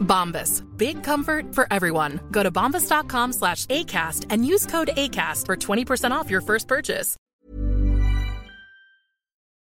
Bombas. 0.00 0.62
Big 0.76 1.02
comfort 1.04 1.54
for 1.54 1.66
everyone. 1.70 2.20
Go 2.32 2.42
to 2.42 2.50
bombas.com 2.50 3.32
slash 3.32 3.66
ACAST 3.66 4.26
and 4.30 4.44
use 4.46 4.66
code 4.66 4.88
ACAST 4.96 5.46
for 5.46 5.56
20% 5.56 6.10
off 6.10 6.30
your 6.30 6.40
first 6.40 6.66
purchase. 6.66 7.16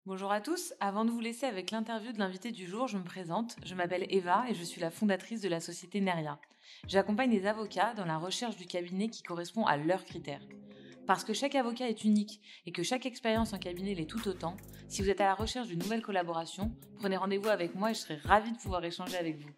Bonjour 0.06 0.34
à 0.34 0.42
tous, 0.42 0.73
avant 0.81 1.06
de 1.06 1.12
vous 1.12 1.22
laisser 1.22 1.45
avec 1.45 1.72
l'interview 1.72 2.12
de 2.12 2.20
l'invité 2.20 2.52
du 2.52 2.67
jour, 2.67 2.90
je 2.90 2.98
me 2.98 3.06
présente. 3.06 3.56
Je 3.64 3.73
m'appelle 3.73 4.06
Eva 4.09 4.44
et 4.50 4.53
je 4.53 4.62
suis 4.62 4.81
la 4.81 4.92
fondatrice 4.92 5.40
de 5.40 5.48
la 5.48 5.62
société 5.62 6.02
Neria. 6.02 6.40
J'accompagne 6.88 7.31
les 7.31 7.45
avocats 7.45 7.94
dans 7.94 8.03
la 8.03 8.18
recherche 8.18 8.58
du 8.58 8.66
cabinet 8.66 9.08
qui 9.08 9.23
correspond 9.23 9.66
à 9.66 9.78
leurs 9.78 10.03
critères. 10.03 10.42
Parce 11.08 11.23
que 11.23 11.34
chaque 11.34 11.56
avocat 11.56 11.88
est 11.88 12.03
unique 12.03 12.42
et 12.66 12.73
que 12.73 12.84
chaque 12.84 13.06
expérience 13.06 13.53
en 13.53 13.59
cabinet 13.59 13.95
l'est 13.95 14.06
tout 14.09 14.28
autant, 14.28 14.58
si 14.90 15.02
vous 15.02 15.09
êtes 15.09 15.22
à 15.22 15.25
la 15.25 15.36
recherche 15.36 15.70
d'une 15.70 15.80
nouvelle 15.80 16.02
collaboration, 16.02 16.75
prenez 17.00 17.16
rendez-vous 17.16 17.47
avec 17.47 17.73
moi 17.73 17.92
et 17.92 17.94
je 17.94 18.00
serai 18.00 18.16
ravie 18.16 18.52
de 18.52 18.58
pouvoir 18.58 18.84
échanger 18.84 19.16
avec 19.16 19.40
vous. 19.40 19.52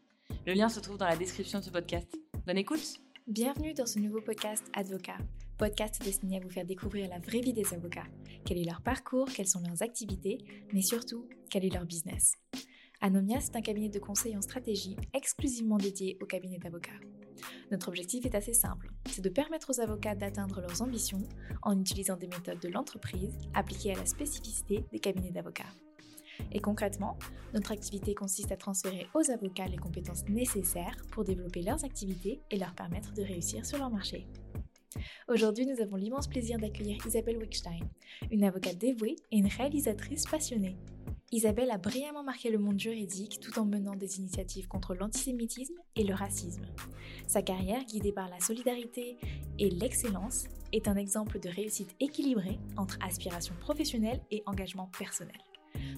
Le 0.45 0.53
lien 0.53 0.69
se 0.69 0.79
trouve 0.79 0.97
dans 0.97 1.07
la 1.07 1.15
description 1.15 1.57
de 1.57 1.63
ce 1.63 1.71
podcast. 1.71 2.07
Bonne 2.45 2.59
écoute 2.59 2.99
Bienvenue 3.25 3.73
dans 3.73 3.87
ce 3.87 3.97
nouveau 3.97 4.21
podcast 4.21 4.63
Advocat, 4.73 5.17
podcast 5.57 5.99
destiné 6.03 6.37
à 6.37 6.39
vous 6.39 6.51
faire 6.51 6.67
découvrir 6.67 7.09
la 7.09 7.17
vraie 7.17 7.39
vie 7.39 7.51
des 7.51 7.73
avocats. 7.73 8.05
Quel 8.45 8.59
est 8.59 8.63
leur 8.63 8.83
parcours, 8.83 9.27
quelles 9.27 9.47
sont 9.47 9.63
leurs 9.67 9.81
activités, 9.81 10.45
mais 10.71 10.83
surtout, 10.83 11.27
quel 11.49 11.65
est 11.65 11.73
leur 11.73 11.85
business. 11.85 12.35
Anomia, 13.01 13.41
c'est 13.41 13.55
un 13.55 13.61
cabinet 13.61 13.89
de 13.89 13.97
conseil 13.97 14.37
en 14.37 14.41
stratégie 14.43 14.95
exclusivement 15.15 15.77
dédié 15.77 16.19
aux 16.21 16.27
cabinets 16.27 16.59
d'avocats. 16.59 16.91
Notre 17.71 17.87
objectif 17.87 18.23
est 18.25 18.35
assez 18.35 18.53
simple, 18.53 18.91
c'est 19.09 19.23
de 19.23 19.29
permettre 19.29 19.71
aux 19.71 19.81
avocats 19.81 20.13
d'atteindre 20.13 20.61
leurs 20.61 20.83
ambitions 20.83 21.23
en 21.63 21.79
utilisant 21.79 22.17
des 22.17 22.27
méthodes 22.27 22.59
de 22.59 22.69
l'entreprise 22.69 23.33
appliquées 23.55 23.93
à 23.93 23.97
la 23.97 24.05
spécificité 24.05 24.85
des 24.91 24.99
cabinets 24.99 25.31
d'avocats. 25.31 25.73
Et 26.51 26.59
concrètement, 26.59 27.17
notre 27.53 27.71
activité 27.71 28.13
consiste 28.13 28.51
à 28.51 28.57
transférer 28.57 29.07
aux 29.13 29.31
avocats 29.31 29.67
les 29.67 29.77
compétences 29.77 30.27
nécessaires 30.29 30.97
pour 31.11 31.23
développer 31.23 31.61
leurs 31.61 31.83
activités 31.83 32.41
et 32.51 32.57
leur 32.57 32.73
permettre 32.73 33.13
de 33.13 33.23
réussir 33.23 33.65
sur 33.65 33.77
leur 33.77 33.89
marché. 33.89 34.27
Aujourd'hui, 35.27 35.65
nous 35.65 35.81
avons 35.81 35.97
l'immense 35.97 36.27
plaisir 36.27 36.57
d'accueillir 36.57 36.97
Isabelle 37.05 37.37
Wickstein, 37.37 37.79
une 38.31 38.43
avocate 38.43 38.77
dévouée 38.77 39.15
et 39.31 39.37
une 39.37 39.47
réalisatrice 39.47 40.25
passionnée. 40.25 40.77
Isabelle 41.31 41.71
a 41.71 41.77
brillamment 41.77 42.23
marqué 42.23 42.49
le 42.49 42.59
monde 42.59 42.79
juridique 42.79 43.39
tout 43.39 43.59
en 43.59 43.65
menant 43.65 43.95
des 43.95 44.19
initiatives 44.19 44.67
contre 44.67 44.93
l'antisémitisme 44.93 45.73
et 45.95 46.03
le 46.03 46.13
racisme. 46.13 46.65
Sa 47.27 47.41
carrière, 47.41 47.83
guidée 47.83 48.13
par 48.13 48.29
la 48.29 48.39
solidarité 48.39 49.17
et 49.59 49.69
l'excellence, 49.69 50.45
est 50.71 50.87
un 50.87 50.95
exemple 50.95 51.39
de 51.39 51.49
réussite 51.49 51.95
équilibrée 51.99 52.59
entre 52.77 52.97
aspiration 53.01 53.55
professionnelle 53.59 54.21
et 54.31 54.43
engagement 54.45 54.89
personnel. 54.97 55.41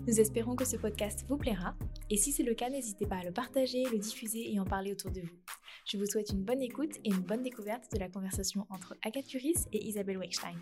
Nous 0.07 0.19
espérons 0.19 0.55
que 0.55 0.65
ce 0.65 0.77
podcast 0.77 1.25
vous 1.27 1.37
plaira 1.37 1.75
et 2.09 2.17
si 2.17 2.31
c'est 2.31 2.43
le 2.43 2.53
cas, 2.53 2.69
n'hésitez 2.69 3.05
pas 3.05 3.17
à 3.17 3.23
le 3.23 3.31
partager, 3.31 3.83
le 3.91 3.97
diffuser 3.97 4.53
et 4.53 4.59
en 4.59 4.65
parler 4.65 4.91
autour 4.91 5.11
de 5.11 5.21
vous. 5.21 5.37
Je 5.85 5.97
vous 5.97 6.05
souhaite 6.05 6.31
une 6.31 6.43
bonne 6.43 6.61
écoute 6.61 6.97
et 7.03 7.09
une 7.09 7.21
bonne 7.21 7.43
découverte 7.43 7.91
de 7.93 7.99
la 7.99 8.09
conversation 8.09 8.65
entre 8.69 8.95
Agathe 9.03 9.27
Curis 9.27 9.65
et 9.73 9.85
Isabelle 9.85 10.17
Weckstein. 10.17 10.55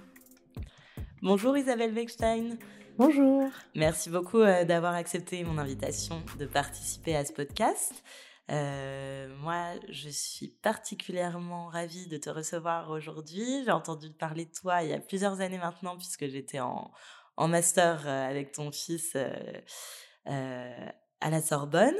Bonjour 1.21 1.57
Isabelle 1.57 1.93
Weckstein 1.93 2.57
Bonjour. 2.97 3.49
Merci 3.75 4.09
beaucoup 4.09 4.39
euh, 4.39 4.63
d'avoir 4.63 4.93
accepté 4.93 5.43
mon 5.43 5.57
invitation 5.57 6.23
de 6.39 6.45
participer 6.45 7.13
à 7.13 7.25
ce 7.25 7.33
podcast. 7.33 8.05
Euh, 8.51 9.27
moi, 9.39 9.71
je 9.89 10.07
suis 10.07 10.47
particulièrement 10.47 11.67
ravie 11.67 12.07
de 12.07 12.15
te 12.15 12.29
recevoir 12.29 12.89
aujourd'hui. 12.91 13.63
J'ai 13.65 13.71
entendu 13.71 14.11
parler 14.11 14.45
de 14.45 14.51
toi 14.51 14.81
il 14.81 14.91
y 14.91 14.93
a 14.93 14.99
plusieurs 14.99 15.41
années 15.41 15.57
maintenant, 15.57 15.97
puisque 15.97 16.27
j'étais 16.27 16.61
en, 16.61 16.89
en 17.37 17.47
master 17.47 18.03
euh, 18.07 18.29
avec 18.29 18.51
ton 18.51 18.71
fils 18.71 19.13
euh, 19.15 19.29
euh, 20.27 20.89
à 21.21 21.29
la 21.29 21.41
Sorbonne. 21.41 21.95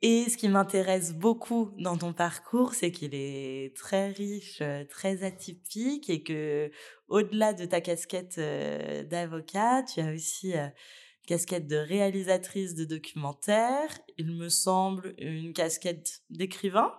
Et 0.00 0.28
ce 0.28 0.36
qui 0.36 0.48
m'intéresse 0.48 1.12
beaucoup 1.12 1.72
dans 1.78 1.96
ton 1.96 2.12
parcours, 2.12 2.74
c'est 2.74 2.92
qu'il 2.92 3.14
est 3.14 3.76
très 3.76 4.10
riche, 4.10 4.62
très 4.88 5.24
atypique 5.24 6.08
et 6.08 6.22
que 6.22 6.70
au-delà 7.08 7.52
de 7.52 7.64
ta 7.64 7.80
casquette 7.80 8.38
d'avocat, 9.08 9.82
tu 9.82 10.00
as 10.00 10.12
aussi 10.12 10.52
une 10.52 10.72
casquette 11.26 11.66
de 11.66 11.74
réalisatrice 11.74 12.76
de 12.76 12.84
documentaires, 12.84 13.98
il 14.18 14.36
me 14.36 14.48
semble 14.48 15.14
une 15.18 15.52
casquette 15.52 16.22
d'écrivain 16.30 16.94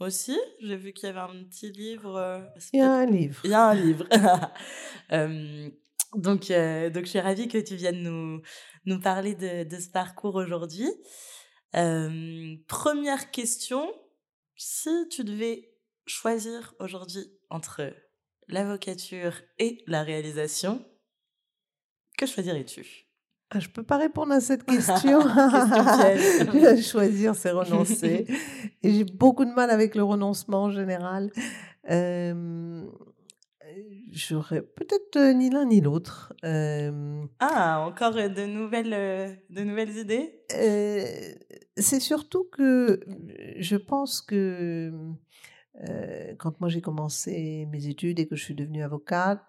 aussi. 0.00 0.38
J'ai 0.62 0.76
vu 0.76 0.94
qu'il 0.94 1.08
y 1.08 1.10
avait 1.10 1.20
un 1.20 1.44
petit 1.44 1.70
livre. 1.70 2.50
Il 2.72 2.78
y 2.78 2.82
a 2.82 2.92
un 2.94 3.04
livre. 3.04 3.40
il 3.44 3.50
y 3.50 3.54
a 3.54 3.66
un 3.66 3.74
livre. 3.74 4.08
Euh, 5.12 5.68
donc, 6.14 6.50
euh, 6.50 6.90
donc, 6.90 7.04
je 7.04 7.10
suis 7.10 7.20
ravie 7.20 7.48
que 7.48 7.58
tu 7.58 7.76
viennes 7.76 8.02
nous, 8.02 8.42
nous 8.84 9.00
parler 9.00 9.34
de, 9.34 9.64
de 9.64 9.80
ce 9.80 9.88
parcours 9.88 10.34
aujourd'hui. 10.34 10.88
Euh, 11.74 12.56
première 12.68 13.30
question, 13.30 13.92
si 14.56 15.08
tu 15.10 15.24
devais 15.24 15.70
choisir 16.06 16.74
aujourd'hui 16.80 17.32
entre 17.50 17.94
l'avocature 18.48 19.40
et 19.58 19.82
la 19.86 20.02
réalisation, 20.02 20.84
que 22.18 22.26
choisirais-tu? 22.26 23.06
Ah, 23.50 23.60
je 23.60 23.68
peux 23.68 23.82
pas 23.82 23.98
répondre 23.98 24.32
à 24.32 24.40
cette 24.40 24.64
question. 24.66 25.20
Choisir, 26.82 27.34
c'est 27.34 27.50
renoncer. 27.50 28.26
Et 28.82 28.92
j'ai 28.92 29.04
beaucoup 29.04 29.44
de 29.44 29.50
mal 29.50 29.70
avec 29.70 29.94
le 29.94 30.02
renoncement 30.02 30.64
en 30.64 30.70
général. 30.70 31.30
Euh, 31.90 32.86
J'aurais 34.10 34.62
peut-être 34.62 35.16
euh, 35.16 35.32
ni 35.32 35.50
l'un 35.50 35.64
ni 35.64 35.80
l'autre. 35.80 36.32
Euh, 36.44 37.24
Ah, 37.40 37.80
encore 37.86 38.14
de 38.14 38.46
nouvelles, 38.46 38.92
euh, 38.92 39.34
de 39.50 39.62
nouvelles 39.62 39.96
idées? 39.96 40.42
Euh, 40.54 41.04
c'est 41.76 42.00
surtout 42.00 42.44
que 42.52 43.00
je 43.58 43.76
pense 43.76 44.20
que 44.20 44.92
euh, 45.88 46.34
quand 46.38 46.60
moi 46.60 46.68
j'ai 46.68 46.80
commencé 46.80 47.66
mes 47.70 47.86
études 47.86 48.20
et 48.20 48.26
que 48.26 48.36
je 48.36 48.44
suis 48.44 48.54
devenue 48.54 48.82
avocate, 48.82 49.42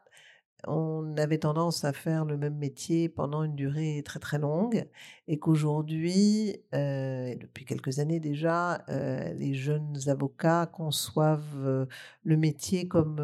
on 0.67 1.15
avait 1.17 1.39
tendance 1.39 1.83
à 1.83 1.93
faire 1.93 2.25
le 2.25 2.37
même 2.37 2.55
métier 2.55 3.09
pendant 3.09 3.43
une 3.43 3.55
durée 3.55 4.01
très 4.05 4.19
très 4.19 4.39
longue 4.39 4.87
et 5.27 5.37
qu'aujourd'hui, 5.37 6.57
euh, 6.73 7.35
depuis 7.35 7.65
quelques 7.65 7.99
années 7.99 8.19
déjà, 8.19 8.83
euh, 8.89 9.33
les 9.33 9.53
jeunes 9.53 9.97
avocats 10.07 10.65
conçoivent 10.67 11.57
euh, 11.57 11.85
le 12.23 12.37
métier 12.37 12.87
comme 12.87 13.19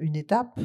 une 0.00 0.16
étape 0.16 0.60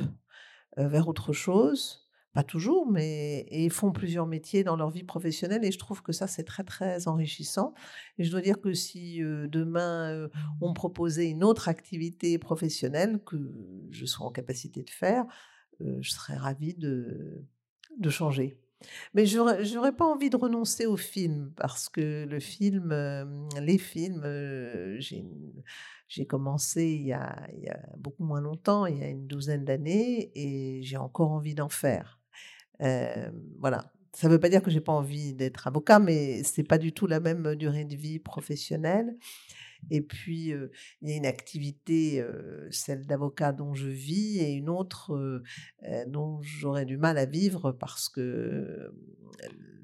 vers 0.77 1.07
autre 1.07 1.33
chose 1.33 2.07
pas 2.33 2.43
toujours, 2.43 2.89
mais 2.89 3.45
ils 3.51 3.71
font 3.71 3.91
plusieurs 3.91 4.25
métiers 4.25 4.63
dans 4.63 4.77
leur 4.77 4.89
vie 4.89 5.03
professionnelle 5.03 5.65
et 5.65 5.71
je 5.73 5.77
trouve 5.77 6.01
que 6.01 6.13
ça, 6.13 6.27
c'est 6.27 6.45
très, 6.45 6.63
très 6.63 7.09
enrichissant. 7.09 7.73
Et 8.17 8.23
je 8.23 8.31
dois 8.31 8.39
dire 8.39 8.61
que 8.61 8.71
si 8.71 9.19
demain, 9.19 10.29
on 10.61 10.73
proposait 10.73 11.29
une 11.29 11.43
autre 11.43 11.67
activité 11.67 12.37
professionnelle 12.37 13.19
que 13.25 13.35
je 13.89 14.05
sois 14.05 14.27
en 14.27 14.31
capacité 14.31 14.81
de 14.81 14.89
faire, 14.89 15.25
je 16.01 16.11
serais 16.11 16.35
ravie 16.35 16.73
de, 16.73 17.45
changer. 18.09 18.57
Mais 19.13 19.25
j'aurais, 19.25 19.63
j'aurais 19.63 19.95
pas 19.95 20.05
envie 20.05 20.29
de 20.31 20.37
renoncer 20.37 20.87
au 20.87 20.97
film 20.97 21.53
parce 21.55 21.87
que 21.87 22.25
le 22.25 22.39
film, 22.39 22.91
les 23.61 23.77
films, 23.77 24.23
j'ai, 24.99 25.23
j'ai 26.07 26.25
commencé 26.25 26.87
il 26.87 27.03
y, 27.03 27.13
a, 27.13 27.47
il 27.53 27.63
y, 27.63 27.69
a, 27.69 27.79
beaucoup 27.97 28.23
moins 28.23 28.41
longtemps, 28.41 28.85
il 28.85 28.97
y 28.97 29.03
a 29.03 29.07
une 29.07 29.27
douzaine 29.27 29.63
d'années, 29.63 30.31
et 30.35 30.81
j'ai 30.83 30.97
encore 30.97 31.31
envie 31.31 31.55
d'en 31.55 31.69
faire. 31.69 32.19
voilà. 33.59 33.91
Ça 34.13 34.27
ne 34.27 34.33
veut 34.33 34.39
pas 34.39 34.49
dire 34.49 34.61
que 34.61 34.69
j'ai 34.69 34.81
pas 34.81 34.91
envie 34.91 35.33
d'être 35.33 35.67
avocat, 35.67 35.99
mais 35.99 36.43
c'est 36.43 36.63
pas 36.63 36.77
du 36.77 36.91
tout 36.91 37.07
la 37.07 37.21
même 37.21 37.55
durée 37.55 37.85
de 37.85 37.95
vie 37.95 38.19
professionnelle. 38.19 39.15
Et 39.89 40.01
puis, 40.01 40.53
il 41.01 41.09
y 41.09 41.13
a 41.13 41.15
une 41.15 41.25
activité, 41.25 42.23
celle 42.69 43.05
d'avocat 43.05 43.51
dont 43.51 43.73
je 43.73 43.87
vis, 43.87 44.39
et 44.39 44.51
une 44.51 44.69
autre 44.69 45.41
dont 46.07 46.41
j'aurais 46.41 46.85
du 46.85 46.97
mal 46.97 47.17
à 47.17 47.25
vivre 47.25 47.71
parce 47.71 48.07
que 48.09 48.93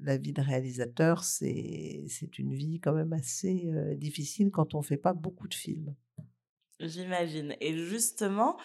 la 0.00 0.16
vie 0.16 0.32
de 0.32 0.40
réalisateur, 0.40 1.24
c'est 1.24 2.38
une 2.38 2.54
vie 2.54 2.80
quand 2.80 2.94
même 2.94 3.12
assez 3.12 3.70
difficile 3.96 4.50
quand 4.50 4.74
on 4.74 4.78
ne 4.78 4.84
fait 4.84 4.96
pas 4.96 5.12
beaucoup 5.12 5.48
de 5.48 5.54
films. 5.54 5.94
J'imagine. 6.80 7.56
Et 7.60 7.76
justement, 7.76 8.56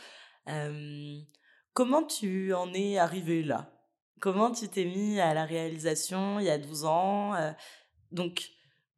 comment 1.73 2.03
tu 2.05 2.53
en 2.53 2.71
es 2.73 2.97
arrivé 2.97 3.41
là? 3.43 3.69
Comment 4.19 4.51
tu 4.51 4.69
t'es 4.69 4.85
mis 4.85 5.19
à 5.19 5.33
la 5.33 5.43
réalisation 5.43 6.39
il 6.39 6.45
y 6.45 6.49
a 6.49 6.57
12 6.57 6.85
ans 6.85 7.33
Donc, 8.11 8.51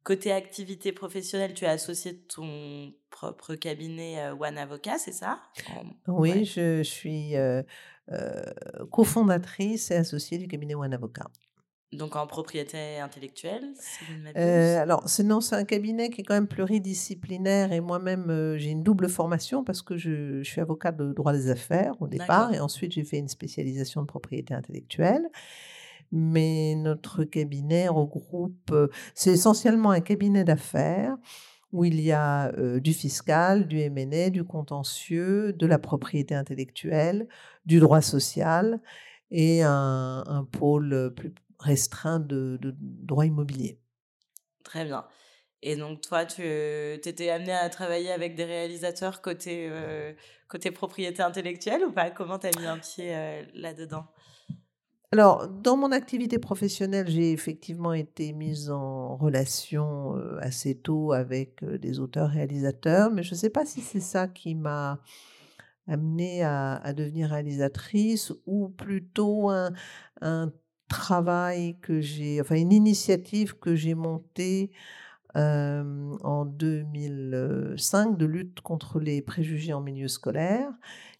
Côté 0.06 0.30
activité 0.30 0.92
professionnelle, 0.92 1.52
tu 1.52 1.66
as 1.66 1.72
associé 1.72 2.16
ton 2.16 2.92
propre 3.10 3.56
cabinet 3.56 4.20
euh, 4.20 4.36
One 4.38 4.56
Avocat, 4.56 4.98
c'est 4.98 5.10
ça? 5.10 5.40
Oui, 6.06 6.44
je, 6.44 6.84
suis 6.84 7.34
euh, 7.34 7.64
euh, 8.12 8.44
cofondatrice 8.92 9.90
et 9.90 9.96
associée 9.96 10.38
du 10.38 10.46
cabinet 10.46 10.76
One 10.76 10.94
Avocat. 10.94 11.26
Donc 11.92 12.14
en 12.14 12.28
propriété 12.28 13.00
intellectuelle 13.00 13.74
Alors, 14.36 15.08
c'est, 15.08 15.24
non, 15.24 15.40
c'est 15.40 15.56
un 15.56 15.64
cabinet 15.64 16.08
qui 16.10 16.20
est 16.20 16.24
quand 16.24 16.34
même 16.34 16.46
pluridisciplinaire 16.46 17.72
et 17.72 17.80
moi-même, 17.80 18.54
j'ai 18.58 18.70
une 18.70 18.84
double 18.84 19.08
formation 19.08 19.64
parce 19.64 19.82
que 19.82 19.96
je, 19.96 20.40
je, 20.40 20.48
suis 20.48 20.60
avocat 20.60 20.92
de 20.92 21.12
droit 21.14 21.32
des 21.32 21.50
affaires 21.50 22.00
au 22.00 22.06
départ 22.06 22.54
et 22.54 22.60
ensuite 22.60 22.92
j'ai 22.92 23.02
fait 23.02 23.18
une 23.18 23.28
spécialisation 23.28 24.02
de 24.02 24.06
propriété 24.06 24.54
intellectuelle 24.54 25.28
mais 26.12 26.74
notre 26.76 27.24
cabinet 27.24 27.88
regroupe, 27.88 28.74
c'est 29.14 29.32
essentiellement 29.32 29.90
un 29.90 30.00
cabinet 30.00 30.44
d'affaires 30.44 31.16
où 31.72 31.84
il 31.84 32.00
y 32.00 32.12
a 32.12 32.52
du 32.78 32.94
fiscal, 32.94 33.66
du 33.66 33.78
M&A, 33.80 34.30
du 34.30 34.44
contentieux, 34.44 35.52
de 35.52 35.66
la 35.66 35.78
propriété 35.78 36.34
intellectuelle, 36.34 37.28
du 37.64 37.80
droit 37.80 38.00
social 38.00 38.80
et 39.30 39.62
un, 39.62 40.48
pôle 40.52 41.12
plus 41.14 41.34
restreint 41.58 42.20
de, 42.20 42.58
droit 42.62 43.26
immobilier. 43.26 43.80
Très 44.62 44.84
bien. 44.84 45.06
Et 45.62 45.76
donc, 45.76 46.00
toi, 46.00 46.24
tu 46.24 46.42
étais 46.42 47.30
amené 47.30 47.52
à 47.52 47.68
travailler 47.68 48.12
avec 48.12 48.36
des 48.36 48.44
réalisateurs 48.44 49.20
côté, 49.20 49.70
côté 50.48 50.70
propriété 50.70 51.22
intellectuelle 51.22 51.84
ou 51.84 51.92
pas? 51.92 52.10
Comment 52.10 52.38
tu 52.38 52.46
as 52.46 52.58
mis 52.58 52.66
un 52.66 52.78
pied 52.78 53.12
là-dedans? 53.54 54.06
Alors, 55.18 55.48
dans 55.48 55.78
mon 55.78 55.92
activité 55.92 56.38
professionnelle, 56.38 57.08
j'ai 57.08 57.32
effectivement 57.32 57.94
été 57.94 58.34
mise 58.34 58.70
en 58.70 59.16
relation 59.16 60.14
assez 60.40 60.74
tôt 60.74 61.12
avec 61.12 61.64
des 61.64 62.00
auteurs-réalisateurs, 62.00 63.10
mais 63.10 63.22
je 63.22 63.32
ne 63.32 63.38
sais 63.38 63.48
pas 63.48 63.64
si 63.64 63.80
c'est 63.80 64.00
ça 64.00 64.28
qui 64.28 64.54
m'a 64.54 65.00
amenée 65.88 66.42
à, 66.42 66.92
devenir 66.94 67.30
réalisatrice 67.30 68.30
ou 68.44 68.68
plutôt 68.68 69.48
un, 69.48 69.72
travail 70.88 71.78
que 71.80 72.00
j'ai, 72.02 72.38
enfin 72.42 72.56
une 72.56 72.72
initiative 72.72 73.58
que 73.58 73.74
j'ai 73.74 73.94
montée 73.94 74.70
en 75.34 76.44
2005 76.44 78.18
de 78.18 78.26
lutte 78.26 78.60
contre 78.60 79.00
les 79.00 79.22
préjugés 79.22 79.72
en 79.72 79.80
milieu 79.80 80.08
scolaire 80.08 80.70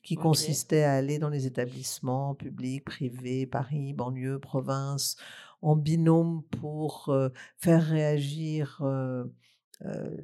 qui 0.06 0.14
consistait 0.14 0.84
à 0.84 0.94
aller 0.94 1.18
dans 1.18 1.28
les 1.28 1.46
établissements 1.46 2.36
publics, 2.36 2.84
privés, 2.84 3.44
Paris, 3.44 3.92
banlieue, 3.92 4.38
province, 4.38 5.16
en 5.62 5.74
binôme 5.74 6.44
pour 6.60 7.12
faire 7.58 7.82
réagir 7.82 8.80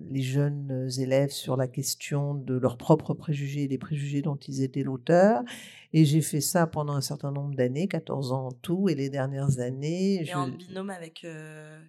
les 0.08 0.22
jeunes 0.22 0.88
élèves 0.98 1.32
sur 1.32 1.56
la 1.56 1.66
question 1.66 2.34
de 2.34 2.54
leurs 2.54 2.78
propres 2.78 3.12
préjugés 3.12 3.64
et 3.64 3.68
des 3.68 3.78
préjugés 3.78 4.22
dont 4.22 4.36
ils 4.36 4.62
étaient 4.62 4.84
l'auteur. 4.84 5.42
Et 5.92 6.04
j'ai 6.04 6.22
fait 6.22 6.40
ça 6.40 6.66
pendant 6.66 6.94
un 6.94 7.00
certain 7.00 7.32
nombre 7.32 7.54
d'années, 7.54 7.86
14 7.88 8.32
ans 8.32 8.46
en 8.46 8.52
tout, 8.52 8.88
et 8.88 8.94
les 8.94 9.10
dernières 9.10 9.58
années. 9.58 10.26
Et 10.26 10.34
en 10.34 10.48
binôme 10.48 10.90
avec. 10.90 11.26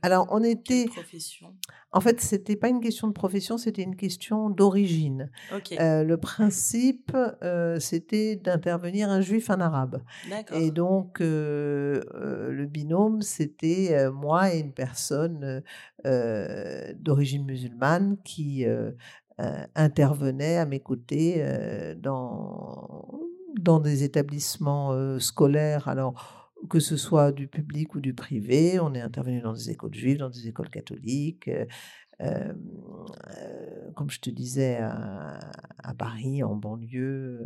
Alors, 0.02 0.28
on 0.30 0.44
était. 0.44 0.86
Profession 0.86 1.54
En 1.92 2.02
fait, 2.02 2.20
c'était 2.20 2.56
pas 2.56 2.68
une 2.68 2.82
question 2.82 3.08
de 3.08 3.14
profession, 3.14 3.58
c'était 3.58 3.84
une 3.84 3.96
question 3.96 4.50
d'origine. 4.50 5.32
le 5.70 6.16
principe, 6.16 7.16
c'était 7.80 8.36
d'intervenir 8.36 9.10
un 9.10 9.22
juif, 9.22 9.50
un 9.50 9.62
arabe. 9.62 10.02
Et 10.54 10.72
donc, 10.72 11.20
le 11.20 12.66
binôme, 12.66 13.22
c'était 13.22 14.10
moi 14.12 14.54
et 14.54 14.60
une 14.60 14.74
personne 14.74 15.64
d'origine 16.04 17.46
musulmane 17.46 18.18
qui 18.26 18.66
intervenait 19.76 20.58
à 20.58 20.66
mes 20.66 20.80
côtés 20.80 21.44
dans 22.02 23.23
dans 23.60 23.80
des 23.80 24.04
établissements 24.04 25.20
scolaires, 25.20 25.88
alors 25.88 26.52
que 26.70 26.80
ce 26.80 26.98
soit 26.98 27.32
du 27.32 27.48
public 27.48 27.96
ou 27.96 28.02
du 28.02 28.14
privé. 28.14 28.80
On 28.80 28.94
est 28.94 29.02
intervenu 29.02 29.42
dans 29.42 29.54
des 29.54 29.70
écoles 29.70 29.94
juives, 29.94 30.18
dans 30.18 30.30
des 30.30 30.48
écoles 30.48 30.70
catholiques, 30.70 31.50
comme 33.96 34.10
je 34.10 34.20
te 34.20 34.30
disais, 34.30 34.78
à, 34.78 35.94
Paris, 35.98 36.44
en 36.44 36.56
banlieue, 36.56 37.42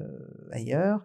ailleurs. 0.52 1.04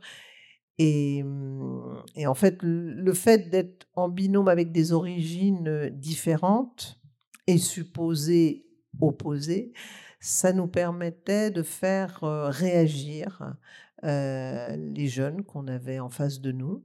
Et, 0.79 1.23
mmh, 1.23 2.03
et, 2.17 2.27
en 2.27 2.35
fait, 2.35 2.59
le 2.63 3.13
fait 3.13 3.51
d'être 3.51 3.87
en 3.95 4.09
binôme 4.09 4.49
avec 4.49 4.73
des 4.73 4.93
origines 4.93 5.91
différentes 5.93 7.01
et 7.47 7.59
supposées 7.59 8.67
opposées, 9.01 9.73
ça 10.21 10.53
nous 10.53 10.69
permettait 10.69 11.51
de 11.51 11.63
faire 11.63 12.21
réagir 12.23 13.57
les 14.03 15.09
jeunes 15.09 15.45
qu'on 15.45 15.69
avait 15.69 16.01
en 16.01 16.09
face 16.09 16.41
de 16.41 16.53
nous. 16.53 16.83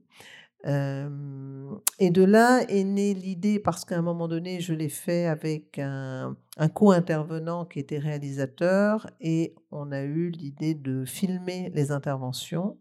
et 0.64 2.10
de 2.10 2.24
là 2.24 2.62
est 2.68 2.84
née 2.84 3.14
l'idée, 3.14 3.58
parce 3.58 3.84
qu'à 3.84 3.98
un 3.98 4.02
moment 4.02 4.28
donné, 4.28 4.60
je 4.60 4.74
l'ai 4.74 4.88
fait 4.88 5.26
avec 5.26 5.78
un, 5.78 6.36
co-intervenant 6.74 7.64
qui 7.64 7.78
était 7.78 7.98
réalisateur, 7.98 9.08
et 9.20 9.54
on 9.70 9.92
a 9.92 10.02
eu 10.02 10.30
l'idée 10.30 10.74
de 10.74 11.04
filmer 11.04 11.70
les 11.74 11.90
interventions. 11.90 12.76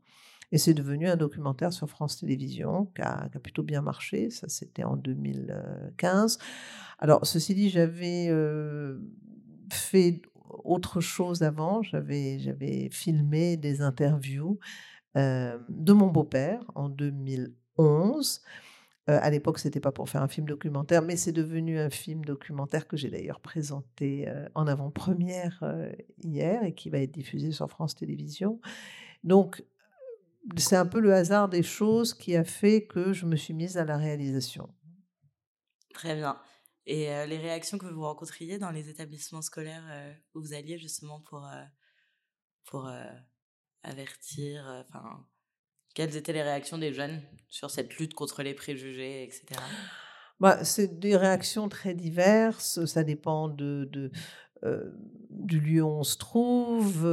Et 0.53 0.57
c'est 0.57 0.73
devenu 0.73 1.09
un 1.09 1.17
documentaire 1.17 1.73
sur 1.73 1.89
France 1.89 2.19
Télévisions 2.19 2.85
qui 2.95 3.01
a, 3.01 3.27
qui 3.29 3.35
a 3.35 3.39
plutôt 3.41 3.63
bien 3.63 3.81
marché. 3.81 4.29
Ça, 4.29 4.47
c'était 4.47 4.85
en 4.85 4.95
2015. 4.95 6.37
Alors, 6.99 7.27
ceci 7.27 7.53
dit, 7.53 7.69
j'avais 7.69 8.29
fait 9.69 10.21
autre 10.49 11.01
chose 11.01 11.43
avant. 11.43 11.81
J'avais, 11.81 12.89
filmé 12.91 13.57
des 13.57 13.81
interviews 13.81 14.59
de 15.15 15.93
mon 15.93 16.07
beau-père 16.07 16.63
en 16.75 16.89
2011. 16.89 18.41
à 19.07 19.29
l'époque, 19.29 19.59
c'était 19.59 19.79
pas 19.79 19.91
pour 19.91 20.09
faire 20.09 20.21
un 20.21 20.27
film 20.27 20.47
documentaire, 20.47 21.01
mais 21.01 21.15
c'est 21.15 21.31
devenu 21.31 21.79
un 21.79 21.89
film 21.89 22.25
documentaire 22.25 22.87
que 22.87 22.97
j'ai 22.97 23.09
d'ailleurs 23.09 23.39
présenté 23.39 24.31
en 24.53 24.67
avant-première 24.67 25.63
hier 26.23 26.63
et 26.63 26.73
qui 26.73 26.89
va 26.89 26.99
être 26.99 27.11
diffusé 27.11 27.51
sur 27.51 27.69
France 27.69 27.95
Télévisions. 27.95 28.59
Donc, 29.23 29.63
c'est 30.55 30.75
un 30.75 30.85
peu 30.85 30.99
le 30.99 31.13
hasard 31.13 31.49
des 31.49 31.63
choses 31.63 32.13
qui 32.13 32.35
a 32.35 32.43
fait 32.43 32.85
que 32.85 33.11
je 33.11 33.25
me 33.25 33.35
suis 33.35 33.53
mise 33.53 33.77
à 33.77 33.85
la 33.85 33.97
réalisation. 33.97 34.69
Très 35.93 36.15
bien. 36.15 36.37
Et 36.89 37.07
les 37.27 37.37
réactions 37.37 37.77
que 37.77 37.85
vous 37.85 38.03
rencontriez 38.03 38.57
dans 38.59 38.71
les 38.71 38.87
établissements 38.87 39.41
scolaires 39.41 39.83
où 40.33 40.39
vous 40.39 40.53
alliez 40.53 40.77
justement 40.77 41.19
pour, 41.19 41.45
pour 42.63 42.89
avertir, 43.83 44.85
enfin, 44.87 45.27
quelles 45.93 46.15
étaient 46.15 46.31
les 46.31 46.43
réactions 46.43 46.77
des 46.77 46.93
jeunes 46.93 47.21
sur 47.49 47.71
cette 47.71 47.93
lutte 47.97 48.13
contre 48.13 48.41
les 48.41 48.53
préjugés, 48.53 49.23
etc. 49.23 49.59
Bah, 50.39 50.63
c'est 50.63 50.97
des 50.97 51.17
réactions 51.17 51.67
très 51.67 51.93
diverses, 51.93 52.85
ça 52.85 53.03
dépend 53.03 53.49
de 53.49 54.09
du 55.29 55.59
lieu 55.59 55.83
où 55.83 55.89
on 55.89 56.03
se 56.03 56.17
trouve. 56.17 57.05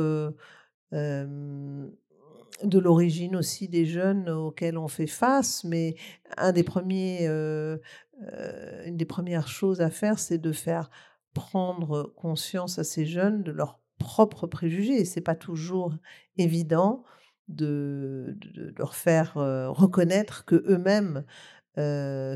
De 2.63 2.79
l'origine 2.79 3.37
aussi 3.37 3.69
des 3.69 3.87
jeunes 3.87 4.29
auxquels 4.31 4.79
on 4.79 4.89
fait 4.89 5.07
face, 5.07 5.65
mais 5.65 5.97
un 6.37 6.53
des 6.53 6.63
premiers, 6.63 7.27
une 7.27 8.97
des 8.97 9.05
premières 9.05 9.49
choses 9.49 9.81
à 9.81 9.91
faire, 9.91 10.19
c'est 10.19 10.39
de 10.39 10.53
faire 10.53 10.91
prendre 11.35 12.15
conscience 12.17 12.79
à 12.79 12.85
ces 12.85 13.07
jeunes 13.07 13.43
de 13.43 13.51
leurs 13.51 13.81
propres 13.99 14.47
préjugés. 14.47 15.01
Et 15.01 15.05
c'est 15.05 15.21
pas 15.21 15.35
toujours 15.35 15.95
évident 16.37 17.05
de, 17.49 18.39
leur 18.79 18.95
faire 18.95 19.35
reconnaître 19.35 20.45
que 20.45 20.65
eux-mêmes 20.69 21.25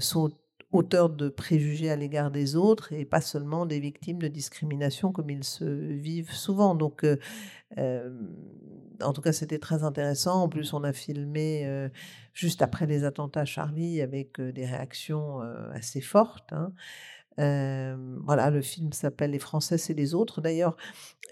sont 0.01 0.33
auteurs 0.71 1.09
de 1.09 1.29
préjugés 1.29 1.91
à 1.91 1.97
l'égard 1.97 2.31
des 2.31 2.55
autres 2.55 2.93
et 2.93 3.05
pas 3.05 3.21
seulement 3.21 3.67
des 3.67 3.81
victimes 3.81 4.19
de 4.19 4.29
discrimination 4.29 5.13
comme 5.13 5.31
ils 5.31 5.45
se 5.45 5.65
vivent 5.65 6.33
souvent. 6.33 6.75
Donc, 6.75 7.07
en 7.77 9.13
tout 9.13 9.21
cas, 9.23 9.33
c'était 9.33 9.59
très 9.59 9.83
intéressant. 9.83 10.43
En 10.43 10.49
plus, 10.49 10.73
on 10.73 10.85
a 10.85 10.93
filmé 10.93 11.89
juste 12.35 12.61
après 12.61 12.87
les 12.87 13.05
attentats 13.05 13.47
Charlie 13.47 14.03
avec 14.03 14.41
des 14.41 14.67
réactions 14.67 15.41
assez 15.73 16.01
fortes. 16.01 16.53
Hein 16.53 16.73
voilà, 17.39 18.51
le 18.51 18.63
film 18.63 18.93
s'appelle 18.93 19.31
Les 19.31 19.39
Français, 19.39 19.79
c'est 19.79 19.95
les 19.95 20.15
autres. 20.15 20.41
D'ailleurs, 20.41 20.77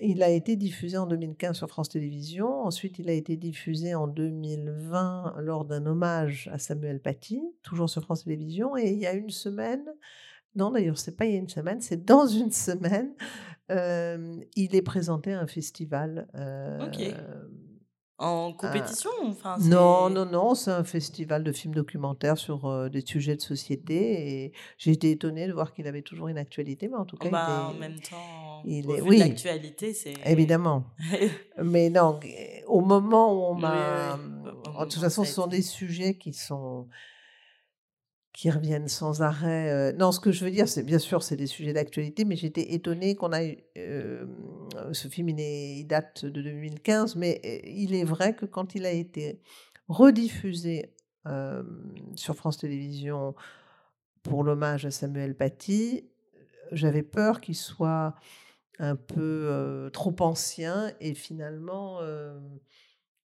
il 0.00 0.22
a 0.22 0.28
été 0.28 0.56
diffusé 0.56 0.96
en 0.96 1.06
2015 1.06 1.56
sur 1.56 1.68
France 1.68 1.88
Télévisions. 1.88 2.62
Ensuite, 2.62 2.98
il 2.98 3.08
a 3.08 3.12
été 3.12 3.36
diffusé 3.36 3.94
en 3.94 4.06
2020 4.06 5.36
lors 5.40 5.64
d'un 5.64 5.84
hommage 5.86 6.48
à 6.52 6.58
Samuel 6.58 7.00
Paty, 7.00 7.42
toujours 7.62 7.90
sur 7.90 8.02
France 8.02 8.24
Télévisions. 8.24 8.76
Et 8.76 8.90
il 8.90 8.98
y 8.98 9.06
a 9.06 9.12
une 9.12 9.30
semaine, 9.30 9.84
non 10.54 10.70
d'ailleurs, 10.70 10.98
c'est 10.98 11.16
pas 11.16 11.26
il 11.26 11.32
y 11.32 11.36
a 11.36 11.40
une 11.40 11.48
semaine, 11.48 11.80
c'est 11.80 12.04
dans 12.04 12.26
une 12.26 12.52
semaine, 12.52 13.14
il 13.68 14.74
est 14.76 14.82
présenté 14.82 15.32
à 15.32 15.40
un 15.40 15.46
festival. 15.46 16.28
En 18.18 18.54
compétition 18.54 19.10
enfin, 19.24 19.56
Non, 19.60 20.08
non, 20.08 20.24
non, 20.24 20.54
c'est 20.54 20.70
un 20.70 20.84
festival 20.84 21.44
de 21.44 21.52
films 21.52 21.74
documentaires 21.74 22.38
sur 22.38 22.88
des 22.88 23.02
sujets 23.02 23.36
de 23.36 23.42
société 23.42 24.44
et 24.44 24.52
j'ai 24.78 24.92
été 24.92 25.10
étonnée 25.10 25.46
de 25.46 25.52
voir 25.52 25.74
qu'il 25.74 25.86
avait 25.86 26.00
toujours 26.00 26.28
une 26.28 26.38
actualité, 26.38 26.88
mais 26.88 26.96
en 26.96 27.04
tout 27.04 27.16
cas, 27.16 27.28
bah, 27.28 27.70
en 27.70 27.74
même 27.74 28.00
temps, 28.00 28.62
il 28.64 28.90
est, 28.90 29.02
oui, 29.02 29.18
l'actualité, 29.18 29.92
c'est 29.92 30.14
évidemment. 30.24 30.84
mais 31.62 31.90
non, 31.90 32.18
au 32.66 32.80
moment 32.80 33.34
où 33.34 33.52
on 33.52 33.54
m'a, 33.54 34.16
de 34.16 34.84
toute 34.84 34.94
façon, 34.94 35.24
ce 35.24 35.32
sont 35.34 35.46
des 35.46 35.62
sujets 35.62 36.16
qui 36.16 36.32
sont 36.32 36.88
qui 38.36 38.50
reviennent 38.50 38.86
sans 38.86 39.22
arrêt. 39.22 39.94
non, 39.94 40.12
ce 40.12 40.20
que 40.20 40.30
je 40.30 40.44
veux 40.44 40.50
dire, 40.50 40.68
c'est 40.68 40.82
bien 40.82 40.98
sûr, 40.98 41.22
c'est 41.22 41.36
des 41.36 41.46
sujets 41.46 41.72
d'actualité, 41.72 42.26
mais 42.26 42.36
j'étais 42.36 42.74
étonnée 42.74 43.16
qu'on 43.16 43.32
a 43.32 43.42
eu. 43.42 43.56
ce 44.92 45.08
film, 45.08 45.30
il, 45.30 45.86
date 45.86 46.26
de 46.26 46.42
2015, 46.42 47.16
mais 47.16 47.40
il 47.64 47.94
est 47.94 48.04
vrai 48.04 48.36
que 48.36 48.44
quand 48.44 48.74
il 48.74 48.84
a 48.84 48.90
été 48.90 49.40
rediffusé 49.88 50.92
sur 52.14 52.36
France 52.36 52.58
Télévisions 52.58 53.34
pour 54.22 54.44
l'hommage 54.44 54.84
à 54.84 54.90
Samuel 54.90 55.34
Paty, 55.34 56.06
j'avais 56.72 57.02
peur 57.02 57.40
qu'il 57.40 57.56
soit 57.56 58.16
un 58.78 58.96
peu 58.96 59.88
trop 59.94 60.14
ancien 60.20 60.92
et 61.00 61.14
finalement. 61.14 62.00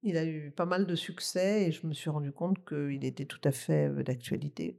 il 0.02 0.16
a 0.16 0.24
eu 0.24 0.52
pas 0.52 0.64
mal 0.64 0.86
de 0.86 0.94
succès 0.94 1.64
et 1.64 1.70
je 1.70 1.86
me 1.86 1.92
suis 1.92 2.08
rendu 2.08 2.32
compte 2.32 2.64
qu'il 2.66 3.04
était 3.04 3.26
tout 3.26 3.42
à 3.44 3.52
fait 3.52 3.90
d'actualité 4.02 4.78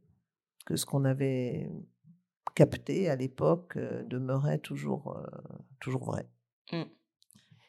que 0.65 0.75
ce 0.75 0.85
qu'on 0.85 1.05
avait 1.05 1.69
capté 2.55 3.09
à 3.09 3.15
l'époque 3.15 3.77
demeurait 3.77 4.59
toujours, 4.59 5.19
toujours 5.79 6.05
vrai. 6.05 6.27
Mmh. 6.71 6.83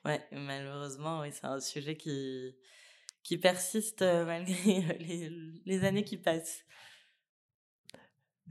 Ouais, 0.04 0.20
malheureusement, 0.32 1.20
oui, 1.20 1.28
c'est 1.32 1.46
un 1.46 1.60
sujet 1.60 1.96
qui, 1.96 2.54
qui 3.22 3.38
persiste 3.38 4.02
malgré 4.26 4.98
les, 4.98 5.30
les, 5.64 5.84
années 5.84 6.04
qui 6.04 6.18
passent. 6.18 6.64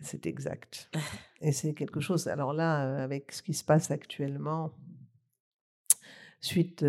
C'est 0.02 0.26
exact. 0.26 0.90
Et 1.42 1.52
c'est 1.52 1.74
quelque 1.74 2.00
chose. 2.00 2.28
Alors 2.28 2.54
là, 2.54 3.04
avec 3.04 3.32
ce 3.32 3.44
qui 3.44 3.54
se 3.54 3.64
passe 3.64 3.92
actuellement, 3.92 4.74
suite 6.42 6.84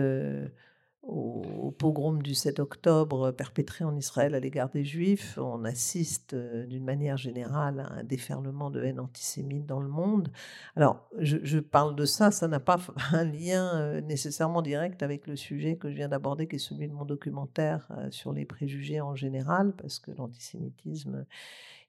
au, 1.07 1.75
pogrom 1.79 2.23
du 2.23 2.35
7 2.35 2.61
octobre 2.61 3.31
perpétré 3.33 3.85
en 3.85 3.97
Israël 3.97 4.35
à 4.35 4.41
l'égard 4.41 4.71
des 4.71 4.85
Juifs, 4.85 5.39
on 5.39 5.65
assiste 5.65 6.35
d'une 6.35 6.85
manière 6.85 7.17
générale 7.17 7.81
à 7.81 7.93
un 7.95 8.05
déferlement 8.05 8.71
de 8.71 8.83
haine 8.83 9.01
antisémite 9.01 9.67
dans 9.67 9.81
le 9.81 9.89
monde. 9.89 10.31
Alors, 10.77 11.09
je, 11.19 11.59
parle 11.59 11.97
de 11.97 12.05
ça, 12.05 12.31
ça 12.31 12.49
n'a 12.49 12.61
pas 12.61 12.79
un 13.13 13.25
lien 13.25 14.01
nécessairement 14.03 14.63
direct 14.63 15.03
avec 15.03 15.27
le 15.27 15.37
sujet 15.37 15.77
que 15.77 15.91
je 15.91 15.97
viens 15.97 16.09
d'aborder, 16.09 16.47
qui 16.47 16.57
est 16.57 16.59
celui 16.59 16.89
de 16.89 16.95
mon 16.95 17.05
documentaire 17.05 17.89
sur 18.11 18.33
les 18.33 18.45
préjugés 18.45 19.01
en 19.01 19.15
général, 19.15 19.73
parce 19.73 19.99
que 19.99 20.11
l'antisémitisme, 20.13 21.27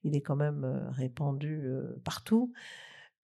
il 0.03 0.15
est 0.15 0.21
quand 0.21 0.35
même 0.35 0.89
répandu 0.91 1.69
partout. 2.03 2.51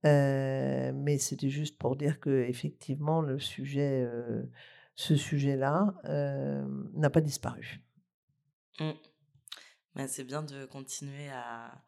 mais 0.03 1.17
c'était 1.17 1.49
juste 1.49 1.77
pour 1.77 1.95
dire 1.95 2.19
que 2.19 2.43
effectivement 2.43 3.21
le 3.21 3.39
sujet 3.39 4.07
ce 5.01 5.15
sujet-là 5.15 5.95
n'a 6.93 7.09
pas 7.09 7.21
disparu. 7.21 7.81
Mmh. 8.79 8.91
c'est 10.07 10.23
bien 10.23 10.43
de 10.43 10.65
continuer 10.65 11.29
à, 11.29 11.83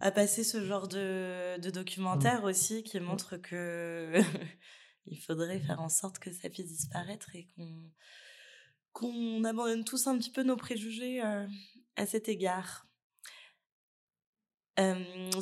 à 0.00 0.10
passer 0.10 0.44
ce 0.44 0.64
genre 0.64 0.88
de, 0.88 1.58
de 1.58 1.68
mmh. 1.68 1.72
documentaire 1.72 2.44
aussi 2.44 2.82
qui 2.82 2.98
mmh. 2.98 3.04
montre 3.04 3.36
que 3.36 4.20
il 5.06 5.18
faudrait 5.18 5.60
faire 5.60 5.80
en 5.80 5.88
sorte 5.88 6.18
que 6.18 6.32
ça 6.32 6.50
puisse 6.50 6.66
disparaître 6.66 7.34
et 7.34 7.46
qu'on 7.56 7.92
qu'on 8.92 9.44
abandonne 9.44 9.84
tous 9.84 10.06
un 10.06 10.16
petit 10.18 10.30
peu 10.30 10.42
nos 10.42 10.56
préjugés 10.56 11.20
à 11.20 12.06
cet 12.06 12.28
égard. 12.30 12.88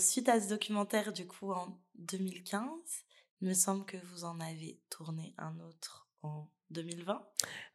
suite 0.01 0.29
à 0.29 0.41
ce 0.41 0.49
documentaire, 0.49 1.13
du 1.13 1.25
coup, 1.29 1.53
en 1.53 1.81
2015, 1.95 2.67
il 3.41 3.49
me 3.49 3.55
semble 3.55 3.85
que 3.85 3.97
vous 3.97 4.25
en 4.25 4.41
avez 4.41 4.83
tourné 4.91 5.35
un 5.39 5.61
autre 5.61 6.09
en 6.23 6.49
2020 6.71 7.23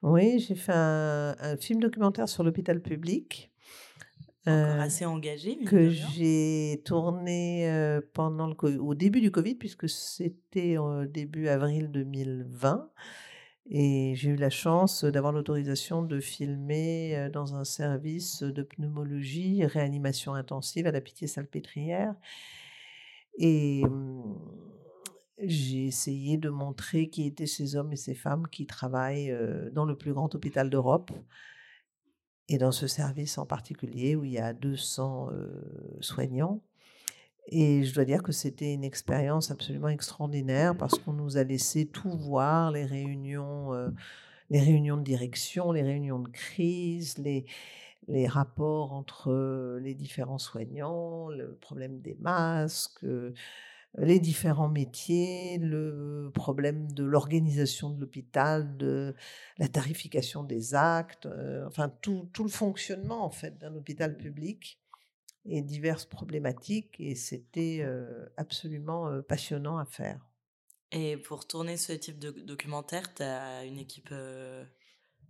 Oui, 0.04 0.40
j'ai 0.40 0.56
fait 0.56 0.74
un, 0.74 1.58
film 1.60 1.80
documentaire 1.80 2.30
sur 2.30 2.44
l'hôpital 2.44 2.82
public. 2.82 3.52
Euh, 4.48 4.80
assez 4.80 5.06
engagé. 5.06 5.58
Que 5.60 5.90
j'ai 5.90 6.82
tourné 6.86 7.70
euh, 7.70 8.02
pendant 8.14 8.48
le, 8.48 8.56
au 8.80 8.96
début 8.96 9.22
du 9.22 9.32
Covid, 9.32 9.56
puisque 9.56 9.90
c'était 9.90 10.78
début 11.12 11.48
avril 11.48 11.92
2020. 11.92 12.90
Et 13.72 14.14
j'ai 14.16 14.32
eu 14.32 14.36
la 14.36 14.50
chance 14.50 15.04
d'avoir 15.04 15.32
l'autorisation 15.32 16.02
de 16.02 16.20
filmer 16.20 17.16
euh, 17.16 17.30
dans 17.30 17.56
un 17.56 17.64
service 17.64 18.42
de 18.42 18.64
pneumologie, 18.64 19.64
réanimation 19.64 20.34
intensive 20.34 20.88
à 20.88 20.92
la 20.92 21.02
Pitié-Salpêtrière. 21.02 22.16
Et 23.38 23.84
hum, 23.86 24.40
j'ai 25.42 25.86
essayé 25.86 26.38
de 26.38 26.50
montrer 26.50 27.10
qui 27.10 27.26
étaient 27.26 27.48
ces 27.48 27.76
hommes 27.76 27.94
et 27.94 27.98
ces 27.98 28.16
femmes 28.16 28.48
qui 28.48 28.66
travaillent 28.66 29.36
dans 29.72 29.86
le 29.86 29.98
plus 29.98 30.14
grand 30.14 30.34
hôpital 30.36 30.70
d'Europe 30.70 31.12
et 32.48 32.58
dans 32.58 32.72
ce 32.72 32.88
service 32.88 33.38
en 33.38 33.46
particulier 33.46 34.16
où 34.16 34.24
il 34.24 34.32
y 34.32 34.40
a 34.40 34.54
200 34.54 35.30
soignants. 36.02 36.62
Et 37.52 37.84
je 37.84 37.94
dois 37.96 38.06
dire 38.06 38.22
que 38.22 38.32
c'était 38.32 38.74
une 38.74 38.84
expérience 38.84 39.50
absolument 39.50 39.88
extraordinaire 39.90 40.78
parce 40.78 41.00
qu'on 41.00 41.14
nous 41.14 41.38
a 41.38 41.44
laissé 41.44 41.88
tout 41.88 42.12
voir, 42.12 42.72
les 42.72 42.86
réunions, 42.86 43.72
les 44.50 44.60
réunions 44.60 44.98
de 44.98 45.04
direction, 45.04 45.72
les 45.72 45.82
réunions 45.84 46.20
de 46.20 46.30
crise, 46.30 47.18
les 47.18 48.28
rapports 48.28 48.94
entre 48.94 49.80
les 49.82 49.96
différents 49.96 50.38
soignants, 50.38 51.30
le 51.30 51.56
problème 51.56 52.02
des 52.02 52.18
masques, 52.20 53.06
les 53.98 54.20
différents 54.20 54.70
métiers, 54.70 55.58
le 55.58 56.32
problème 56.34 56.92
de 56.92 57.04
l'organisation 57.04 57.90
de 57.90 58.00
l'hôpital, 58.00 58.78
de 58.78 59.16
la 59.58 59.68
tarification 59.68 60.44
des 60.44 60.76
actes, 60.76 61.28
enfin 61.66 61.90
tout, 62.02 62.30
tout, 62.32 62.44
le 62.44 62.50
fonctionnement 62.50 63.26
en 63.26 63.32
fait 63.32 63.58
d'un 63.58 63.76
hôpital 63.76 64.16
public 64.18 64.80
et 65.46 65.62
diverses 65.62 66.06
problématiques 66.06 66.96
et 67.00 67.16
c'était 67.16 67.84
absolument 68.38 69.22
passionnant 69.28 69.78
à 69.78 69.86
faire. 69.86 70.20
Et 70.92 71.18
pour 71.18 71.48
tourner 71.48 71.78
ce 71.78 71.94
type 71.94 72.20
de 72.20 72.30
documentaire, 72.30 73.14
tu 73.14 73.24
as 73.24 73.64
une 73.66 73.80
équipe 73.80 74.14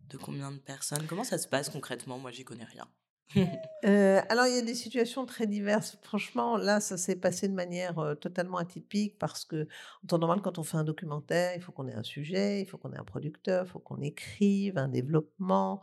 de 0.09 0.17
combien 0.17 0.51
de 0.51 0.57
personnes? 0.57 1.05
Comment 1.07 1.23
ça 1.23 1.37
se 1.37 1.47
passe 1.47 1.69
concrètement? 1.69 2.17
Moi, 2.17 2.31
j'y 2.31 2.43
connais 2.43 2.65
rien. 2.65 2.87
Euh, 3.85 4.19
alors, 4.27 4.45
il 4.45 4.55
y 4.55 4.57
a 4.57 4.61
des 4.61 4.75
situations 4.75 5.25
très 5.25 5.47
diverses. 5.47 5.97
Franchement, 6.01 6.57
là, 6.57 6.81
ça 6.81 6.97
s'est 6.97 7.15
passé 7.15 7.47
de 7.47 7.53
manière 7.53 8.17
totalement 8.19 8.57
atypique 8.57 9.17
parce 9.17 9.45
que, 9.45 9.69
en 10.03 10.07
temps 10.07 10.17
normal, 10.17 10.41
quand 10.41 10.59
on 10.59 10.63
fait 10.63 10.75
un 10.75 10.83
documentaire, 10.83 11.53
il 11.55 11.61
faut 11.61 11.71
qu'on 11.71 11.87
ait 11.87 11.93
un 11.93 12.03
sujet, 12.03 12.61
il 12.61 12.65
faut 12.65 12.77
qu'on 12.77 12.91
ait 12.91 12.97
un 12.97 13.05
producteur, 13.05 13.63
il 13.65 13.69
faut 13.69 13.79
qu'on 13.79 14.01
écrive 14.01 14.77
un 14.77 14.89
développement. 14.89 15.79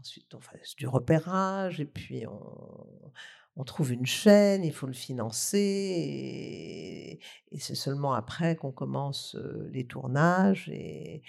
Ensuite, 0.00 0.34
on 0.34 0.40
fait 0.40 0.60
du 0.76 0.88
repérage 0.88 1.80
et 1.80 1.84
puis 1.84 2.24
on, 2.26 3.64
trouve 3.64 3.92
une 3.92 4.06
chaîne, 4.06 4.64
il 4.64 4.72
faut 4.72 4.88
le 4.88 4.92
financer. 4.92 5.60
Et, 7.52 7.58
c'est 7.60 7.76
seulement 7.76 8.14
après 8.14 8.56
qu'on 8.56 8.72
commence 8.72 9.36
les 9.70 9.86
tournages. 9.86 10.68
Et, 10.70 11.22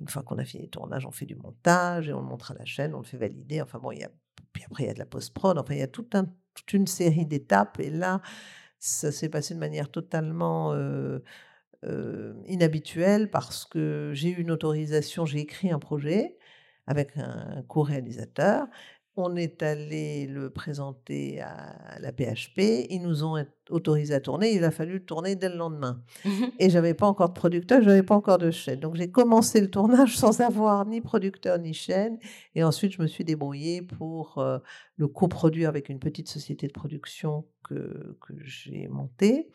une 0.00 0.08
fois 0.08 0.22
qu'on 0.22 0.38
a 0.38 0.44
fini 0.44 0.64
le 0.64 0.70
tournage, 0.70 1.04
on 1.04 1.10
fait 1.10 1.26
du 1.26 1.34
montage 1.34 2.08
et 2.08 2.12
on 2.12 2.20
le 2.20 2.26
montre 2.26 2.52
à 2.52 2.54
la 2.54 2.64
chaîne, 2.64 2.94
on 2.94 3.00
le 3.00 3.04
fait 3.04 3.18
valider. 3.18 3.60
Enfin 3.60 3.78
bon, 3.78 3.92
il 3.92 4.00
y 4.00 4.04
a, 4.04 4.10
puis 4.52 4.64
après, 4.64 4.84
il 4.84 4.86
y 4.86 4.90
a 4.90 4.94
de 4.94 4.98
la 4.98 5.06
post-prod. 5.06 5.58
Enfin, 5.58 5.74
il 5.74 5.80
y 5.80 5.82
a 5.82 5.88
toute 5.88 6.14
une 6.72 6.86
série 6.86 7.26
d'étapes. 7.26 7.80
Et 7.80 7.90
là, 7.90 8.20
ça 8.78 9.12
s'est 9.12 9.28
passé 9.28 9.54
de 9.54 9.60
manière 9.60 9.90
totalement 9.90 10.74
inhabituelle 12.46 13.30
parce 13.30 13.64
que 13.64 14.12
j'ai 14.14 14.30
eu 14.30 14.40
une 14.40 14.50
autorisation, 14.50 15.26
j'ai 15.26 15.40
écrit 15.40 15.70
un 15.70 15.78
projet 15.78 16.36
avec 16.86 17.16
un 17.16 17.62
co-réalisateur 17.68 18.66
on 19.16 19.36
est 19.36 19.62
allé 19.62 20.26
le 20.26 20.48
présenter 20.48 21.40
à 21.40 21.98
la 22.00 22.12
PHP. 22.12 22.86
Ils 22.88 23.00
nous 23.02 23.24
ont 23.24 23.44
autorisé 23.68 24.14
à 24.14 24.20
tourner. 24.20 24.54
Il 24.54 24.64
a 24.64 24.70
fallu 24.70 24.94
le 24.94 25.04
tourner 25.04 25.36
dès 25.36 25.50
le 25.50 25.56
lendemain. 25.56 26.02
Mmh 26.24 26.44
Et 26.58 26.70
j'avais 26.70 26.94
pas 26.94 27.06
encore 27.06 27.28
de 27.28 27.34
producteur, 27.34 27.82
j'avais 27.82 28.02
pas 28.02 28.14
encore 28.14 28.38
de 28.38 28.50
chaîne. 28.50 28.80
Donc 28.80 28.96
j'ai 28.96 29.10
commencé 29.10 29.60
le 29.60 29.70
tournage 29.70 30.16
sans 30.18 30.40
avoir 30.40 30.86
ni 30.86 31.00
producteur 31.00 31.58
ni 31.58 31.74
chaîne. 31.74 32.18
Et 32.54 32.64
ensuite, 32.64 32.92
je 32.92 33.02
me 33.02 33.06
suis 33.06 33.24
débrouillée 33.24 33.82
pour 33.82 34.38
euh, 34.38 34.58
le 34.96 35.08
coproduire 35.08 35.68
avec 35.68 35.90
une 35.90 35.98
petite 35.98 36.28
société 36.28 36.66
de 36.66 36.72
production 36.72 37.44
que, 37.64 38.16
que 38.20 38.32
j'ai 38.44 38.88
montée. 38.88 39.50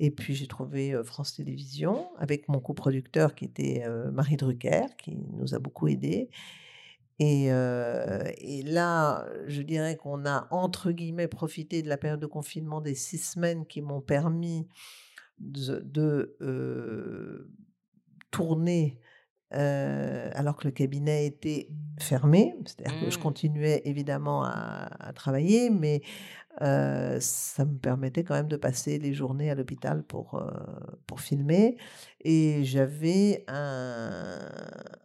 Et 0.00 0.10
puis 0.10 0.34
j'ai 0.34 0.46
trouvé 0.48 0.92
euh, 0.92 1.04
France 1.04 1.34
Télévisions 1.36 2.08
avec 2.18 2.48
mon 2.48 2.58
coproducteur 2.58 3.36
qui 3.36 3.44
était 3.44 3.84
euh, 3.86 4.10
Marie 4.10 4.36
Drucker, 4.36 4.86
qui 4.98 5.16
nous 5.34 5.54
a 5.54 5.60
beaucoup 5.60 5.86
aidés. 5.86 6.28
Et, 7.24 7.46
et, 7.46 8.62
là, 8.64 9.26
je 9.46 9.62
dirais 9.62 9.96
qu'on 9.96 10.26
a, 10.26 10.48
entre 10.50 10.90
guillemets, 10.90 11.28
profité 11.28 11.80
de 11.82 11.88
la 11.88 11.96
période 11.96 12.18
de 12.18 12.26
confinement 12.26 12.80
des 12.80 12.96
six 12.96 13.18
semaines 13.18 13.64
qui 13.64 13.80
m'ont 13.80 14.00
permis 14.00 14.66
de, 15.38 15.86
tourner 18.32 18.98
alors 19.52 20.56
que 20.56 20.66
le 20.66 20.72
cabinet 20.72 21.26
était 21.26 21.68
fermé. 22.00 22.56
C'est-à-dire 22.66 23.00
que 23.04 23.10
je 23.10 23.18
mmh. 23.18 23.22
continuais 23.22 23.82
évidemment 23.84 24.42
à 24.42 25.12
travailler, 25.14 25.70
mais 25.70 26.02
ça 26.60 27.64
me 27.64 27.78
permettait 27.78 28.24
quand 28.24 28.34
même 28.34 28.48
de 28.48 28.56
passer 28.56 28.98
les 28.98 29.14
journées 29.14 29.50
à 29.50 29.54
l'hôpital 29.54 30.02
pour, 30.02 30.42
pour 31.06 31.20
filmer. 31.20 31.76
Et 32.20 32.64
j'avais 32.64 33.44
un, 33.48 34.38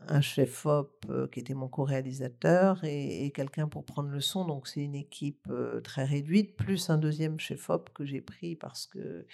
un 0.07 0.21
chef-op 0.21 1.05
qui 1.31 1.39
était 1.39 1.53
mon 1.53 1.67
co-réalisateur 1.67 2.83
et, 2.83 3.31
quelqu'un 3.33 3.67
pour 3.67 3.85
prendre 3.85 4.09
le 4.09 4.21
son. 4.21 4.45
Donc 4.45 4.67
c'est 4.67 4.81
une 4.81 4.95
équipe 4.95 5.51
très 5.83 6.03
réduite, 6.03 6.55
plus 6.55 6.89
un 6.89 6.97
deuxième 6.97 7.39
chef-op 7.39 7.89
que 7.93 8.05
j'ai 8.05 8.21
pris 8.21 8.55
parce 8.55 8.85
que 8.85 9.25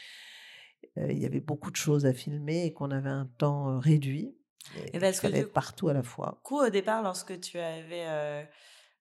il 0.95 1.17
y 1.17 1.25
avait 1.25 1.39
beaucoup 1.39 1.71
de 1.71 1.75
choses 1.75 2.05
à 2.05 2.13
filmer 2.13 2.65
et 2.65 2.73
qu'on 2.73 2.91
avait 2.91 3.09
un 3.09 3.29
temps 3.37 3.79
réduit. 3.79 4.35
Et, 4.93 4.99
parce 4.99 5.19
que 5.19 5.27
être 5.27 5.51
partout 5.51 5.89
à 5.89 5.93
la 5.93 6.03
fois. 6.03 6.37
Du 6.37 6.43
coup, 6.43 6.59
au 6.59 6.69
départ, 6.69 7.03
lorsque 7.03 7.39
tu 7.39 7.57
avais 7.57 8.47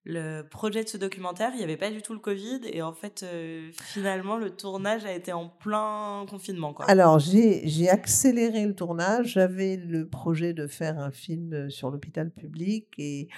le 0.04 0.42
projet 0.42 0.82
de 0.82 0.88
ce 0.88 0.96
documentaire, 0.96 1.50
il 1.54 1.58
n'y 1.58 1.64
avait 1.64 1.76
pas 1.76 1.90
du 1.90 2.02
tout 2.02 2.12
le 2.12 2.18
Covid 2.18 2.60
et 2.64 2.82
en 2.82 2.92
fait, 2.92 3.22
euh, 3.22 3.70
finalement, 3.72 4.36
le 4.36 4.50
tournage 4.50 5.04
a 5.04 5.12
été 5.12 5.32
en 5.32 5.48
plein 5.48 6.26
confinement. 6.28 6.74
Quoi. 6.74 6.86
Alors, 6.86 7.20
j'ai 7.20 7.88
accéléré 7.88 8.66
le 8.66 8.74
tournage. 8.74 9.34
J'avais 9.34 9.76
le 9.76 10.08
projet 10.08 10.54
de 10.54 10.66
faire 10.66 10.98
un 10.98 11.12
film 11.12 11.70
sur 11.70 11.90
l'hôpital 11.90 12.32
public 12.32 12.88
et 12.98 13.28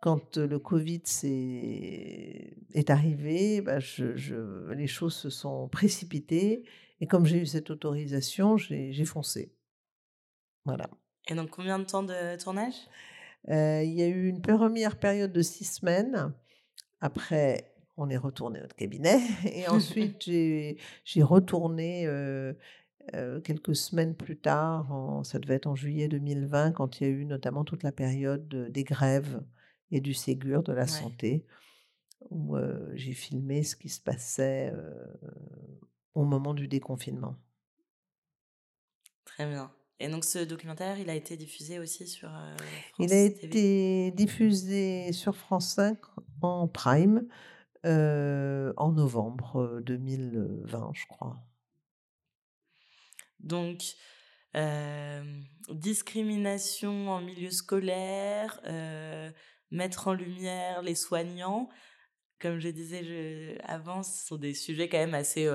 quand 0.00 0.38
euh, 0.38 0.46
le 0.46 0.58
Covid 0.58 1.02
est, 1.24 2.56
est 2.72 2.90
arrivé, 2.90 3.60
bah, 3.60 3.78
je, 3.78 4.72
les 4.72 4.86
choses 4.86 5.14
se 5.14 5.28
sont 5.28 5.68
précipitées 5.68 6.64
et 7.00 7.06
comme 7.06 7.26
j'ai 7.26 7.38
eu 7.38 7.46
cette 7.46 7.70
autorisation, 7.70 8.56
j'ai 8.56 9.04
foncé. 9.04 9.52
Voilà. 10.64 10.88
Et 11.28 11.34
donc, 11.34 11.50
combien 11.50 11.78
de 11.78 11.84
temps 11.84 12.02
de 12.02 12.42
tournage? 12.42 12.74
Il 13.48 13.92
y 13.92 14.02
a 14.02 14.06
eu 14.06 14.28
une 14.28 14.40
première 14.40 14.98
période 14.98 15.32
de 15.32 15.42
six 15.42 15.64
semaines. 15.64 16.32
Après, 17.00 17.72
on 17.96 18.08
est 18.08 18.16
retourné 18.16 18.60
au 18.62 18.68
cabinet. 18.76 19.20
Et 19.52 19.68
ensuite, 19.68 20.22
j'ai 20.24 21.22
retourné 21.22 22.08
quelques 23.44 23.76
semaines 23.76 24.14
plus 24.14 24.36
tard, 24.36 24.92
en, 24.92 25.24
ça 25.24 25.38
devait 25.38 25.54
être 25.54 25.66
en 25.66 25.74
juillet 25.74 26.08
2020, 26.08 26.72
quand 26.72 27.00
il 27.00 27.06
y 27.06 27.10
a 27.10 27.10
eu 27.10 27.24
notamment 27.24 27.64
toute 27.64 27.82
la 27.82 27.92
période 27.92 28.48
des 28.48 28.84
grèves 28.84 29.42
et 29.90 30.00
du 30.00 30.14
Ségur 30.14 30.62
de 30.62 30.72
la 30.72 30.86
santé, 30.86 31.44
où 32.30 32.56
j'ai 32.94 33.12
filmé 33.12 33.62
ce 33.64 33.76
qui 33.76 33.88
se 33.88 34.00
passait 34.00 34.72
au 36.14 36.24
moment 36.24 36.54
du 36.54 36.68
déconfinement. 36.68 37.36
Très 39.24 39.46
bien. 39.46 39.72
Et 40.00 40.08
donc 40.08 40.24
ce 40.24 40.40
documentaire, 40.40 40.98
il 40.98 41.08
a 41.10 41.14
été 41.14 41.36
diffusé 41.36 41.78
aussi 41.78 42.08
sur 42.08 42.28
euh, 42.28 42.56
France 42.56 42.98
Il 42.98 43.12
a 43.12 43.20
été 43.20 44.10
diffusé 44.10 45.12
sur 45.12 45.36
France 45.36 45.74
5 45.74 45.98
en 46.40 46.66
prime 46.66 47.28
euh, 47.84 48.72
en 48.76 48.92
novembre 48.92 49.80
2020, 49.86 50.78
euh, 50.80 50.90
je 50.92 51.06
crois. 51.06 51.36
Donc, 53.38 53.82
discrimination 55.70 57.10
en 57.10 57.20
milieu 57.20 57.50
scolaire, 57.50 58.60
mettre 59.70 60.08
en 60.08 60.14
lumière 60.14 60.82
les 60.82 60.94
soignants. 60.94 61.68
Comme 62.40 62.58
je 62.58 62.68
disais 62.68 63.04
je, 63.04 63.56
avant, 63.64 64.02
ce 64.02 64.26
sont 64.26 64.36
des 64.36 64.54
sujets 64.54 64.88
quand 64.88 64.98
même 64.98 65.14
assez 65.14 65.48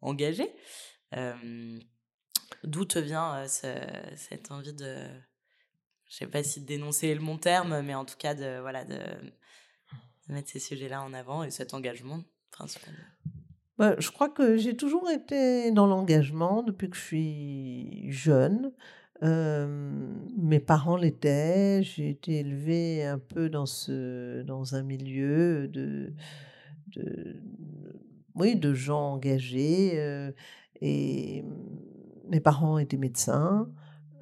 engagés. 0.00 0.50
D'où 2.64 2.84
te 2.84 2.98
vient 2.98 3.46
cette 3.48 4.50
envie 4.50 4.72
de, 4.72 4.96
je 6.08 6.16
sais 6.16 6.26
pas 6.26 6.42
si 6.42 6.60
dénoncer 6.60 7.14
le 7.14 7.20
bon 7.20 7.38
terme, 7.38 7.80
mais 7.82 7.94
en 7.94 8.04
tout 8.04 8.16
cas 8.18 8.34
de 8.34 8.60
voilà 8.60 8.84
de, 8.84 8.98
mettre 10.28 10.50
ces 10.50 10.58
sujets-là 10.58 11.02
en 11.02 11.12
avant 11.12 11.44
et 11.44 11.50
cet 11.50 11.74
engagement 11.74 12.22
principalement. 12.50 12.98
Bah, 13.78 13.94
je 13.98 14.10
crois 14.10 14.30
que 14.30 14.56
j'ai 14.56 14.76
toujours 14.76 15.10
été 15.10 15.70
dans 15.70 15.86
l'engagement 15.86 16.62
depuis 16.62 16.88
que 16.88 16.96
je 16.96 17.02
suis 17.02 18.10
jeune. 18.10 18.72
mes 19.22 20.60
parents 20.60 20.96
l'étaient. 20.96 21.82
J'ai 21.82 22.10
été 22.10 22.40
élevée 22.40 23.04
un 23.04 23.18
peu 23.18 23.50
dans, 23.50 23.66
ce, 23.66 24.42
dans 24.42 24.74
un 24.74 24.82
milieu 24.82 25.68
de, 25.68 26.14
de, 26.88 27.36
oui, 28.34 28.56
de 28.56 28.72
gens 28.72 29.12
engagés. 29.12 30.32
et 30.80 31.44
mes 32.28 32.40
parents 32.40 32.78
étaient 32.78 32.96
médecins. 32.96 33.68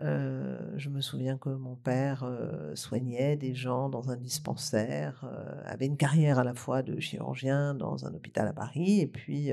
Euh, 0.02 0.58
je 0.76 0.88
me 0.88 1.00
souviens 1.00 1.38
que 1.38 1.50
mon 1.50 1.76
père 1.76 2.24
euh, 2.24 2.74
soignait 2.74 3.36
des 3.36 3.54
gens 3.54 3.88
dans 3.88 4.10
un 4.10 4.16
dispensaire, 4.16 5.24
euh, 5.24 5.62
avait 5.64 5.86
une 5.86 5.96
carrière 5.96 6.40
à 6.40 6.44
la 6.44 6.54
fois 6.54 6.82
de 6.82 6.98
chirurgien 6.98 7.74
dans 7.74 8.04
un 8.04 8.12
hôpital 8.12 8.48
à 8.48 8.52
Paris 8.52 9.00
et 9.00 9.06
puis 9.06 9.52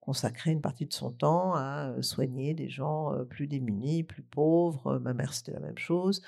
consacrait 0.00 0.52
une 0.52 0.60
partie 0.60 0.84
de 0.86 0.92
son 0.92 1.10
temps 1.10 1.54
à 1.54 1.94
soigner 2.02 2.54
des 2.54 2.68
gens 2.68 3.12
plus 3.28 3.46
démunis, 3.46 4.04
plus 4.04 4.22
pauvres. 4.22 4.98
Ma 4.98 5.14
mère, 5.14 5.32
c'était 5.34 5.52
la 5.52 5.60
même 5.60 5.78
chose. 5.78 6.22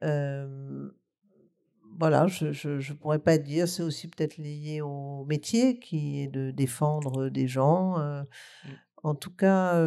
voilà, 0.00 0.46
je 2.26 2.68
ne 2.68 2.92
pourrais 2.94 3.20
pas 3.20 3.38
dire, 3.38 3.68
c'est 3.68 3.84
aussi 3.84 4.08
peut-être 4.08 4.36
lié 4.36 4.80
au 4.80 5.24
métier 5.26 5.78
qui 5.78 6.22
est 6.22 6.28
de 6.28 6.50
défendre 6.50 7.28
des 7.28 7.46
gens. 7.46 7.98
Mmh. 7.98 8.24
En 9.04 9.14
tout 9.14 9.30
cas, 9.30 9.80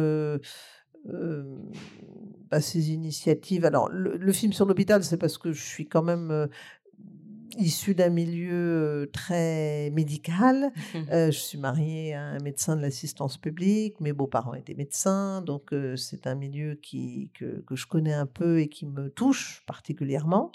bah, 1.04 2.60
ces 2.60 2.92
initiatives. 2.92 3.64
Alors, 3.64 3.88
le, 3.90 4.32
film 4.32 4.52
sur 4.52 4.66
l'hôpital, 4.66 5.04
c'est 5.04 5.16
parce 5.16 5.38
que 5.38 5.52
je 5.52 5.62
suis 5.62 5.86
quand 5.86 6.02
même 6.02 6.48
issue 7.56 7.94
d'un 7.94 8.10
milieu 8.10 9.10
très 9.12 9.90
médical. 9.90 10.72
je 10.94 11.30
suis 11.30 11.58
mariée 11.58 12.14
à 12.14 12.22
un 12.22 12.38
médecin 12.38 12.76
de 12.76 12.82
l'assistance 12.82 13.36
publique. 13.36 14.00
Mes 14.00 14.12
beaux-parents 14.12 14.54
étaient 14.54 14.74
médecins, 14.74 15.42
donc 15.42 15.74
c'est 15.96 16.26
un 16.26 16.34
milieu 16.34 16.74
qui, 16.74 17.30
que, 17.34 17.60
que, 17.66 17.76
je 17.76 17.86
connais 17.86 18.14
un 18.14 18.26
peu 18.26 18.60
et 18.60 18.68
qui 18.68 18.86
me 18.86 19.10
touche 19.10 19.62
particulièrement, 19.66 20.52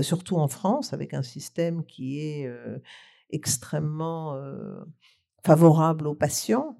surtout 0.00 0.36
en 0.36 0.48
France, 0.48 0.92
avec 0.92 1.14
un 1.14 1.22
système 1.22 1.84
qui 1.84 2.20
est 2.20 2.50
extrêmement 3.30 4.38
favorable 5.44 6.06
aux 6.06 6.14
patients. 6.14 6.76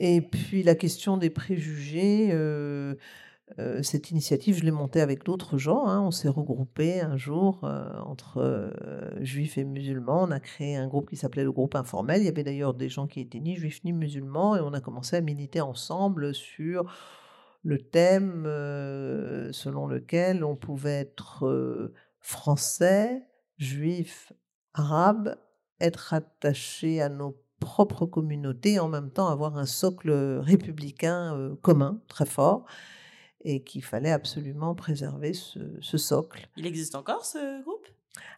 Et 0.00 0.22
puis 0.22 0.62
la 0.62 0.74
question 0.74 1.18
des 1.18 1.28
préjugés, 1.28 2.30
euh, 2.32 2.94
euh, 3.58 3.82
cette 3.82 4.10
initiative, 4.10 4.56
je 4.56 4.64
l'ai 4.64 4.70
montée 4.70 5.02
avec 5.02 5.24
d'autres 5.24 5.58
gens. 5.58 5.86
Hein. 5.86 6.00
On 6.00 6.10
s'est 6.10 6.30
regroupés 6.30 7.02
un 7.02 7.18
jour 7.18 7.60
euh, 7.64 8.00
entre 8.06 8.72
juifs 9.20 9.58
et 9.58 9.64
musulmans. 9.64 10.22
On 10.22 10.30
a 10.30 10.40
créé 10.40 10.74
un 10.74 10.88
groupe 10.88 11.10
qui 11.10 11.16
s'appelait 11.16 11.44
le 11.44 11.52
groupe 11.52 11.74
informel. 11.74 12.22
Il 12.22 12.24
y 12.24 12.28
avait 12.28 12.44
d'ailleurs 12.44 12.72
des 12.72 12.88
gens 12.88 13.06
qui 13.06 13.20
étaient 13.20 13.40
ni 13.40 13.56
juifs 13.56 13.84
ni 13.84 13.92
musulmans 13.92 14.56
et 14.56 14.60
on 14.60 14.72
a 14.72 14.80
commencé 14.80 15.16
à 15.16 15.20
militer 15.20 15.60
ensemble 15.60 16.34
sur 16.34 16.90
le 17.62 17.76
thème 17.76 18.44
selon 19.52 19.86
lequel 19.86 20.44
on 20.44 20.56
pouvait 20.56 21.00
être 21.00 21.92
français, 22.20 23.22
juif, 23.58 24.32
arabe, 24.72 25.36
être 25.78 26.14
attaché 26.14 27.02
à 27.02 27.10
nos 27.10 27.36
propre 27.60 28.06
communauté 28.06 28.78
en 28.78 28.88
même 28.88 29.10
temps 29.10 29.28
avoir 29.28 29.56
un 29.56 29.66
socle 29.66 30.10
républicain 30.40 31.56
commun 31.62 32.00
très 32.08 32.26
fort. 32.26 32.64
et 33.42 33.62
qu'il 33.62 33.82
fallait 33.82 34.10
absolument 34.10 34.74
préserver 34.74 35.32
ce, 35.32 35.96
socle. 35.96 36.46
Il 36.56 36.66
existe 36.66 36.94
encore 36.94 37.24
ce 37.24 37.62
groupe? 37.62 37.86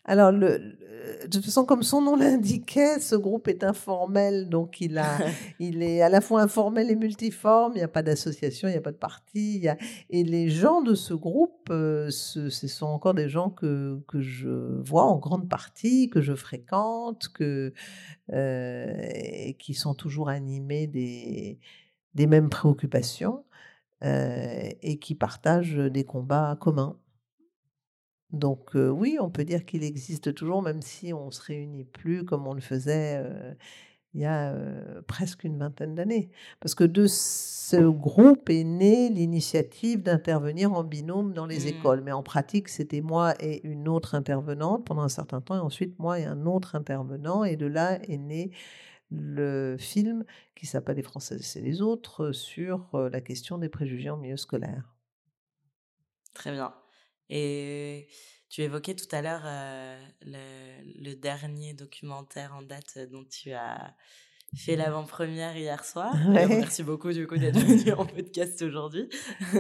Alors, 0.04 0.32
le, 0.32 0.76
de 1.22 1.28
toute 1.30 1.44
façon, 1.44 1.64
comme 1.64 1.82
son 1.82 2.02
nom 2.02 2.16
l'indiquait, 2.16 2.98
ce 2.98 3.14
groupe 3.14 3.46
est 3.46 3.62
informel, 3.62 4.48
donc 4.48 4.80
il, 4.80 4.98
a, 4.98 5.18
il 5.60 5.82
est 5.82 6.02
à 6.02 6.08
la 6.08 6.20
fois 6.20 6.42
informel 6.42 6.90
et 6.90 6.96
multiforme. 6.96 7.72
Il 7.74 7.78
n'y 7.78 7.84
a 7.84 7.88
pas 7.88 8.02
d'association, 8.02 8.68
il 8.68 8.72
n'y 8.72 8.76
a 8.76 8.82
pas 8.82 8.92
de 8.92 8.96
parti. 8.96 9.56
Il 9.56 9.62
y 9.62 9.68
a... 9.68 9.76
Et 10.10 10.24
les 10.24 10.48
gens 10.48 10.82
de 10.82 10.94
ce 10.94 11.14
groupe, 11.14 11.68
euh, 11.70 12.10
ce, 12.10 12.50
sont 12.50 12.86
encore 12.86 13.14
des 13.14 13.28
gens 13.28 13.50
que, 13.50 14.00
que 14.08 14.20
je 14.20 14.80
vois 14.82 15.04
en 15.04 15.18
grande 15.18 15.48
partie, 15.48 16.10
que 16.10 16.20
je 16.20 16.34
fréquente, 16.34 17.28
que, 17.28 17.72
euh, 18.32 18.92
et 19.14 19.54
qui 19.54 19.74
sont 19.74 19.94
toujours 19.94 20.28
animés 20.28 20.88
des, 20.88 21.60
des 22.14 22.26
mêmes 22.26 22.48
préoccupations. 22.48 23.44
Euh, 24.04 24.68
et 24.82 24.98
qui 24.98 25.14
partagent 25.14 25.76
des 25.76 26.02
combats 26.02 26.56
communs. 26.60 26.96
Donc 28.32 28.70
oui, 28.74 29.18
on 29.20 29.30
peut 29.30 29.44
dire 29.44 29.64
qu'il 29.64 29.84
existe 29.84 30.34
toujours, 30.34 30.62
même 30.62 30.82
si 30.82 31.12
on 31.12 31.26
ne 31.26 31.30
se 31.30 31.42
réunit 31.42 31.84
plus 31.84 32.24
comme 32.24 32.46
on 32.46 32.54
le 32.54 32.60
faisait 32.60 33.22
il 34.14 34.20
y 34.20 34.26
a 34.26 34.54
presque 35.06 35.44
une 35.44 35.58
vingtaine 35.58 35.94
d'années. 35.94 36.30
Parce 36.60 36.74
que 36.74 36.84
de 36.84 37.06
ce 37.06 37.76
groupe 37.88 38.50
est 38.50 38.64
née 38.64 39.08
l'initiative 39.08 40.02
d'intervenir 40.02 40.72
en 40.72 40.84
binôme 40.84 41.32
dans 41.32 41.46
les 41.46 41.64
mmh. 41.64 41.68
écoles. 41.68 42.02
Mais 42.02 42.12
en 42.12 42.22
pratique, 42.22 42.68
c'était 42.68 43.00
moi 43.00 43.34
et 43.40 43.66
une 43.66 43.88
autre 43.88 44.14
intervenante 44.14 44.84
pendant 44.84 45.02
un 45.02 45.08
certain 45.08 45.40
temps, 45.40 45.56
et 45.56 45.60
ensuite 45.60 45.98
moi 45.98 46.18
et 46.18 46.24
un 46.24 46.44
autre 46.46 46.74
intervenant. 46.74 47.44
Et 47.44 47.56
de 47.56 47.66
là 47.66 47.98
est 48.02 48.18
né 48.18 48.50
le 49.10 49.76
film 49.78 50.24
qui 50.54 50.66
s'appelle 50.66 50.96
Les 50.96 51.02
Françaises 51.02 51.56
et 51.56 51.60
les 51.60 51.82
autres 51.82 52.32
sur 52.32 52.90
la 52.92 53.20
question 53.20 53.58
des 53.58 53.68
préjugés 53.68 54.10
en 54.10 54.16
milieu 54.16 54.36
scolaire. 54.36 54.94
Très 56.34 56.50
bien. 56.50 56.74
Et 57.34 58.08
tu 58.50 58.60
évoquais 58.60 58.94
tout 58.94 59.08
à 59.10 59.22
l'heure 59.22 59.44
le, 60.20 61.14
dernier 61.14 61.72
documentaire 61.72 62.54
en 62.54 62.60
date 62.60 62.98
dont 63.10 63.24
tu 63.24 63.52
as 63.52 63.96
fait 64.54 64.76
l'avant-première 64.76 65.56
hier 65.56 65.82
soir. 65.82 66.14
Merci 66.28 66.82
beaucoup 66.82 67.10
du 67.10 67.26
coup 67.26 67.38
d'être 67.38 67.58
venu 67.58 67.92
en 67.92 68.04
podcast 68.04 68.60
aujourd'hui. 68.60 69.08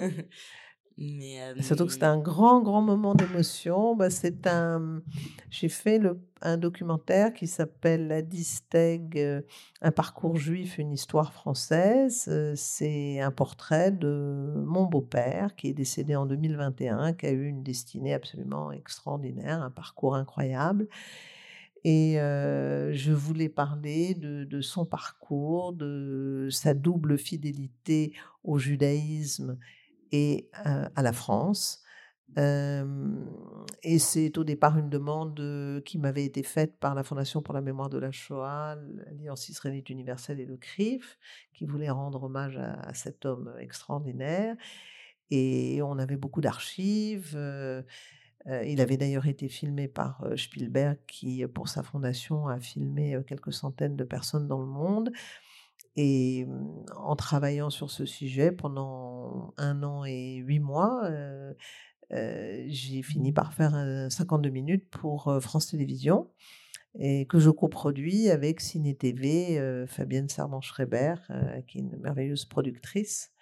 Mais, 0.98 1.38
Surtout 1.60 1.86
que 1.86 1.92
c'était 1.92 2.04
un 2.04 2.18
grand, 2.18 2.62
grand 2.62 2.82
moment 2.82 3.14
d'émotion. 3.14 3.96
Bah, 3.96 4.10
c'est 4.10 4.46
un... 4.46 5.02
J'ai 5.50 5.68
fait 5.68 5.98
le... 5.98 6.20
un 6.42 6.56
documentaire 6.56 7.32
qui 7.32 7.46
s'appelle 7.46 8.08
La 8.08 8.22
Disteg, 8.22 9.42
un 9.80 9.90
parcours 9.90 10.36
juif, 10.36 10.78
une 10.78 10.92
histoire 10.92 11.32
française. 11.32 12.30
C'est 12.56 13.20
un 13.20 13.30
portrait 13.30 13.90
de 13.90 14.52
mon 14.66 14.84
beau-père 14.84 15.54
qui 15.56 15.68
est 15.68 15.74
décédé 15.74 16.14
en 16.14 16.26
2021, 16.26 17.14
qui 17.14 17.26
a 17.26 17.30
eu 17.30 17.46
une 17.46 17.62
destinée 17.62 18.14
absolument 18.14 18.72
extraordinaire, 18.72 19.62
un 19.62 19.70
parcours 19.70 20.14
incroyable. 20.14 20.88
Et 21.84 22.14
je 22.14 23.12
voulais 23.12 23.48
parler 23.48 24.14
de, 24.14 24.44
de, 24.44 24.60
son 24.60 24.84
parcours, 24.84 25.72
de 25.72 26.48
sa 26.50 26.74
double 26.74 27.18
fidélité 27.18 28.12
au 28.44 28.58
judaïsme 28.58 29.58
et 30.12 30.48
à 30.52 31.02
la 31.02 31.12
France. 31.12 31.82
et 32.36 33.98
c'est 33.98 34.38
au 34.38 34.44
départ 34.44 34.78
une 34.78 34.88
demande 34.88 35.82
qui 35.84 35.98
m'avait 35.98 36.24
été 36.24 36.42
faite 36.42 36.78
par 36.78 36.94
la 36.94 37.02
Fondation 37.02 37.42
pour 37.42 37.54
la 37.54 37.60
mémoire 37.60 37.90
de 37.90 37.98
la 37.98 38.10
Shoah, 38.10 38.76
l'Alliance 39.06 39.48
israélite 39.48 39.90
universelle 39.90 40.40
et 40.40 40.46
le 40.46 40.56
CRIF, 40.56 41.18
qui 41.54 41.66
voulait 41.66 41.90
rendre 41.90 42.22
hommage 42.22 42.58
à, 42.58 42.94
cet 42.94 43.26
homme 43.26 43.52
extraordinaire. 43.58 44.56
Et 45.30 45.80
on 45.82 45.98
avait 45.98 46.16
beaucoup 46.16 46.42
d'archives. 46.42 47.36
il 48.46 48.80
avait 48.80 48.96
d'ailleurs 48.98 49.26
été 49.26 49.48
filmé 49.48 49.88
par 49.88 50.24
Spielberg, 50.36 50.98
qui, 51.06 51.46
pour 51.46 51.68
sa 51.68 51.82
fondation, 51.82 52.48
a 52.48 52.60
filmé 52.60 53.18
quelques 53.26 53.52
centaines 53.52 53.96
de 53.96 54.04
personnes 54.04 54.46
dans 54.46 54.60
le 54.60 54.66
monde. 54.66 55.10
Et 55.96 56.46
en 56.96 57.16
travaillant 57.16 57.70
sur 57.70 57.90
ce 57.90 58.06
sujet 58.06 58.50
pendant 58.50 59.52
un 59.58 59.82
an 59.82 60.04
et 60.04 60.36
huit 60.36 60.60
mois, 60.60 61.10
j'ai 62.10 63.02
fini 63.02 63.32
par 63.32 63.52
faire 63.52 64.06
52 64.10 64.50
minutes 64.50 64.88
pour 64.90 65.38
France 65.40 65.68
Télévisions 65.68 66.30
et 66.98 67.26
que 67.26 67.38
je 67.38 67.50
coproduis 67.50 68.30
avec 68.30 68.60
Ciné 68.60 68.94
TV, 68.94 69.84
Fabienne 69.86 70.28
Serment-Schreiber, 70.28 71.14
qui 71.66 71.78
est 71.78 71.80
une 71.80 71.96
merveilleuse 71.98 72.44
productrice, 72.46 73.32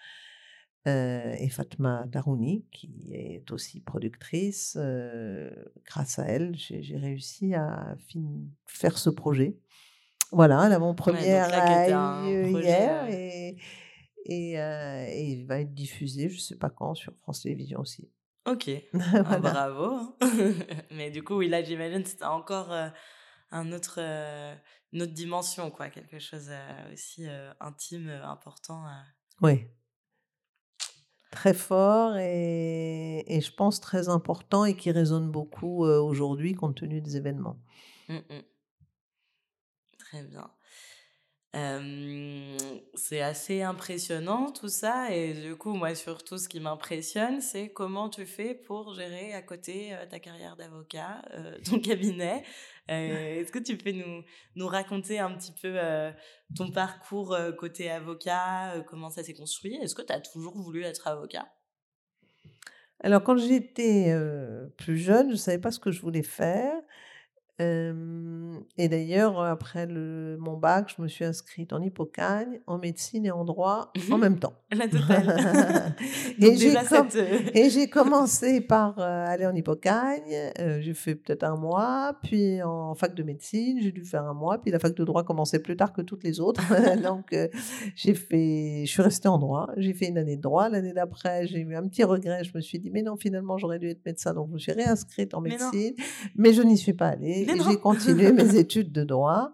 et 0.86 1.48
Fatma 1.50 2.04
Darouni, 2.06 2.64
qui 2.72 3.10
est 3.12 3.50
aussi 3.52 3.80
productrice. 3.80 4.76
grâce 5.84 6.18
à 6.18 6.24
elle, 6.24 6.56
j'ai 6.56 6.96
réussi 6.96 7.54
à 7.54 7.96
faire 8.66 8.98
ce 8.98 9.10
projet 9.10 9.56
voilà, 10.32 10.68
l'avant-première 10.68 11.48
hier 11.48 13.06
et, 13.08 13.56
et, 14.24 15.32
il 15.32 15.46
va 15.46 15.60
être 15.60 15.74
diffusé, 15.74 16.28
je 16.28 16.36
ne 16.36 16.40
sais 16.40 16.56
pas 16.56 16.70
quand, 16.70 16.94
sur 16.94 17.12
France 17.22 17.42
Télévisions 17.42 17.80
aussi. 17.80 18.10
Ok, 18.46 18.70
ah, 18.94 19.38
bravo. 19.38 19.84
Hein. 19.84 20.16
Mais 20.92 21.10
du 21.10 21.22
coup, 21.22 21.36
oui, 21.36 21.48
là, 21.48 21.62
j'imagine 21.62 22.04
c'était 22.04 22.24
encore 22.24 22.72
un 23.50 23.72
autre, 23.72 23.98
une 24.92 25.02
autre 25.02 25.12
dimension, 25.12 25.70
quoi, 25.70 25.90
quelque 25.90 26.18
chose 26.18 26.50
aussi 26.92 27.26
intime, 27.60 28.10
important. 28.22 28.84
Oui. 29.42 29.66
Très 31.32 31.54
fort 31.54 32.16
et, 32.16 33.24
et, 33.28 33.40
je 33.40 33.52
pense 33.52 33.80
très 33.80 34.08
important 34.08 34.64
et 34.64 34.76
qui 34.76 34.90
résonne 34.90 35.30
beaucoup 35.30 35.84
aujourd'hui 35.84 36.54
compte 36.54 36.76
tenu 36.76 37.00
des 37.00 37.16
événements. 37.16 37.60
Mmh, 38.08 38.16
mmh. 38.16 38.42
Très 40.10 40.24
bien. 40.24 40.50
c'est 42.94 43.20
assez 43.20 43.62
impressionnant 43.62 44.50
tout 44.50 44.68
ça 44.68 45.14
et 45.14 45.34
du 45.34 45.54
coup 45.54 45.72
moi 45.72 45.94
surtout 45.94 46.36
ce 46.36 46.48
qui 46.48 46.58
m'impressionne 46.58 47.40
c'est 47.40 47.68
comment 47.68 48.08
tu 48.08 48.26
fais 48.26 48.54
pour 48.54 48.94
gérer 48.94 49.34
à 49.34 49.42
côté 49.42 49.96
ta 50.10 50.18
carrière 50.18 50.56
d'avocat, 50.56 51.22
ton 51.64 51.78
cabinet. 51.78 52.42
Est-ce 52.88 53.52
que 53.52 53.60
tu 53.60 53.76
peux 53.76 53.92
nous, 53.92 54.24
nous 54.56 54.66
raconter 54.66 55.20
un 55.20 55.32
petit 55.36 55.52
peu 55.62 55.78
ton 56.56 56.72
parcours 56.72 57.38
côté 57.56 57.88
avocat, 57.88 58.82
comment 58.88 59.10
ça 59.10 59.22
s'est 59.22 59.34
construit? 59.34 59.76
Est-ce 59.76 59.94
que 59.94 60.02
tu 60.02 60.12
as 60.12 60.20
toujours 60.20 60.56
voulu 60.56 60.82
être 60.82 61.06
avocat? 61.06 61.46
Alors 62.98 63.22
quand 63.22 63.36
j'étais 63.36 64.12
plus 64.76 64.96
jeune, 64.96 65.28
je 65.28 65.34
ne 65.34 65.38
savais 65.38 65.60
pas 65.60 65.70
ce 65.70 65.78
que 65.78 65.92
je 65.92 66.00
voulais 66.00 66.24
faire 66.24 66.74
et 67.60 68.88
d'ailleurs, 68.88 69.40
après 69.40 69.86
le, 69.86 70.36
mon 70.38 70.56
bac, 70.56 70.92
je 70.96 71.02
me 71.02 71.08
suis 71.08 71.24
inscrite 71.24 71.72
en 71.72 71.82
hypocagne, 71.82 72.60
en 72.66 72.78
médecine 72.78 73.26
et 73.26 73.30
en 73.30 73.44
droit 73.44 73.92
en 74.10 74.18
même 74.18 74.38
temps. 74.38 74.54
La 74.72 74.88
totale. 74.88 75.94
et 77.54 77.70
j'ai 77.70 77.88
commencé 77.88 78.60
par 78.60 78.98
aller 78.98 79.46
en 79.46 79.54
hypocagne. 79.54 80.52
j'ai 80.80 80.94
fait 80.94 81.14
peut-être 81.14 81.44
un 81.44 81.56
mois, 81.56 82.18
puis 82.22 82.62
en 82.62 82.94
fac 82.94 83.14
de 83.14 83.22
médecine, 83.22 83.78
j'ai 83.80 83.92
dû 83.92 84.04
faire 84.04 84.24
un 84.24 84.34
mois, 84.34 84.60
puis 84.60 84.70
la 84.70 84.78
fac 84.78 84.94
de 84.94 85.04
droit 85.04 85.24
commençait 85.24 85.60
plus 85.60 85.76
tard 85.76 85.92
que 85.92 86.02
toutes 86.02 86.24
les 86.24 86.40
autres. 86.40 86.62
Donc, 87.02 87.34
j'ai 87.94 88.14
fait, 88.14 88.84
je 88.86 88.90
suis 88.90 89.02
restée 89.02 89.28
en 89.28 89.38
droit. 89.38 89.68
J'ai 89.76 89.92
fait 89.92 90.06
une 90.06 90.18
année 90.18 90.36
de 90.36 90.42
droit. 90.42 90.68
L'année 90.68 90.92
d'après, 90.92 91.46
j'ai 91.46 91.60
eu 91.60 91.76
un 91.76 91.86
petit 91.88 92.04
regret. 92.04 92.44
Je 92.44 92.52
me 92.54 92.60
suis 92.60 92.78
dit, 92.78 92.90
mais 92.90 93.02
non, 93.02 93.16
finalement, 93.16 93.58
j'aurais 93.58 93.78
dû 93.78 93.88
être 93.88 94.04
médecin. 94.04 94.32
Donc, 94.34 94.48
je 94.48 94.54
me 94.54 94.58
suis 94.58 94.72
réinscrite 94.72 95.34
en 95.34 95.40
médecine, 95.40 95.94
mais, 95.98 96.50
mais 96.50 96.52
je 96.52 96.62
n'y 96.62 96.78
suis 96.78 96.92
pas 96.92 97.08
allée 97.08 97.46
j'ai 97.68 97.76
continué 97.76 98.32
mes 98.32 98.56
études 98.58 98.92
de 98.92 99.04
droit. 99.04 99.52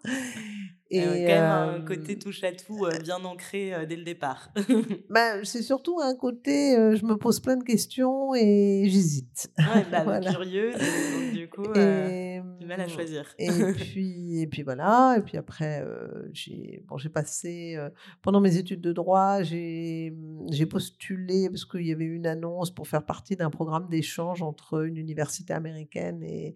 Et 0.89 1.01
quand 1.01 1.07
même 1.09 1.43
un 1.43 1.81
côté 1.81 2.17
touche 2.17 2.45
à 2.45 2.53
tout 2.53 2.87
bien 3.03 3.17
ancré 3.25 3.73
dès 3.89 3.97
le 3.97 4.05
départ. 4.05 4.51
bah, 5.11 5.45
c'est 5.45 5.63
surtout 5.63 5.99
un 6.01 6.15
côté, 6.15 6.77
je 6.95 7.05
me 7.05 7.17
pose 7.17 7.41
plein 7.41 7.57
de 7.57 7.65
questions 7.65 8.37
et 8.37 8.85
j'hésite. 8.87 9.51
Ouais, 9.59 9.85
bah, 9.91 10.03
voilà. 10.05 10.31
curieux, 10.31 10.71
donc, 10.71 11.35
du 11.35 11.49
coup, 11.49 11.75
et, 11.75 12.41
du 12.61 12.67
mal 12.67 12.81
à 12.81 12.87
choisir. 12.87 13.35
et 13.37 13.51
puis, 13.73 14.41
et 14.41 14.47
puis 14.47 14.63
voilà. 14.63 15.17
Et 15.19 15.23
puis 15.23 15.37
après, 15.37 15.85
j'ai 16.33 16.85
bon, 16.87 16.99
passé 17.13 17.77
pendant 18.23 18.41
mes 18.41 18.57
études 18.57 18.81
de 18.81 18.93
droit, 18.93 19.43
j'ai 19.43 20.15
j'ai 20.53 20.67
postulé 20.67 21.49
parce 21.49 21.65
qu'il 21.65 21.87
y 21.87 21.93
avait 21.93 22.05
une 22.05 22.29
annonce 22.29 22.71
pour 22.71 22.87
faire 22.87 23.05
partie 23.05 23.35
d'un 23.35 23.51
programme 23.51 23.89
d'échange 23.89 24.41
entre 24.41 24.85
une 24.87 24.97
université 24.97 25.53
américaine 25.53 26.23
et 26.23 26.55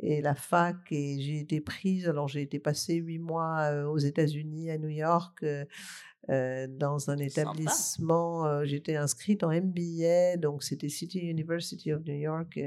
et 0.00 0.20
la 0.20 0.34
fac 0.34 0.76
et 0.90 1.20
j'ai 1.20 1.40
été 1.40 1.60
prise. 1.60 2.08
Alors 2.08 2.28
j'ai 2.28 2.42
été 2.42 2.58
passer 2.58 2.94
huit 2.94 3.18
mois 3.18 3.86
aux 3.86 3.98
États-Unis, 3.98 4.70
à 4.70 4.78
New 4.78 4.88
York, 4.88 5.44
dans 6.28 7.10
un 7.10 7.18
établissement. 7.18 8.64
J'étais 8.64 8.96
inscrite 8.96 9.44
en 9.44 9.50
MBA, 9.50 10.36
donc 10.38 10.62
c'était 10.62 10.88
City 10.88 11.20
University 11.20 11.92
of 11.92 12.04
New 12.04 12.16
York. 12.16 12.58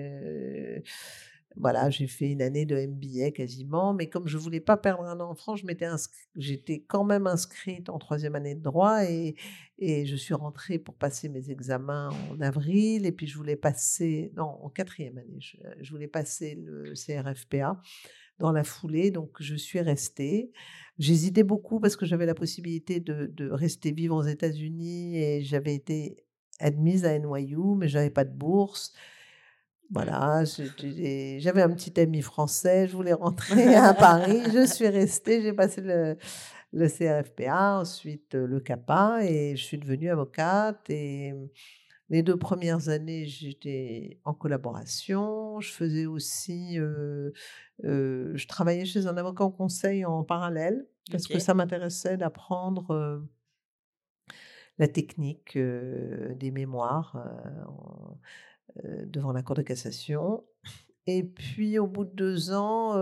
Voilà, 1.57 1.89
j'ai 1.89 2.07
fait 2.07 2.31
une 2.31 2.41
année 2.41 2.65
de 2.65 2.75
MBA 2.75 3.31
quasiment, 3.31 3.93
mais 3.93 4.09
comme 4.09 4.27
je 4.27 4.37
voulais 4.37 4.59
pas 4.59 4.75
perdre 4.75 5.03
un 5.03 5.19
an 5.19 5.31
en 5.31 5.35
France, 5.35 5.61
j'étais 6.35 6.81
quand 6.81 7.05
même 7.05 7.27
inscrite 7.27 7.89
en 7.89 7.97
troisième 7.97 8.35
année 8.35 8.55
de 8.55 8.61
droit 8.61 9.03
et, 9.05 9.35
je 9.79 10.15
suis 10.15 10.33
rentrée 10.33 10.79
pour 10.79 10.95
passer 10.95 11.27
mes 11.27 11.51
examens 11.51 12.09
en 12.31 12.39
avril 12.41 13.05
et 13.05 13.11
puis 13.11 13.27
je 13.27 13.37
voulais 13.37 13.55
passer, 13.55 14.31
non, 14.35 14.57
en 14.63 14.69
quatrième 14.69 15.17
année, 15.17 15.39
je, 15.39 15.91
voulais 15.91 16.07
passer 16.07 16.55
le 16.55 16.93
CRFPA 16.93 17.81
dans 18.39 18.51
la 18.51 18.63
foulée, 18.63 19.11
donc 19.11 19.31
je 19.39 19.55
suis 19.55 19.79
restée. 19.79 20.51
J'hésitais 20.97 21.43
beaucoup 21.43 21.79
parce 21.79 21.95
que 21.95 22.05
j'avais 22.05 22.25
la 22.25 22.35
possibilité 22.35 22.99
de, 22.99 23.27
de 23.27 23.49
rester 23.49 23.91
vivre 23.91 24.15
aux 24.15 24.23
États-Unis 24.23 25.17
et 25.17 25.43
j'avais 25.43 25.75
été 25.75 26.25
admise 26.59 27.05
à 27.05 27.17
NYU, 27.17 27.75
mais 27.77 27.87
j'avais 27.87 28.09
pas 28.09 28.23
de 28.23 28.33
bourse. 28.33 28.93
Voilà, 29.91 30.43
j'avais 30.45 31.61
un 31.61 31.69
petit 31.69 31.99
ami 31.99 32.21
français, 32.21 32.87
je 32.87 32.95
voulais 32.95 33.13
rentrer 33.13 33.75
à 33.75 33.93
Paris, 33.93 34.41
je 34.51 34.65
suis 34.65 34.87
restée, 34.87 35.41
j'ai 35.41 35.53
passé 35.53 35.81
le, 35.81 36.17
le 36.73 36.89
CRFPA, 36.89 37.79
ensuite 37.79 38.33
le 38.33 38.59
CAPA 38.59 39.23
et 39.23 39.55
je 39.55 39.63
suis 39.63 39.77
devenue 39.77 40.09
avocate. 40.09 40.89
Et 40.89 41.33
les 42.09 42.23
deux 42.23 42.37
premières 42.37 42.89
années, 42.89 43.25
j'étais 43.25 44.19
en 44.25 44.33
collaboration. 44.33 45.59
Je 45.59 45.71
faisais 45.71 46.05
aussi, 46.05 46.79
euh, 46.79 47.31
euh, 47.83 48.31
je 48.35 48.47
travaillais 48.47 48.85
chez 48.85 49.05
un 49.05 49.17
avocat 49.17 49.45
en 49.45 49.51
conseil 49.51 50.03
en 50.03 50.23
parallèle 50.23 50.87
parce 51.11 51.27
que 51.27 51.37
ça 51.37 51.53
m'intéressait 51.53 52.17
d'apprendre 52.17 53.23
la 54.79 54.87
technique 54.87 55.57
des 55.57 56.51
mémoires 56.51 57.15
devant 58.83 59.31
la 59.31 59.41
Cour 59.41 59.55
de 59.55 59.61
cassation. 59.61 60.43
Et 61.07 61.23
puis, 61.23 61.79
au 61.79 61.87
bout 61.87 62.05
de 62.05 62.13
deux 62.13 62.51
ans, 62.51 62.93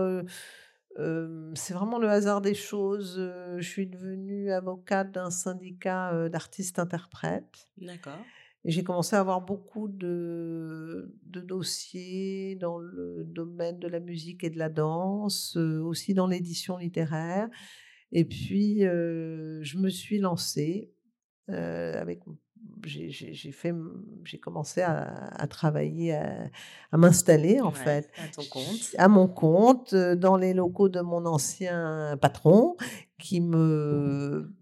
c'est 1.54 1.74
vraiment 1.74 1.98
le 1.98 2.08
hasard 2.08 2.40
des 2.40 2.54
choses. 2.54 3.16
je 3.58 3.68
suis 3.68 3.86
devenue 3.86 4.52
avocate 4.52 5.12
d'un 5.12 5.30
syndicat 5.30 6.28
d'artistes-interprètes. 6.28 7.68
D'accord. 7.78 8.18
Et 8.66 8.70
j'ai 8.70 8.82
commencé 8.82 9.14
à 9.14 9.20
avoir 9.20 9.42
beaucoup 9.42 9.88
de, 9.88 11.14
de, 11.24 11.40
dossiers 11.40 12.56
dans 12.56 12.78
le 12.78 13.22
domaine 13.26 13.78
de 13.78 13.88
la 13.88 14.00
musique 14.00 14.42
et 14.42 14.48
de 14.48 14.58
la 14.58 14.70
danse, 14.70 15.56
aussi 15.56 16.14
dans 16.14 16.26
l'édition 16.26 16.78
littéraire. 16.78 17.48
Et 18.12 18.24
puis, 18.24 18.80
je 18.80 19.78
me 19.78 19.88
suis 19.90 20.18
lancée 20.18 20.92
avec 21.48 22.20
j'ai 22.84 23.52
fait 23.52 23.74
j'ai 24.24 24.38
commencé 24.38 24.82
à, 24.82 25.46
travailler 25.48 26.14
à, 26.14 26.96
m'installer 26.96 27.60
en 27.60 27.70
fait. 27.70 28.10
à 28.22 28.28
ton 28.34 28.42
compte. 28.50 28.94
À 28.98 29.08
mon 29.08 29.26
compte 29.26 29.94
dans 29.94 30.36
les 30.36 30.54
locaux 30.54 30.88
de 30.88 31.00
mon 31.00 31.24
ancien 31.26 32.16
patron 32.20 32.76
qui 33.18 33.40
me 33.40 34.52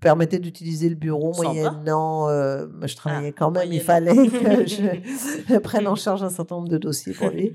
permettait 0.00 0.38
d'utiliser 0.38 0.88
le 0.88 0.94
bureau 0.94 1.34
moyennant 1.34 2.28
je 2.28 2.96
travaillais 2.96 3.32
ah, 3.34 3.38
quand 3.38 3.50
même. 3.50 3.72
Il 3.72 3.80
fallait 3.80 4.28
que 4.28 4.66
je 4.66 5.58
prenne 5.60 5.86
en 5.86 5.96
charge 5.96 6.22
un 6.22 6.30
certain 6.30 6.56
nombre 6.56 6.68
de 6.68 6.78
dossiers 6.78 7.14
pour 7.14 7.30
lui. 7.30 7.52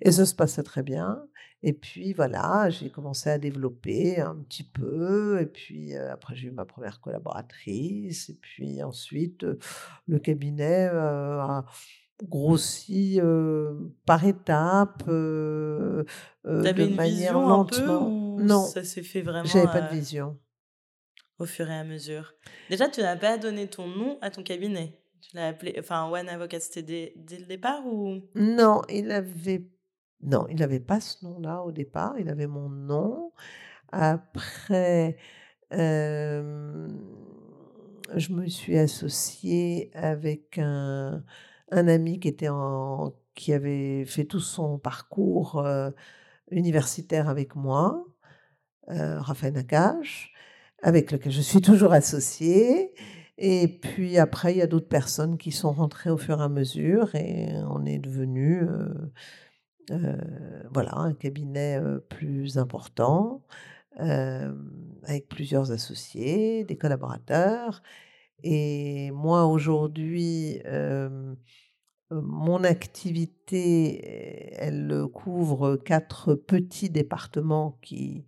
Et 0.00 0.12
ça 0.12 0.26
se 0.26 0.34
passait 0.34 0.62
très 0.62 0.82
bien 0.82 1.22
et 1.62 1.72
puis 1.72 2.12
voilà, 2.12 2.70
j'ai 2.70 2.90
commencé 2.90 3.30
à 3.30 3.38
développer 3.38 4.20
un 4.20 4.36
petit 4.36 4.64
peu. 4.64 5.40
Et 5.40 5.46
puis 5.46 5.96
après, 5.96 6.36
j'ai 6.36 6.48
eu 6.48 6.52
ma 6.52 6.64
première 6.64 7.00
collaboratrice. 7.00 8.28
Et 8.28 8.38
puis 8.40 8.82
ensuite, 8.82 9.44
le 10.06 10.18
cabinet 10.18 10.86
a 10.86 11.64
grossi 12.22 13.20
par 14.06 14.24
étapes, 14.24 15.08
de 15.08 16.04
une 16.44 16.94
manière 16.94 17.38
vision 17.38 17.48
lentement. 17.48 17.96
Un 17.96 17.98
peu, 17.98 18.04
ou 18.04 18.40
non, 18.40 18.64
ça 18.64 18.84
s'est 18.84 19.02
fait 19.02 19.22
vraiment. 19.22 19.44
J'avais 19.44 19.66
pas 19.66 19.80
de 19.80 19.94
vision. 19.94 20.38
Au 21.38 21.44
fur 21.46 21.70
et 21.70 21.74
à 21.74 21.84
mesure? 21.84 22.34
Déjà, 22.68 22.88
tu 22.88 23.00
n'as 23.00 23.16
pas 23.16 23.38
donné 23.38 23.68
ton 23.68 23.86
nom 23.86 24.18
à 24.20 24.30
ton 24.30 24.42
cabinet? 24.42 24.98
Tu 25.20 25.36
l'as 25.36 25.48
appelé, 25.48 25.76
enfin, 25.78 26.08
One 26.10 26.28
Avocat, 26.28 26.58
c'était 26.58 26.82
dès, 26.82 27.12
dès, 27.16 27.38
le 27.38 27.46
départ 27.46 27.86
ou? 27.86 28.22
Non, 28.34 28.82
il 28.88 29.12
avait 29.12 29.64
non, 30.22 30.46
il 30.48 30.56
n'avait 30.56 30.80
pas 30.80 31.00
ce 31.00 31.24
nom-là 31.24 31.62
au 31.62 31.72
départ, 31.72 32.18
il 32.18 32.28
avait 32.28 32.46
mon 32.46 32.68
nom. 32.68 33.32
Après, 33.92 35.16
je 35.70 36.88
me 38.32 38.46
suis 38.48 38.78
associée 38.78 39.90
avec 39.94 40.58
un, 40.58 41.22
ami 41.70 42.20
qui, 42.20 42.28
était 42.28 42.48
qui 43.34 43.52
avait 43.52 44.04
fait 44.06 44.24
tout 44.24 44.40
son 44.40 44.78
parcours 44.78 45.64
universitaire 46.50 47.28
avec 47.28 47.54
moi, 47.54 48.04
Raphaël 48.88 49.54
Nakache, 49.54 50.32
avec 50.82 51.12
lequel 51.12 51.32
je 51.32 51.40
suis 51.40 51.60
toujours 51.60 51.92
associée. 51.92 52.92
Et 53.40 53.68
puis 53.68 54.18
après, 54.18 54.52
il 54.52 54.58
y 54.58 54.62
a 54.62 54.66
d'autres 54.66 54.88
personnes 54.88 55.38
qui 55.38 55.52
sont 55.52 55.70
rentrées 55.70 56.10
au 56.10 56.16
fur 56.16 56.40
et 56.40 56.42
à 56.42 56.48
mesure 56.48 57.14
et 57.14 57.50
on 57.70 57.86
est 57.86 57.98
devenu 57.98 58.66
voilà, 59.90 60.96
un 60.96 61.14
cabinet 61.14 61.80
plus 62.08 62.58
important, 62.58 63.42
avec 63.96 65.28
plusieurs 65.28 65.72
associés, 65.72 66.64
des 66.64 66.76
collaborateurs. 66.76 67.82
Et 68.42 69.10
moi, 69.12 69.46
aujourd'hui, 69.46 70.60
mon 72.10 72.64
activité, 72.64 74.52
elle 74.56 75.06
couvre 75.12 75.76
quatre 75.76 76.34
petits 76.34 76.90
départements 76.90 77.78
qui, 77.82 78.26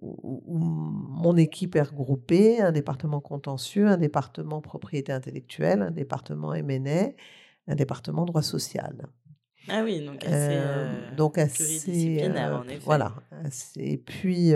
où, 0.00 0.42
mon 0.58 1.36
équipe 1.36 1.76
est 1.76 1.82
regroupée, 1.82 2.60
un 2.60 2.72
département 2.72 3.20
contentieux, 3.20 3.86
un 3.86 3.96
département 3.96 4.60
propriété 4.60 5.12
intellectuelle, 5.12 5.82
un 5.82 5.90
département 5.90 6.54
M&A, 6.54 7.12
un 7.66 7.74
département 7.74 8.24
droit 8.24 8.42
social. 8.42 9.06
Ah 9.68 9.82
oui, 9.82 10.04
donc 10.04 10.22
assez, 10.24 10.34
euh, 10.34 11.14
donc 11.16 11.38
assez 11.38 12.22
en 12.34 12.68
effet. 12.68 12.80
Voilà. 12.84 13.14
Et 13.76 13.96
puis, 13.96 14.52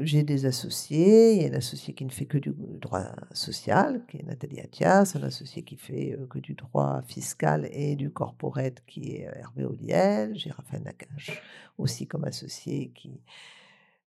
j'ai 0.00 0.22
des 0.22 0.46
associés. 0.46 1.34
Il 1.34 1.42
y 1.42 1.46
a 1.46 1.50
un 1.50 1.54
associé 1.54 1.94
qui 1.94 2.04
ne 2.04 2.10
fait 2.10 2.26
que 2.26 2.38
du 2.38 2.52
droit 2.80 3.06
social, 3.32 4.02
qui 4.08 4.18
est 4.18 4.22
Nathalie 4.22 4.60
Attias, 4.60 5.16
un 5.16 5.22
associé 5.22 5.62
qui 5.62 5.76
fait 5.76 6.18
que 6.28 6.38
du 6.38 6.54
droit 6.54 7.02
fiscal 7.06 7.68
et 7.72 7.96
du 7.96 8.10
corporate, 8.10 8.82
qui 8.86 9.16
est 9.16 9.30
Hervé 9.34 9.64
Oliel. 9.64 10.36
J'ai 10.36 10.50
Raphaël 10.50 10.82
Nakache 10.82 11.42
aussi 11.78 12.06
comme 12.06 12.24
associé 12.24 12.92
qui 12.94 13.20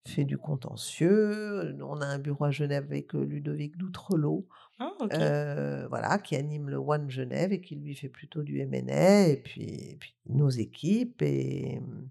fait 0.04 0.24
du 0.24 0.38
contentieux. 0.38 1.76
On 1.82 2.00
a 2.00 2.06
un 2.06 2.18
bureau 2.18 2.44
à 2.44 2.50
Genève 2.50 2.84
avec 2.84 3.12
Ludovic 3.12 3.76
Doutrelot 3.76 4.46
ah, 4.78 5.86
voilà, 5.88 6.18
qui 6.18 6.36
anime 6.36 6.68
le 6.68 6.76
One 6.76 7.10
Genève 7.10 7.52
et 7.52 7.60
qui 7.60 7.76
lui 7.76 7.94
fait 7.94 8.08
plutôt 8.08 8.42
du 8.42 8.60
M&A 8.60 9.28
et 9.28 9.36
puis, 9.36 9.96
puis, 9.98 10.14
nos 10.26 10.50
équipes 10.50 11.22
et, 11.22 11.80
mmh, 11.80 12.08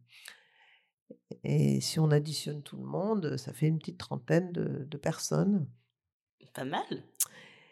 et 1.44 1.82
si 1.82 2.00
on 2.00 2.12
additionne 2.12 2.62
tout 2.64 2.78
le 2.78 2.86
monde, 2.86 3.38
ça 3.38 3.54
fait 3.54 3.68
une 3.68 3.78
petite 3.78 3.98
trentaine 3.98 4.52
de, 4.52 4.98
personnes. 4.98 5.68
Pas 6.54 6.66
mal. 6.66 6.84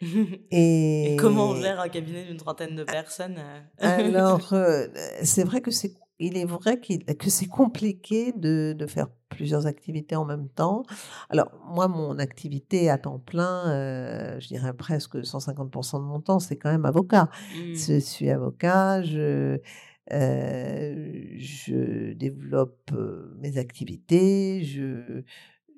Et... 0.51 1.15
comment 1.17 1.51
on 1.51 1.55
gère 1.55 1.79
un 1.79 1.87
cabinet 1.87 2.25
d'une 2.25 2.37
trentaine 2.37 2.75
de 2.75 2.83
personnes 2.83 3.37
Alors, 3.79 4.53
c'est 5.23 5.43
vrai 5.43 5.61
que 5.61 5.71
c'est 5.71 5.95
il 6.19 6.37
est 6.37 6.45
vrai 6.45 6.79
que 6.79 7.29
c'est 7.29 7.47
compliqué 7.47 8.31
de, 8.33 8.73
de, 8.77 8.85
faire 8.85 9.07
plusieurs 9.29 9.65
activités 9.65 10.15
en 10.15 10.25
même 10.25 10.47
temps. 10.47 10.83
Alors, 11.29 11.49
moi, 11.67 11.87
mon 11.87 12.19
activité 12.19 12.89
à 12.89 12.97
temps 12.97 13.19
plein, 13.19 13.69
euh, 13.69 14.39
je 14.39 14.47
dirais 14.47 14.73
presque 14.73 15.15
150% 15.15 15.99
de 15.99 16.05
mon 16.05 16.19
temps, 16.19 16.39
c'est 16.39 16.57
quand 16.57 16.71
même 16.71 16.85
avocat. 16.85 17.29
Mmh. 17.55 17.73
Je 17.73 17.99
suis 17.99 18.29
avocat, 18.29 19.01
je, 19.01 19.59
euh, 20.11 21.25
je 21.35 22.13
développe 22.13 22.91
euh, 22.93 23.35
mes 23.39 23.57
activités, 23.57 24.63
je, 24.63 25.23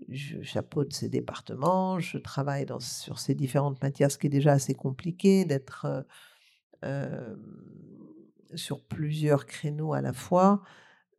je 0.10 0.42
chapeaute 0.42 0.94
ces 0.94 1.08
départements, 1.08 2.00
je 2.00 2.18
travaille 2.18 2.66
dans, 2.66 2.82
sur 2.82 3.20
ces 3.20 3.36
différentes 3.36 3.82
matières, 3.82 4.12
ce 4.12 4.18
qui 4.18 4.28
est 4.28 4.30
déjà 4.30 4.52
assez 4.52 4.74
compliqué 4.74 5.46
d'être 5.46 6.06
sur 8.56 8.84
plusieurs 8.84 9.46
créneaux 9.46 9.94
à 9.94 10.02
la 10.02 10.14
fois. 10.14 10.62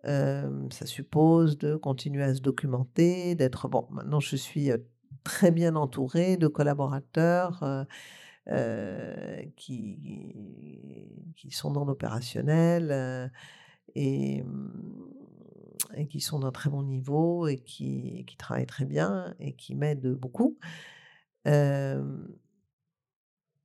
ça 0.04 0.86
suppose 0.86 1.58
de 1.58 1.76
continuer 1.76 2.22
à 2.22 2.34
se 2.34 2.40
documenter, 2.40 3.34
d'être... 3.34 3.68
Bon, 3.68 3.86
maintenant 3.90 4.20
je 4.20 4.36
suis 4.36 4.70
très 5.24 5.50
bien 5.50 5.74
entourée 5.76 6.36
de 6.36 6.46
collaborateurs 6.46 7.86
qui, 9.56 10.32
sont 11.50 11.70
dans 11.72 11.84
l'opérationnel 11.84 13.30
et, 13.94 14.44
et, 15.96 16.06
qui 16.08 16.20
sont 16.20 16.38
d'un 16.38 16.52
très 16.52 16.70
bon 16.70 16.82
niveau 16.82 17.48
et 17.48 17.56
qui 17.56 18.24
travaillent 18.38 18.66
très 18.66 18.84
bien 18.84 19.34
et 19.40 19.54
qui 19.54 19.74
m'aident 19.74 20.14
beaucoup. 20.14 20.56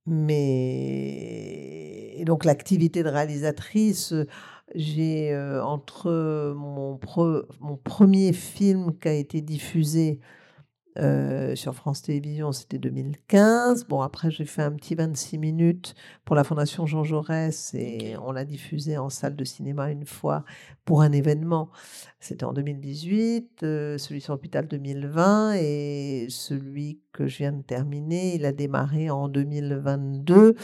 Mais 0.05 1.71
donc 2.25 2.45
l'activité 2.45 3.03
de 3.03 3.09
réalisatrice, 3.09 4.13
j'ai 4.75 5.35
entre 5.63 6.53
mon, 6.55 6.99
mon 7.59 7.77
premier 7.77 8.33
film 8.33 8.97
qui 8.99 9.07
a 9.07 9.13
été 9.13 9.41
diffusé 9.41 10.19
sur 10.95 11.73
France 11.73 12.01
Télévisions, 12.01 12.51
c'était 12.51 12.77
2015. 12.77 13.85
Bon, 13.87 14.01
après, 14.01 14.29
j'ai 14.29 14.45
fait 14.45 14.61
un 14.61 14.71
petit 14.71 14.95
26 14.95 15.37
minutes 15.37 15.95
pour 16.25 16.35
la 16.35 16.43
Fondation 16.43 16.85
Jean 16.85 17.03
Jaurès 17.03 17.73
et 17.73 18.15
on 18.17 18.31
l'a 18.31 18.45
diffusé 18.45 18.97
en 18.97 19.09
salle 19.09 19.35
de 19.35 19.43
cinéma 19.43 19.91
une 19.91 20.05
fois 20.05 20.43
pour 20.83 21.01
un 21.01 21.11
événement. 21.11 21.69
C'était 22.19 22.43
en 22.43 22.53
2018, 22.53 23.59
celui 23.61 24.21
sur 24.21 24.33
l'hôpital 24.33 24.67
2020 24.67 25.53
et 25.55 26.27
celui 26.29 26.99
que 27.13 27.27
je 27.27 27.37
viens 27.37 27.53
de 27.53 27.61
terminer, 27.61 28.35
il 28.35 28.45
a 28.45 28.51
démarré 28.51 29.09
en 29.09 29.29
2022. 29.29 30.55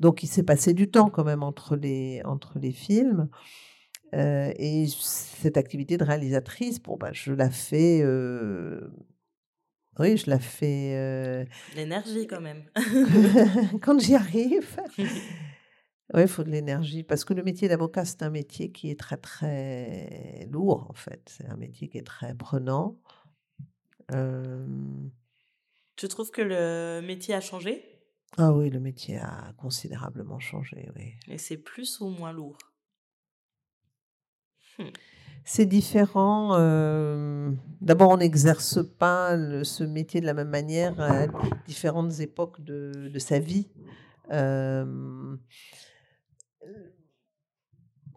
Donc, 0.00 0.22
il 0.22 0.26
s'est 0.26 0.42
passé 0.42 0.74
du 0.74 0.90
temps 0.90 1.10
quand 1.10 1.24
même 1.24 1.42
entre 1.42 1.76
les, 1.76 2.22
entre 2.24 2.58
les 2.58 2.72
films. 2.72 3.28
et 4.12 4.86
cette 4.88 5.56
activité 5.56 5.96
de 5.96 6.04
réalisatrice, 6.04 6.82
bon, 6.82 6.96
bah, 6.96 7.10
je 7.12 7.32
la 7.32 7.50
fais 7.50 8.02
oui, 9.98 10.16
je 10.16 10.30
la 10.30 10.38
fais. 10.38 11.46
L'énergie 11.74 12.26
quand 12.26 12.40
même. 12.40 12.64
quand 13.82 13.98
j'y 13.98 14.14
arrive. 14.14 14.76
oui, 14.98 16.22
il 16.22 16.28
faut 16.28 16.44
de 16.44 16.50
l'énergie. 16.50 17.02
Parce 17.02 17.24
que 17.24 17.34
le 17.34 17.42
métier 17.42 17.68
d'avocat, 17.68 18.04
c'est 18.04 18.22
un 18.22 18.30
métier 18.30 18.70
qui 18.70 18.90
est 18.90 18.98
très, 18.98 19.16
très 19.16 20.48
lourd, 20.50 20.86
en 20.90 20.94
fait. 20.94 21.22
C'est 21.26 21.46
un 21.46 21.56
métier 21.56 21.88
qui 21.88 21.98
est 21.98 22.06
très 22.06 22.34
prenant. 22.34 22.98
Tu 25.96 26.08
trouves 26.08 26.30
que 26.30 26.42
le 26.42 27.00
métier 27.00 27.34
a 27.34 27.40
changé? 27.40 27.82
Ah 28.36 28.52
oui, 28.52 28.68
le 28.68 28.80
métier 28.80 29.16
a 29.16 29.52
considérablement 29.56 30.38
changé, 30.38 30.90
oui. 30.94 31.14
Et 31.26 31.38
c'est 31.38 31.56
plus 31.56 32.00
ou 32.00 32.08
moins 32.08 32.32
lourd? 32.32 32.58
Mmh. 34.78 34.84
C'est 35.48 35.64
différent. 35.64 36.58
D'abord, 37.80 38.10
on 38.10 38.16
n'exerce 38.16 38.80
pas 38.98 39.36
ce 39.62 39.84
métier 39.84 40.20
de 40.20 40.26
la 40.26 40.34
même 40.34 40.48
manière 40.48 41.00
à 41.00 41.28
différentes 41.68 42.18
époques 42.18 42.60
de, 42.62 43.18
sa 43.20 43.38
vie. 43.38 43.68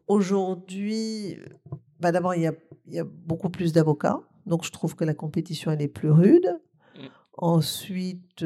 Aujourd'hui, 0.08 1.38
bah 2.00 2.12
d'abord, 2.12 2.34
il 2.34 2.52
y 2.88 3.00
a, 3.00 3.04
beaucoup 3.04 3.52
plus 3.52 3.74
d'avocats. 3.74 4.22
Donc, 4.48 4.66
je 4.66 4.72
trouve 4.72 4.96
que 4.96 5.04
la 5.04 5.14
compétition, 5.14 5.70
elle 5.70 5.84
est 5.84 5.88
plus 5.88 6.10
rude. 6.10 6.60
Mmh. 6.96 7.02
Ensuite, 7.34 8.44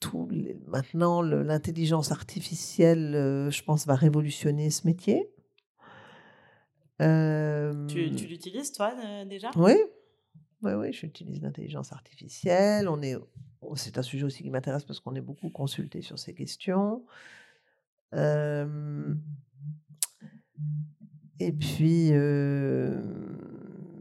tout 0.00 0.28
maintenant, 0.66 1.22
l'intelligence 1.22 2.10
artificielle, 2.10 3.12
je 3.52 3.62
pense, 3.62 3.86
va 3.86 3.94
révolutionner 3.94 4.70
ce 4.70 4.84
métier. 4.84 5.31
Tu, 6.98 8.12
tu 8.14 8.26
l'utilises, 8.26 8.72
toi, 8.72 8.94
déjà? 9.24 9.50
Oui, 9.56 9.74
oui, 10.62 10.72
oui, 10.72 10.92
j'utilise 10.92 11.40
l'intelligence 11.42 11.92
artificielle. 11.92 12.88
On 12.88 13.00
est, 13.02 13.16
oh, 13.60 13.76
c'est 13.76 13.98
un 13.98 14.02
sujet 14.02 14.24
aussi 14.24 14.42
qui 14.42 14.50
m'intéresse 14.50 14.84
parce 14.84 14.98
qu'on 15.00 15.14
est 15.14 15.20
beaucoup 15.20 15.50
consulté 15.50 16.02
sur 16.02 16.18
ces 16.18 16.34
questions. 16.34 17.04
et 18.12 18.18
puis, 21.52 22.10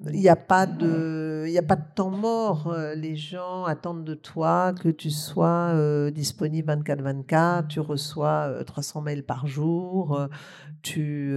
il 0.08 0.20
n'y 0.20 0.30
a 0.30 0.36
pas 0.36 0.66
de, 0.66 1.48
a 1.58 1.62
pas 1.62 1.76
de 1.76 1.86
temps 1.96 2.10
mort. 2.10 2.76
Les 2.96 3.16
gens 3.16 3.66
attendent 3.66 4.04
de 4.04 4.16
toi 4.16 4.74
que 4.74 4.90
tu 4.90 5.10
sois 5.12 5.74
disponible 6.12 6.74
24/24. 6.74 7.68
Tu 7.68 7.80
reçois 7.80 8.64
300 8.66 9.02
mails 9.02 9.24
par 9.24 9.48
jour. 9.48 10.28
Tu, 10.82 11.36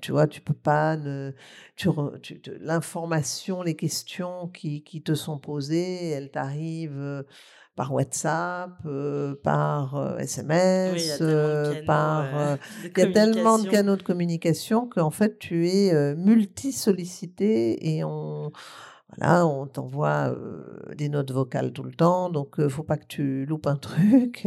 tu 0.00 0.12
vois, 0.12 0.26
tu 0.26 0.40
peux 0.40 0.54
pas 0.54 0.96
l'information, 2.60 3.62
les 3.62 3.76
questions 3.76 4.48
qui, 4.48 4.82
qui, 4.82 5.02
te 5.02 5.14
sont 5.14 5.38
posées, 5.38 6.10
elles 6.10 6.30
t'arrivent 6.30 7.24
par 7.82 7.92
WhatsApp, 7.92 8.80
par 9.42 10.20
SMS, 10.20 11.18
par... 11.84 12.58
il 12.84 12.96
y 12.96 13.02
a 13.02 13.12
tellement 13.12 13.58
de 13.58 13.68
canaux 13.68 13.96
de 13.96 14.04
communication 14.04 14.88
qu'en 14.88 15.10
fait, 15.10 15.36
tu 15.40 15.68
es 15.68 16.14
multi-sollicité 16.14 17.96
et 17.96 18.04
on... 18.04 18.52
Voilà, 19.18 19.46
on 19.46 19.66
t'envoie 19.66 20.32
des 20.96 21.08
notes 21.08 21.32
vocales 21.32 21.72
tout 21.72 21.82
le 21.82 21.92
temps, 21.92 22.30
donc 22.30 22.54
il 22.58 22.64
ne 22.64 22.68
faut 22.68 22.84
pas 22.84 22.96
que 22.96 23.06
tu 23.06 23.46
loupes 23.46 23.66
un 23.66 23.76
truc, 23.88 24.46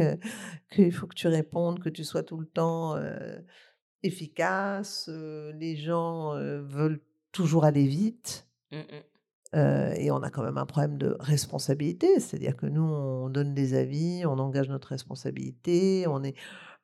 qu'il 0.71 0.93
faut 0.93 1.08
que 1.08 1.15
tu 1.15 1.28
répondes, 1.28 1.80
que 1.80 1.89
tu 1.89 2.06
sois 2.06 2.24
tout 2.24 2.38
le 2.38 2.48
temps 2.48 2.95
efficace. 4.02 5.10
les 5.10 5.76
gens 5.76 6.36
veulent 6.63 7.02
toujours 7.34 7.65
aller 7.65 7.86
vite. 7.86 8.48
Mmh 9.56 9.94
et 9.98 10.12
on 10.12 10.22
a 10.22 10.30
quand 10.30 10.44
même 10.44 10.58
un 10.58 10.65
problème 10.65 10.98
de 10.98 11.15
responsabilité, 11.20 12.20
c'est-à-dire 12.20 12.58
que 12.58 12.65
nous, 12.65 12.84
on 12.84 13.30
donne 13.30 13.54
des 13.54 13.74
avis, 13.74 14.26
on 14.26 14.38
engage 14.38 14.68
notre 14.68 14.89
responsabilité, 14.89 16.06
on 16.08 16.24
est, 16.24 16.36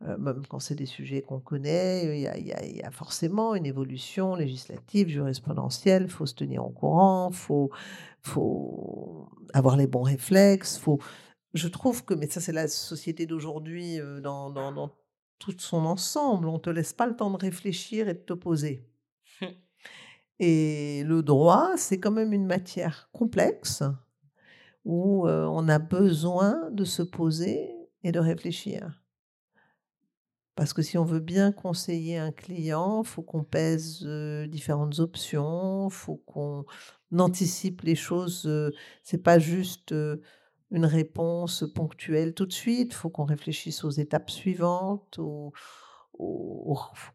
même 0.02 0.44
quand 0.48 0.60
c'est 0.60 0.76
des 0.76 0.86
sujets 0.86 1.22
qu'on 1.22 1.42
connaît, 1.42 2.18
il 2.18 2.48
y, 2.78 2.82
a, 2.82 2.92
forcément 2.92 3.56
une 3.56 3.66
évolution 3.66 4.36
législative, 4.36 5.10
jurisprudentielle, 5.10 6.04
il 6.04 6.10
faut 6.10 6.26
se 6.26 6.34
tenir 6.34 6.66
au 6.66 6.70
courant, 6.70 7.30
il 7.32 7.36
faut, 7.36 7.70
faut 8.22 9.28
avoir 9.54 9.76
les 9.76 9.88
bons 9.88 10.04
réflexes, 10.04 10.78
faut... 10.78 11.00
Je 11.54 11.68
trouve 11.68 12.06
que, 12.06 12.14
mais 12.14 12.30
ça 12.30 12.40
c'est 12.40 12.54
la 12.54 12.70
société 12.70 13.26
d'aujourd'hui 13.26 14.00
dans, 14.24 14.50
dans, 14.50 14.92
tout 15.42 15.56
son 15.58 15.86
ensemble, 15.86 16.48
on 16.48 16.54
ne 16.54 16.60
te 16.60 16.70
laisse 16.70 16.94
pas 16.94 17.08
le 17.08 17.16
temps 17.16 17.32
de 17.32 17.38
réfléchir 17.38 18.08
et 18.08 18.14
de 18.14 18.20
te 18.20 18.34
poser. 18.34 18.88
Et 20.44 21.04
le 21.04 21.22
droit, 21.22 21.78
c'est 21.78 22.00
quand 22.00 22.10
même 22.10 22.34
une 22.34 22.48
matière 22.48 23.12
complexe 23.14 23.84
où 24.86 25.28
on 25.28 25.70
a 25.70 25.78
besoin 25.78 26.72
de 26.72 26.84
se 26.84 27.04
poser 27.04 27.72
et 28.04 28.12
de 28.12 28.18
réfléchir. 28.20 29.04
Parce 30.56 30.74
que 30.74 30.82
si 30.82 30.98
on 30.98 31.06
veut 31.06 31.20
bien 31.20 31.52
conseiller 31.52 32.18
un 32.18 32.32
client, 32.32 33.04
faut 33.04 33.22
qu'on 33.22 33.44
pèse 33.44 34.04
différentes 34.50 34.98
options, 34.98 35.92
faut 35.92 36.18
qu'on 36.18 36.66
anticipe 37.16 37.84
les 37.84 37.94
choses. 37.96 38.50
c'est 39.04 39.22
pas 39.22 39.38
juste 39.38 39.94
une 40.72 40.86
réponse 40.86 41.66
ponctuelle 41.76 42.34
tout 42.34 42.48
de 42.48 42.54
suite. 42.54 42.96
Faut 42.96 43.12
qu'on 43.12 43.26
réfléchisse 43.26 43.84
aux 43.84 43.92
étapes 43.92 44.32
suivantes, 44.32 45.20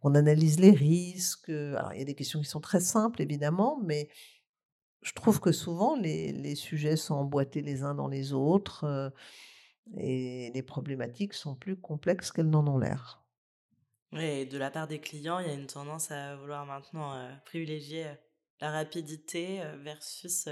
on 0.02 0.14
analyse 0.14 0.60
les 0.60 0.72
risques. 0.72 1.48
Alors, 1.48 1.92
il 1.92 1.98
y 1.98 2.02
a 2.02 2.04
des 2.04 2.14
questions 2.14 2.40
qui 2.40 2.48
sont 2.48 2.60
très 2.60 2.80
simples, 2.80 3.22
évidemment, 3.22 3.80
mais 3.84 4.08
je 5.06 5.12
trouve 5.12 5.38
que 5.38 5.52
souvent, 5.52 5.94
les, 5.94 6.54
sujets 6.56 6.96
sont 6.96 7.14
emboîtés 7.14 7.62
les 7.62 7.84
uns 7.84 7.94
dans 7.94 8.08
les 8.08 8.32
autres 8.32 8.82
euh, 8.84 9.08
et 9.98 10.50
les 10.52 10.62
problématiques 10.62 11.32
sont 11.32 11.54
plus 11.54 11.76
complexes 11.76 12.32
qu'elles 12.32 12.50
n'en 12.50 12.66
ont 12.66 12.78
l'air. 12.78 13.22
Oui, 14.12 14.46
de 14.46 14.58
la 14.58 14.70
part 14.70 14.88
des 14.88 15.00
clients, 15.00 15.38
il 15.38 15.46
y 15.46 15.50
a 15.50 15.54
une 15.54 15.68
tendance 15.68 16.10
à 16.10 16.34
vouloir 16.34 16.66
maintenant 16.66 17.14
euh, 17.14 17.32
privilégier 17.44 18.06
euh, 18.06 18.14
la 18.60 18.72
rapidité 18.72 19.60
versus 19.82 20.48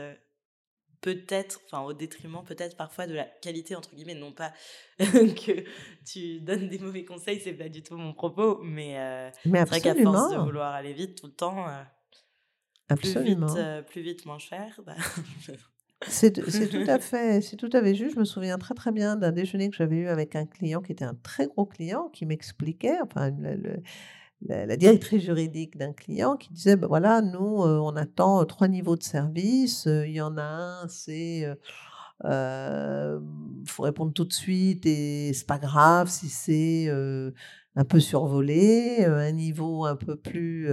peut-être, 1.05 1.61
enfin 1.67 1.83
au 1.83 1.93
détriment 1.93 2.43
peut-être 2.45 2.79
parfois 2.79 3.07
de 3.07 3.12
la 3.12 3.25
qualité 3.25 3.77
entre 3.77 3.95
guillemets, 3.95 4.14
non 4.14 4.33
pas 4.33 4.55
que 4.99 5.64
tu 6.07 6.40
donnes 6.40 6.69
des 6.69 6.79
mauvais 6.79 7.05
conseils, 7.05 7.40
c'est 7.40 7.53
pas 7.53 7.69
du 7.69 7.83
tout 7.83 7.99
mon 7.99 8.14
propos, 8.14 8.62
mais, 8.62 8.99
euh, 8.99 9.31
c'est 9.43 9.51
vrai 9.51 9.81
qu'à 9.83 9.95
force 9.95 10.33
de 10.33 10.38
vouloir 10.38 10.73
aller 10.73 10.95
vite 10.95 11.21
tout 11.21 11.27
le 11.27 11.35
temps, 11.35 11.69
euh, 11.69 12.97
plus 12.97 13.19
vite, 13.19 13.38
euh, 13.57 13.83
plus 13.83 14.01
vite, 14.01 14.25
moins 14.25 14.38
cher. 14.38 14.81
Bah 14.87 14.95
c'est 16.09 16.33
tout 16.33 16.43
à 16.88 16.99
fait, 16.99 17.43
c'est 17.43 17.57
tout 17.57 17.71
à 17.71 17.83
fait 17.83 17.95
juste. 17.95 18.14
Je 18.14 18.21
me 18.21 18.25
souviens 18.25 18.57
très 18.57 18.75
très 18.75 18.90
bien 18.90 19.17
d'un 19.17 19.33
déjeuner 19.33 19.69
que 19.69 19.77
j'avais 19.77 19.97
eu 19.97 20.09
avec 20.09 20.37
un 20.37 20.47
client 20.47 20.81
qui 20.81 20.93
était 20.93 21.05
un 21.05 21.17
très 21.23 21.49
gros 21.49 21.67
client 21.67 22.09
qui 22.14 22.25
m'expliquait, 22.25 22.97
enfin 23.03 23.31
le, 23.31 23.83
la, 24.42 24.77
directrice 24.77 25.23
juridique 25.23 25.77
d'un 25.77 25.92
client 25.92 26.37
qui 26.37 26.53
disait 26.53 26.77
ben 26.77 26.87
voilà, 26.87 27.23
nous, 27.23 27.38
on 27.38 27.97
attend 27.97 28.44
trois 28.44 28.68
niveaux 28.68 28.97
de 28.97 29.03
service. 29.03 29.87
Il 29.87 30.12
y 30.12 30.20
en 30.20 30.37
a 30.37 30.42
un, 30.42 30.88
c'est. 30.88 31.47
il 32.25 33.68
faut 33.68 33.83
répondre 33.83 34.12
tout 34.12 34.25
de 34.25 34.33
suite 34.33 34.87
et 34.87 35.33
c'est 35.33 35.47
pas 35.47 35.59
grave 35.59 36.09
si 36.09 36.29
c'est 36.29 36.88
un 37.77 37.85
peu 37.85 37.99
survolé, 38.01 39.05
un 39.05 39.33
niveau 39.33 39.85
un 39.85 39.97
peu 39.97 40.16
plus 40.16 40.68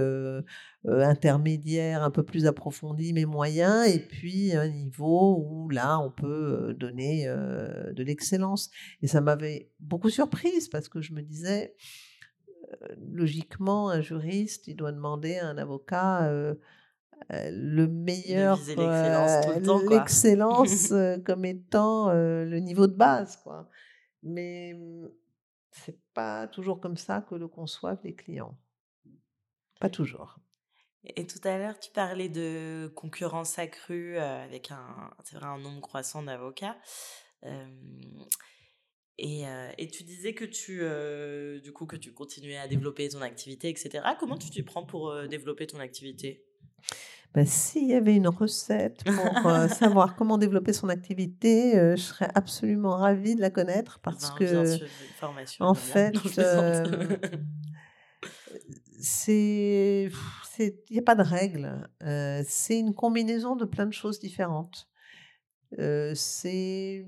intermédiaire, 0.86 2.02
un 2.02 2.10
peu 2.10 2.22
plus 2.22 2.46
approfondi 2.46 3.12
mais 3.12 3.24
moyen, 3.24 3.84
et 3.84 3.98
puis 3.98 4.54
un 4.54 4.68
niveau 4.68 5.44
où 5.48 5.68
là 5.70 5.98
on 5.98 6.10
peut 6.10 6.74
donner 6.78 7.26
de 7.26 8.02
l'excellence. 8.02 8.70
Et 9.02 9.06
ça 9.06 9.20
m'avait 9.20 9.70
beaucoup 9.80 10.10
surprise 10.10 10.68
parce 10.68 10.88
que 10.88 11.00
je 11.00 11.12
me 11.14 11.22
disais, 11.22 11.74
logiquement, 12.98 13.90
un 13.90 14.00
juriste, 14.00 14.68
il 14.68 14.76
doit 14.76 14.92
demander 14.92 15.38
à 15.38 15.48
un 15.48 15.58
avocat 15.58 16.30
le 17.30 17.86
meilleur, 17.86 18.58
l'excellence 19.88 20.92
comme 21.24 21.44
étant 21.44 22.12
le 22.12 22.58
niveau 22.58 22.86
de 22.86 22.94
base. 22.94 23.36
Quoi. 23.36 23.68
Mais 24.22 24.74
mmh, 24.74 25.08
c'est 25.72 26.00
pas 26.14 26.46
toujours 26.48 26.80
comme 26.80 26.96
ça 26.96 27.22
que 27.22 27.34
le 27.34 27.48
conçoivent 27.48 28.00
les 28.04 28.14
clients. 28.14 28.56
Pas 29.80 29.90
toujours. 29.90 30.38
Et 31.04 31.26
tout 31.26 31.40
à 31.42 31.58
l'heure, 31.58 31.78
tu 31.80 31.90
parlais 31.90 32.28
de 32.28 32.92
concurrence 32.94 33.58
accrue 33.58 34.18
avec 34.18 34.70
un, 34.70 35.10
vrai, 35.32 35.46
un 35.46 35.58
nombre 35.58 35.80
croissant 35.80 36.22
d'avocats. 36.22 36.76
Et, 39.18 39.44
et, 39.78 39.88
tu 39.88 40.04
disais 40.04 40.34
que 40.34 40.44
tu, 40.44 40.82
du 41.62 41.72
coup, 41.72 41.86
que 41.86 41.96
tu 41.96 42.12
continuais 42.12 42.56
à 42.56 42.66
développer 42.66 43.08
ton 43.08 43.22
activité, 43.22 43.68
etc. 43.68 44.00
Comment 44.18 44.36
tu 44.36 44.50
t'y 44.50 44.62
prends 44.62 44.84
pour 44.84 45.14
développer 45.28 45.66
ton 45.66 45.80
activité? 45.80 46.44
Ben, 47.34 47.46
S'il 47.46 47.88
y 47.88 47.94
avait 47.94 48.16
une 48.16 48.28
recette 48.28 49.04
pour 49.04 49.14
savoir 49.70 50.16
comment 50.16 50.38
développer 50.38 50.72
son 50.72 50.88
activité, 50.88 51.72
je 51.74 52.02
serais 52.02 52.30
absolument 52.34 52.96
ravie 52.96 53.34
de 53.34 53.40
la 53.40 53.50
connaître 53.50 54.00
parce 54.00 54.30
ben, 54.30 54.36
que, 54.38 54.78
en 55.60 55.74
fait, 55.74 56.16
c'est 59.00 60.10
il 60.58 60.74
n'y 60.90 60.98
a 60.98 61.02
pas 61.02 61.14
de 61.14 61.22
règle. 61.22 61.88
c'est 62.46 62.78
une 62.78 62.94
combinaison 62.94 63.56
de 63.56 63.64
plein 63.64 63.86
de 63.86 63.92
choses 63.92 64.20
différentes. 64.20 64.88
c'est 65.78 67.06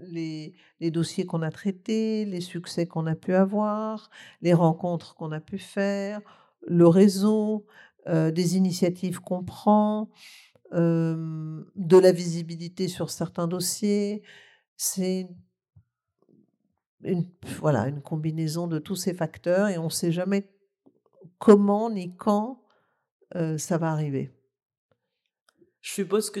les, 0.00 0.54
dossiers 0.80 1.26
qu'on 1.26 1.42
a 1.42 1.50
traités, 1.50 2.24
les 2.24 2.40
succès 2.40 2.86
qu'on 2.86 3.06
a 3.06 3.14
pu 3.14 3.34
avoir, 3.34 4.10
les 4.42 4.54
rencontres 4.54 5.14
qu'on 5.14 5.32
a 5.32 5.40
pu 5.40 5.58
faire, 5.58 6.20
le 6.66 6.86
réseau, 6.86 7.66
des 8.06 8.56
initiatives 8.56 9.20
qu'on 9.20 9.42
prend, 9.42 10.10
de 10.72 11.98
la 11.98 12.12
visibilité 12.12 12.86
sur 12.86 13.10
certains 13.10 13.48
dossiers. 13.48 14.22
C'est 14.76 15.28
une, 17.02 17.28
voilà, 17.58 17.88
une 17.88 18.00
combinaison 18.00 18.68
de 18.68 18.78
tous 18.78 18.96
ces 18.96 19.14
facteurs 19.14 19.68
et 19.68 19.78
on 19.78 19.84
ne 19.84 19.90
sait 19.90 20.12
jamais 20.12 20.48
comment 21.38 21.90
ni 21.90 22.14
quand 22.16 22.62
ça 23.56 23.78
va 23.78 23.90
arriver. 23.90 24.30
Je 25.80 25.92
suppose 25.92 26.30
que 26.30 26.40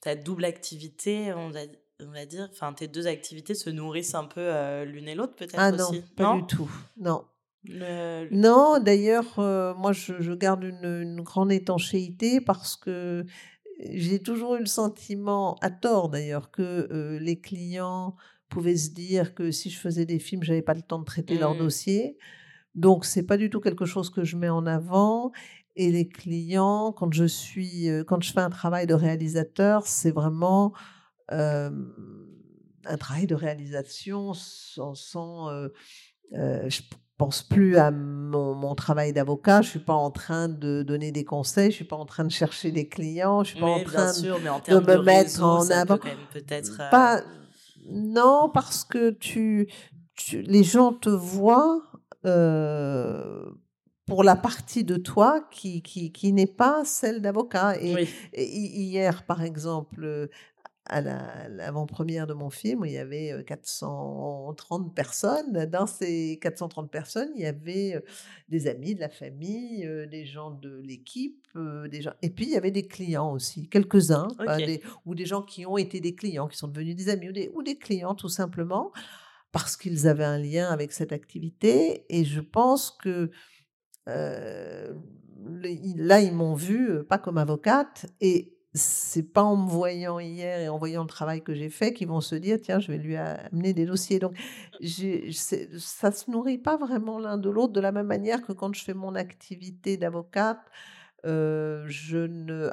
ta 0.00 0.14
double 0.14 0.46
activité, 0.46 1.32
on 1.34 1.52
va, 2.00 2.26
dire, 2.26 2.48
enfin 2.52 2.72
tes 2.72 2.88
deux 2.88 3.06
activités 3.06 3.54
se 3.54 3.70
nourrissent 3.70 4.14
un 4.14 4.24
peu 4.24 4.84
l'une 4.84 5.08
et 5.08 5.14
l'autre 5.14 5.34
peut-être 5.34 5.54
ah 5.58 5.72
non, 5.72 5.90
Pas 6.16 6.36
du 6.36 6.46
tout, 6.46 6.70
non. 6.96 7.24
Non, 8.30 8.78
d'ailleurs, 8.80 9.34
moi 9.76 9.92
je, 9.92 10.34
garde 10.34 10.64
une, 10.64 11.20
grande 11.20 11.52
étanchéité 11.52 12.40
parce 12.40 12.76
que 12.76 13.26
j'ai 13.80 14.20
toujours 14.20 14.56
eu 14.56 14.60
le 14.60 14.66
sentiment, 14.66 15.56
à 15.60 15.70
tort 15.70 16.08
d'ailleurs, 16.08 16.50
que 16.50 17.18
les 17.20 17.40
clients 17.40 18.16
pouvaient 18.48 18.76
se 18.76 18.90
dire 18.90 19.34
que 19.34 19.50
si 19.50 19.70
je 19.70 19.78
faisais 19.78 20.06
des 20.06 20.18
films, 20.18 20.42
j'avais 20.42 20.62
pas 20.62 20.74
le 20.74 20.82
temps 20.82 20.98
de 20.98 21.04
traiter 21.04 21.36
leur 21.36 21.54
mmh. 21.54 21.58
dossier. 21.58 22.18
Donc, 22.74 23.04
c'est 23.04 23.24
pas 23.24 23.36
du 23.36 23.50
tout 23.50 23.60
quelque 23.60 23.84
chose 23.84 24.08
que 24.08 24.24
je 24.24 24.36
mets 24.36 24.48
en 24.48 24.66
avant. 24.66 25.32
Et 25.76 25.90
les 25.90 26.08
clients, 26.08 26.92
quand 26.92 27.12
je 27.12 27.24
suis, 27.24 27.88
quand 28.06 28.22
je 28.22 28.32
fais 28.32 28.40
un 28.40 28.50
travail 28.50 28.86
de 28.86 28.94
réalisateur, 28.94 29.86
c'est 29.86 30.10
vraiment 30.10 30.72
un 31.30 32.96
travail 32.98 33.26
de 33.26 33.34
réalisation 33.34 34.34
sans, 34.34 34.94
sans 34.94 35.68
je 36.32 36.80
pense 37.18 37.42
plus 37.42 37.76
à 37.76 37.90
mon, 37.90 38.74
travail 38.74 39.12
d'avocat. 39.12 39.60
Je 39.60 39.70
suis 39.70 39.78
pas 39.80 39.94
en 39.94 40.10
train 40.10 40.48
de 40.48 40.82
donner 40.82 41.10
des 41.12 41.24
conseils. 41.24 41.70
Je 41.70 41.76
suis 41.76 41.84
pas 41.84 41.96
en 41.96 42.06
train 42.06 42.24
de 42.24 42.30
chercher 42.30 42.70
des 42.70 42.88
clients. 42.88 43.42
Je 43.42 43.50
suis 43.50 43.60
pas 43.60 43.66
en 43.66 43.82
train 43.82 44.12
de, 44.12 44.78
me 44.78 45.02
mettre 45.02 45.42
en 45.42 45.68
avant. 45.70 45.98
Peut-être. 46.32 46.78
Pas, 46.90 47.22
non, 47.90 48.50
parce 48.52 48.84
que 48.84 49.10
tu, 49.10 49.68
tu, 50.14 50.42
les 50.42 50.62
gens 50.62 50.92
te 50.92 51.10
voient 51.10 51.82
pour 54.06 54.24
la 54.24 54.36
partie 54.36 54.84
de 54.84 54.96
toi 54.96 55.46
qui, 55.50 55.82
qui, 55.82 56.12
qui 56.12 56.32
n'est 56.32 56.46
pas 56.46 56.84
celle 56.84 57.20
d'avocat. 57.20 57.74
Et, 57.80 58.08
hier, 58.32 59.24
par 59.24 59.42
exemple, 59.42 60.28
à 60.88 61.48
l'avant-première 61.48 62.26
de 62.26 62.34
mon 62.34 62.50
film, 62.50 62.84
il 62.84 62.92
y 62.92 62.98
avait 62.98 63.44
430 63.46 64.94
personnes. 64.94 65.66
Dans 65.66 65.86
ces 65.86 66.38
430 66.40 66.90
personnes, 66.90 67.30
il 67.36 67.42
y 67.42 67.46
avait 67.46 68.02
des 68.48 68.66
amis 68.66 68.94
de 68.94 69.00
la 69.00 69.08
famille, 69.08 69.88
des 70.10 70.24
gens 70.24 70.50
de 70.50 70.80
l'équipe, 70.80 71.46
des 71.90 72.02
gens... 72.02 72.12
et 72.22 72.30
puis 72.30 72.46
il 72.46 72.52
y 72.52 72.56
avait 72.56 72.70
des 72.70 72.86
clients 72.86 73.32
aussi, 73.32 73.68
quelques-uns, 73.68 74.28
ou 75.06 75.14
des 75.14 75.26
gens 75.26 75.42
qui 75.42 75.66
ont 75.66 75.76
été 75.76 76.00
des 76.00 76.14
clients, 76.14 76.48
qui 76.48 76.56
sont 76.56 76.68
devenus 76.68 76.96
des 76.96 77.08
amis, 77.08 77.28
ou 77.28 77.32
des, 77.32 77.50
ou 77.54 77.62
des 77.62 77.76
clients 77.76 78.14
tout 78.14 78.28
simplement 78.28 78.92
parce 79.52 79.76
qu'ils 79.76 80.08
avaient 80.08 80.24
un 80.24 80.38
lien 80.38 80.68
avec 80.68 80.92
cette 80.92 81.12
activité. 81.12 82.04
Et 82.08 82.24
je 82.24 82.40
pense 82.40 82.90
que 82.90 83.30
là, 84.06 86.20
ils 86.20 86.32
m'ont 86.32 86.54
vue 86.54 87.04
pas 87.04 87.18
comme 87.18 87.38
avocate. 87.38 88.06
Et 88.20 88.57
c'est 88.78 89.22
pas 89.22 89.42
en 89.42 89.56
me 89.56 89.68
voyant 89.68 90.18
hier 90.18 90.60
et 90.60 90.68
en 90.68 90.78
voyant 90.78 91.02
le 91.02 91.08
travail 91.08 91.42
que 91.42 91.54
j'ai 91.54 91.68
fait 91.68 91.92
qu'ils 91.92 92.08
vont 92.08 92.20
se 92.20 92.34
dire 92.34 92.58
tiens, 92.60 92.80
je 92.80 92.90
vais 92.90 92.98
lui 92.98 93.16
amener 93.16 93.74
des 93.74 93.84
dossiers. 93.84 94.18
Donc, 94.18 94.34
ça 94.80 96.12
se 96.12 96.30
nourrit 96.30 96.58
pas 96.58 96.76
vraiment 96.76 97.18
l'un 97.18 97.36
de 97.36 97.50
l'autre 97.50 97.72
de 97.72 97.80
la 97.80 97.92
même 97.92 98.06
manière 98.06 98.42
que 98.42 98.52
quand 98.52 98.74
je 98.74 98.82
fais 98.82 98.94
mon 98.94 99.14
activité 99.14 99.96
d'avocate. 99.96 100.60
je 101.24 102.26
ne 102.26 102.70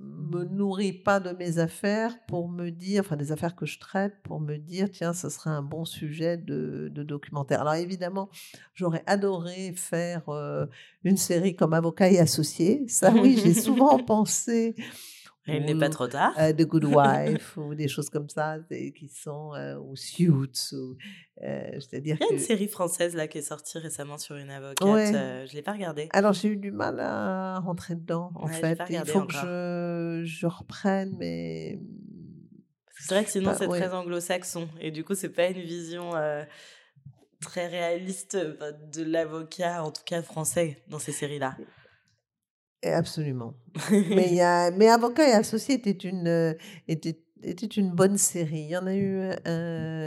me 0.00 0.44
nourris 0.44 0.92
pas 0.92 1.20
de 1.20 1.30
mes 1.30 1.58
affaires 1.58 2.14
pour 2.26 2.48
me 2.48 2.70
dire, 2.70 3.02
enfin 3.04 3.16
des 3.16 3.32
affaires 3.32 3.54
que 3.54 3.66
je 3.66 3.78
traite, 3.78 4.14
pour 4.22 4.40
me 4.40 4.56
dire, 4.56 4.90
tiens, 4.90 5.12
ce 5.12 5.28
serait 5.28 5.50
un 5.50 5.62
bon 5.62 5.84
sujet 5.84 6.36
de, 6.36 6.88
documentaire. 6.88 7.60
Alors 7.60 7.74
évidemment, 7.74 8.30
j'aurais 8.74 9.02
adoré 9.06 9.72
faire 9.76 10.22
une 11.04 11.16
série 11.16 11.54
comme 11.56 11.74
Avocat 11.74 12.10
et 12.10 12.18
Associé. 12.18 12.84
Ça, 12.88 13.12
oui, 13.12 13.38
j'ai 13.42 13.54
souvent 13.60 13.98
pensé 13.98 14.74
il 15.46 15.64
n'est 15.64 15.74
pas 15.74 15.88
trop 15.88 16.06
tard. 16.06 16.32
Euh, 16.38 16.52
The 16.52 16.62
Good 16.62 16.84
Wife 16.94 17.56
ou 17.56 17.74
des 17.74 17.88
choses 17.88 18.08
comme 18.08 18.28
ça 18.28 18.58
qui 18.68 19.08
sont 19.08 19.54
euh, 19.54 19.76
ou 19.76 19.96
Suits 19.96 20.28
ou 20.28 20.44
euh, 21.42 21.70
c'est-à-dire 21.80 22.16
Il 22.20 22.24
y 22.24 22.30
a 22.30 22.32
une 22.32 22.38
série 22.38 22.68
française 22.68 23.14
là 23.16 23.26
qui 23.26 23.38
est 23.38 23.42
sortie 23.42 23.78
récemment 23.78 24.18
sur 24.18 24.36
une 24.36 24.50
avocate. 24.50 24.86
Ouais. 24.86 25.46
je 25.48 25.54
l'ai 25.54 25.62
pas 25.62 25.72
regardée. 25.72 26.08
Alors 26.12 26.32
j'ai 26.32 26.48
eu 26.48 26.56
du 26.56 26.70
mal 26.70 27.00
à 27.00 27.58
rentrer 27.58 27.94
dedans 27.94 28.30
en 28.34 28.46
fait. 28.46 28.78
Il 28.88 29.04
faut 29.04 29.22
que 29.22 29.32
je, 29.32 30.22
je 30.24 30.46
reprenne 30.46 31.16
mais 31.18 31.78
c'est 32.98 33.14
vrai 33.14 33.24
que 33.24 33.30
sinon 33.30 33.52
c'est 33.58 33.66
très 33.66 33.92
anglo-saxon 33.92 34.68
et 34.80 34.92
du 34.92 35.02
coup 35.02 35.14
c'est 35.14 35.30
pas 35.30 35.48
une 35.48 35.60
vision 35.60 36.12
très 37.40 37.66
réaliste 37.66 38.36
de 38.36 39.02
l'avocat 39.02 39.82
en 39.82 39.90
tout 39.90 40.04
cas 40.04 40.22
français 40.22 40.82
dans 40.88 41.00
ces 41.00 41.12
séries 41.12 41.40
là. 41.40 41.56
Absolument. 42.84 43.54
mais, 43.90 44.28
il 44.28 44.34
y 44.34 44.40
a, 44.40 44.70
mais 44.70 44.88
Avocat 44.88 45.28
et 45.28 45.32
Associé 45.32 45.76
était 45.76 45.90
une, 45.90 46.26
euh, 46.26 46.54
était, 46.88 47.18
était 47.42 47.66
une 47.66 47.90
bonne 47.90 48.18
série. 48.18 48.62
Il 48.62 48.70
y 48.70 48.76
en 48.76 48.86
a 48.86 48.94
eu 48.94 49.30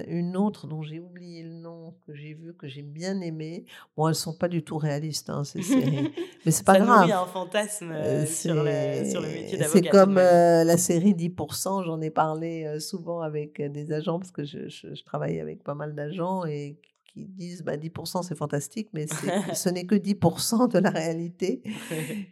une 0.08 0.36
autre 0.36 0.68
dont 0.68 0.82
j'ai 0.82 1.00
oublié 1.00 1.44
le 1.44 1.54
nom, 1.54 1.94
que 2.06 2.14
j'ai 2.14 2.34
vu, 2.34 2.54
que 2.54 2.68
j'ai 2.68 2.82
bien 2.82 3.22
aimé. 3.22 3.66
Bon, 3.96 4.08
elles 4.08 4.16
sont 4.16 4.34
pas 4.34 4.48
du 4.48 4.64
tout 4.64 4.78
réalistes, 4.78 5.30
hein, 5.30 5.44
ces 5.44 5.62
séries. 5.62 6.14
Mais 6.46 6.52
c'est 6.52 6.66
pas 6.66 6.80
grave. 6.80 7.06
Il 7.08 7.10
y 7.10 7.14
a 7.14 7.22
un 7.22 7.26
fantasme 7.26 7.92
euh, 7.92 8.26
sur, 8.26 8.56
le, 8.56 9.10
sur, 9.10 9.22
le, 9.22 9.28
métier 9.28 9.58
d'avocat. 9.58 9.70
C'est 9.72 9.90
comme 9.90 10.18
euh, 10.18 10.64
la 10.64 10.78
série 10.78 11.14
10%. 11.14 11.86
J'en 11.86 12.02
ai 12.02 12.10
parlé 12.10 12.80
souvent 12.80 13.22
avec 13.22 13.62
des 13.62 13.94
agents, 13.94 14.20
parce 14.20 14.32
que 14.32 14.44
je, 14.44 14.68
je, 14.68 14.94
je 14.94 15.04
travaille 15.04 15.40
avec 15.40 15.64
pas 15.64 15.76
mal 15.76 15.96
d'agents 15.96 16.46
et 16.46 16.78
qui 17.16 17.26
disent 17.26 17.64
bah, 17.64 17.78
10% 17.78 18.24
c'est 18.24 18.36
fantastique, 18.36 18.90
mais 18.94 19.08
ce 19.54 19.70
n'est 19.70 19.86
que 19.86 19.96
10% 19.96 20.72
de 20.72 20.80
la 20.80 20.90
réalité. 20.90 21.64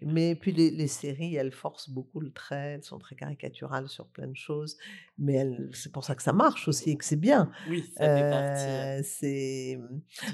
mais 0.01 0.35
puis 0.35 0.51
les, 0.51 0.87
séries, 0.87 1.35
elles 1.35 1.53
forcent 1.53 1.89
beaucoup 1.89 2.19
le 2.19 2.31
trait, 2.31 2.73
elles 2.75 2.83
sont 2.83 2.99
très 2.99 3.15
caricaturales 3.15 3.87
sur 3.87 4.07
plein 4.07 4.27
de 4.27 4.35
choses, 4.35 4.77
mais 5.17 5.49
c'est 5.71 5.91
pour 5.91 6.03
ça 6.03 6.15
que 6.15 6.21
ça 6.21 6.33
marche 6.33 6.67
aussi 6.67 6.91
et 6.91 6.97
que 6.97 7.05
c'est 7.05 7.15
bien. 7.15 7.49
Oui, 7.69 7.83
ça 7.95 8.03
fait 8.03 8.29
partie. 8.29 8.65
Euh, 8.65 9.01
c'est... 9.03 9.79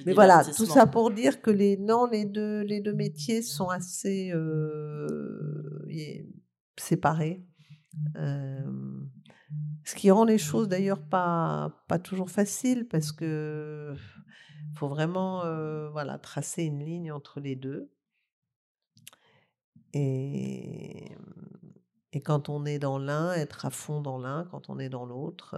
Mais 0.05 0.13
voilà, 0.13 0.43
tout 0.43 0.65
ça 0.65 0.87
pour 0.87 1.11
dire 1.11 1.41
que 1.41 1.51
les, 1.51 1.77
non, 1.77 2.07
les, 2.11 2.25
deux, 2.25 2.61
les 2.61 2.81
deux 2.81 2.93
métiers 2.93 3.43
sont 3.43 3.69
assez 3.69 4.31
euh, 4.33 5.85
séparés. 6.77 7.45
Euh, 8.15 8.59
ce 9.83 9.95
qui 9.95 10.11
rend 10.11 10.25
les 10.25 10.37
choses 10.37 10.67
d'ailleurs 10.67 11.01
pas, 11.01 11.83
pas 11.87 11.99
toujours 11.99 12.29
faciles 12.29 12.87
parce 12.87 13.11
que 13.11 13.95
faut 14.75 14.87
vraiment 14.87 15.41
voilà, 15.91 16.17
tracer 16.17 16.63
une 16.63 16.83
ligne 16.83 17.11
entre 17.11 17.39
les 17.39 17.55
deux. 17.55 17.89
Et, 19.93 21.11
et 22.13 22.21
quand 22.21 22.49
on 22.49 22.65
est 22.65 22.79
dans 22.79 22.99
l'un, 22.99 23.33
être 23.33 23.65
à 23.65 23.69
fond 23.69 24.01
dans 24.01 24.17
l'un, 24.19 24.45
quand 24.45 24.69
on 24.69 24.79
est 24.79 24.89
dans 24.89 25.05
l'autre, 25.05 25.55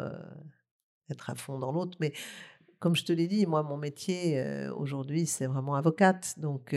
être 1.09 1.29
à 1.29 1.35
fond 1.35 1.59
dans 1.59 1.71
l'autre. 1.71 1.97
Mais 1.99 2.13
comme 2.79 2.95
je 2.95 3.03
te 3.03 3.11
l'ai 3.13 3.27
dit, 3.27 3.45
moi, 3.45 3.63
mon 3.63 3.77
métier 3.77 4.43
aujourd'hui, 4.75 5.25
c'est 5.25 5.47
vraiment 5.47 5.75
avocate. 5.75 6.39
Donc, 6.39 6.75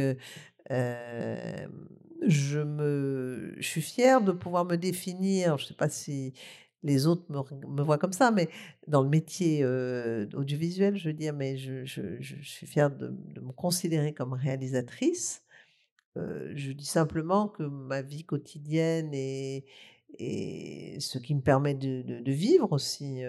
je, 0.69 2.59
me, 2.59 3.55
je 3.57 3.69
suis 3.69 3.83
fière 3.83 4.21
de 4.21 4.33
pouvoir 4.33 4.65
me 4.65 4.77
définir, 4.77 5.59
je 5.59 5.65
ne 5.65 5.69
sais 5.69 5.75
pas 5.75 5.89
si 5.89 6.33
les 6.85 7.07
autres 7.07 7.25
me, 7.31 7.83
voient 7.83 7.99
comme 7.99 8.13
ça, 8.13 8.31
mais 8.31 8.49
dans 8.87 9.03
le 9.03 9.09
métier 9.09 9.65
audiovisuel, 10.35 10.97
je 10.97 11.09
veux 11.09 11.15
dire, 11.15 11.33
mais 11.33 11.57
je, 11.57 11.85
suis 12.43 12.67
fière 12.67 12.91
de, 12.91 13.09
me 13.41 13.53
considérer 13.53 14.13
comme 14.13 14.35
réalisatrice. 14.35 15.43
je 16.15 16.73
dis 16.73 16.85
simplement 16.85 17.49
que 17.49 17.65
ma 17.65 18.03
vie 18.03 18.25
quotidienne 18.25 19.11
et, 19.13 19.65
ce 21.01 21.19
qui 21.19 21.35
me 21.35 21.41
permet 21.41 21.75
de, 21.75 22.31
vivre 22.31 22.73
aussi, 22.73 23.23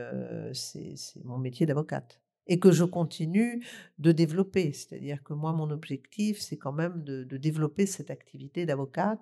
c'est 0.53 1.23
mon 1.23 1.37
métier 1.37 1.65
d'avocate. 1.65 2.21
Et 2.47 2.59
que 2.59 2.71
je 2.71 2.83
continue 2.83 3.65
de 3.97 4.11
développer. 4.11 4.71
C'est-à-dire 4.71 5.23
que 5.23 5.33
moi, 5.33 5.51
mon 5.51 5.71
objectif, 5.71 6.39
c'est 6.39 6.57
quand 6.57 6.73
même 6.73 7.03
de, 7.03 7.37
développer 7.37 7.87
cette 7.87 8.11
activité 8.11 8.67
d'avocate 8.67 9.19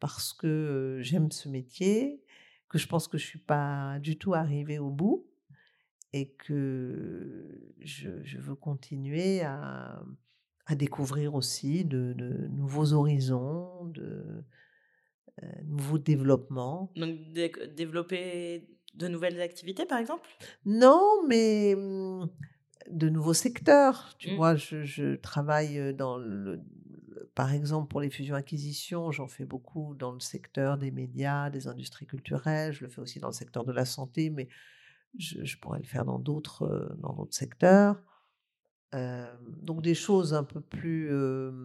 parce 0.00 0.32
que 0.32 0.98
j'aime 1.02 1.30
ce 1.30 1.48
métier, 1.48 2.22
que 2.70 2.78
je 2.78 2.86
pense 2.86 3.08
que 3.08 3.18
je 3.18 3.24
ne 3.24 3.28
suis 3.28 3.38
pas 3.38 3.98
du 4.00 4.16
tout 4.16 4.32
arrivée 4.32 4.78
au 4.78 4.90
bout 4.90 5.26
et 6.12 6.30
que 6.30 7.74
je, 7.80 8.38
veux 8.38 8.54
continuer 8.54 9.42
à, 9.42 10.02
découvrir 10.70 11.34
aussi 11.34 11.84
de, 11.84 12.14
nouveaux 12.52 12.92
horizons, 12.92 13.86
de 13.86 14.44
nouveaux 15.64 15.98
développements. 15.98 16.92
Donc 16.96 17.18
développer 17.74 18.68
de 18.94 19.08
nouvelles 19.08 19.40
activités, 19.40 19.84
par 19.84 19.98
exemple? 19.98 20.28
Non, 20.64 21.26
mais 21.28 21.74
mmh, 21.76 22.28
de 22.90 23.08
nouveaux 23.08 23.34
secteurs. 23.34 24.14
Tu 24.18 24.32
mmh. 24.32 24.36
vois, 24.36 24.56
je, 24.56 25.16
travaille 25.16 25.94
dans 25.94 26.18
le, 26.18 26.60
par 27.34 27.52
exemple, 27.52 27.88
pour 27.88 28.00
les 28.00 28.10
fusions-acquisitions, 28.10 29.12
j'en 29.12 29.28
fais 29.28 29.44
beaucoup 29.44 29.94
dans 29.94 30.12
le 30.12 30.20
secteur 30.20 30.78
des 30.78 30.90
médias, 30.90 31.50
des 31.50 31.68
industries 31.68 32.06
culturelles. 32.06 32.72
Je 32.72 32.84
le 32.84 32.90
fais 32.90 33.00
aussi 33.00 33.20
dans 33.20 33.28
le 33.28 33.34
secteur 33.34 33.64
de 33.64 33.72
la 33.72 33.84
santé, 33.84 34.30
mais 34.30 34.48
je, 35.18 35.56
pourrais 35.56 35.80
le 35.80 35.86
faire 35.86 36.04
dans 36.04 36.18
d'autres, 36.18 36.96
dans 36.98 37.12
d'autres 37.12 37.34
secteurs. 37.34 38.02
donc 38.92 39.82
des 39.82 39.94
choses 39.94 40.34
un 40.34 40.44
peu 40.44 40.60
plus... 40.60 41.08
je 41.08 41.60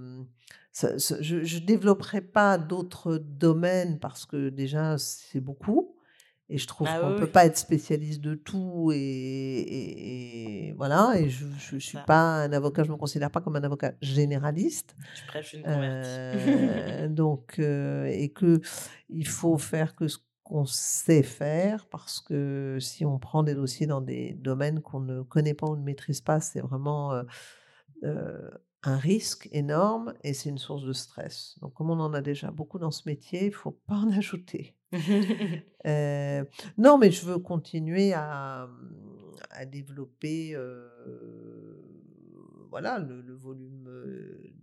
ne 0.75 1.65
développerai 1.65 2.21
pas 2.21 2.57
d'autres 2.57 3.17
domaines 3.17 3.99
parce 3.99 4.25
que 4.25 4.49
déjà 4.49 4.97
c'est 4.97 5.41
beaucoup. 5.41 5.94
Et 6.47 6.59
je 6.59 6.67
trouve 6.67 6.87
bah 6.87 6.99
qu'on 6.99 7.09
ne 7.11 7.17
peut 7.17 7.29
pas 7.29 7.45
être 7.45 7.57
spécialiste 7.57 8.21
de 8.21 8.35
tout. 8.35 8.91
Et, 8.93 10.73
voilà. 10.77 11.13
Et 11.15 11.29
je 11.29 11.45
ne 11.45 11.79
suis 11.79 11.97
pas 12.05 12.43
un 12.43 12.51
avocat, 12.51 12.83
je 12.83 12.89
ne 12.89 12.93
me 12.93 12.99
considère 12.99 13.31
pas 13.31 13.41
comme 13.41 13.55
un 13.55 13.63
avocat 13.63 13.93
généraliste. 14.01 14.95
Je 15.15 15.25
prêche 15.27 15.53
une 15.53 15.63
convertie. 15.63 16.09
Euh, 16.19 17.07
donc, 17.07 17.57
euh, 17.57 18.05
et 18.05 18.31
qu'il 18.31 19.27
faut 19.27 19.57
faire 19.57 19.95
que 19.95 20.07
ce 20.07 20.19
qu'on 20.43 20.65
sait 20.65 21.23
faire, 21.23 21.87
parce 21.87 22.21
que 22.21 22.77
si 22.79 23.05
on 23.05 23.17
prend 23.17 23.41
des 23.41 23.55
dossiers 23.55 23.87
dans 23.87 24.01
des 24.01 24.33
domaines 24.33 24.81
qu'on 24.81 24.99
ne 24.99 25.23
connaît 25.23 25.55
pas 25.55 25.65
ou 25.65 25.75
ne 25.75 25.83
maîtrise 25.83 26.21
pas, 26.21 26.39
c'est 26.39 26.61
vraiment 26.61 27.23
euh, 28.03 28.49
un 28.87 28.97
risque 28.97 29.49
énorme 29.51 30.13
et 30.23 30.33
c'est 30.33 30.49
une 30.49 30.57
source 30.57 30.83
de 30.83 30.93
stress. 30.93 31.57
Donc, 31.61 31.73
comme 31.73 31.89
on 31.89 31.99
en 31.99 32.13
a 32.13 32.21
déjà 32.21 32.51
beaucoup 32.51 32.79
dans 32.79 32.91
ce 32.91 33.03
métier, 33.07 33.43
il 33.45 33.49
ne 33.49 33.55
faut 33.55 33.79
pas 33.87 33.95
en 33.95 34.11
ajouter. 34.17 34.75
Euh, 35.87 36.43
non, 36.79 36.97
mais 36.97 37.11
je 37.11 37.23
veux 37.27 37.37
continuer 37.37 38.11
à, 38.13 38.67
à 39.51 39.65
développer 39.67 40.57
voilà, 42.71 42.97
le, 42.97 43.35
volume 43.35 43.83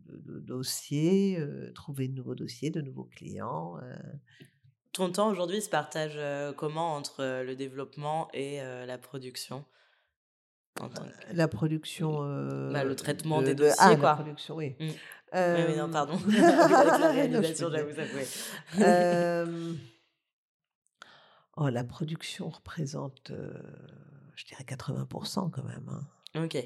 de, 0.08 0.40
dossiers, 0.40 1.38
trouver 1.76 2.08
de 2.08 2.14
nouveaux 2.14 2.34
dossiers, 2.34 2.70
de 2.70 2.80
nouveaux 2.80 3.04
clients. 3.04 3.76
Ton 4.92 5.12
temps 5.12 5.30
aujourd'hui 5.30 5.62
se 5.62 5.70
partage 5.70 6.18
comment 6.56 6.96
entre 6.96 7.44
le 7.44 7.54
développement 7.54 8.28
et 8.34 8.58
la 8.58 8.98
production? 8.98 9.64
La 11.32 11.48
production. 11.48 12.70
Bah, 12.70 12.84
le 12.84 12.96
traitement 12.96 13.42
des 13.42 13.54
dossiers, 13.54 13.74
ah, 13.78 13.96
quoi. 13.96 14.10
La 14.10 14.14
production, 14.16 14.56
oui. 14.56 14.74
Mmh. 14.78 14.88
oui, 15.34 15.76
non, 15.76 15.90
pardon. 15.90 16.18
la 16.28 17.10
réalisation, 17.10 17.70
j'avoue, 17.70 17.94
ça, 17.94 19.44
Oh, 21.58 21.68
la 21.68 21.84
production 21.84 22.48
représente, 22.48 23.30
je 24.36 24.44
dirais 24.46 24.64
80% 24.64 25.50
quand 25.50 25.64
même. 25.64 25.86
Hein. 26.34 26.44
Ok. 26.44 26.56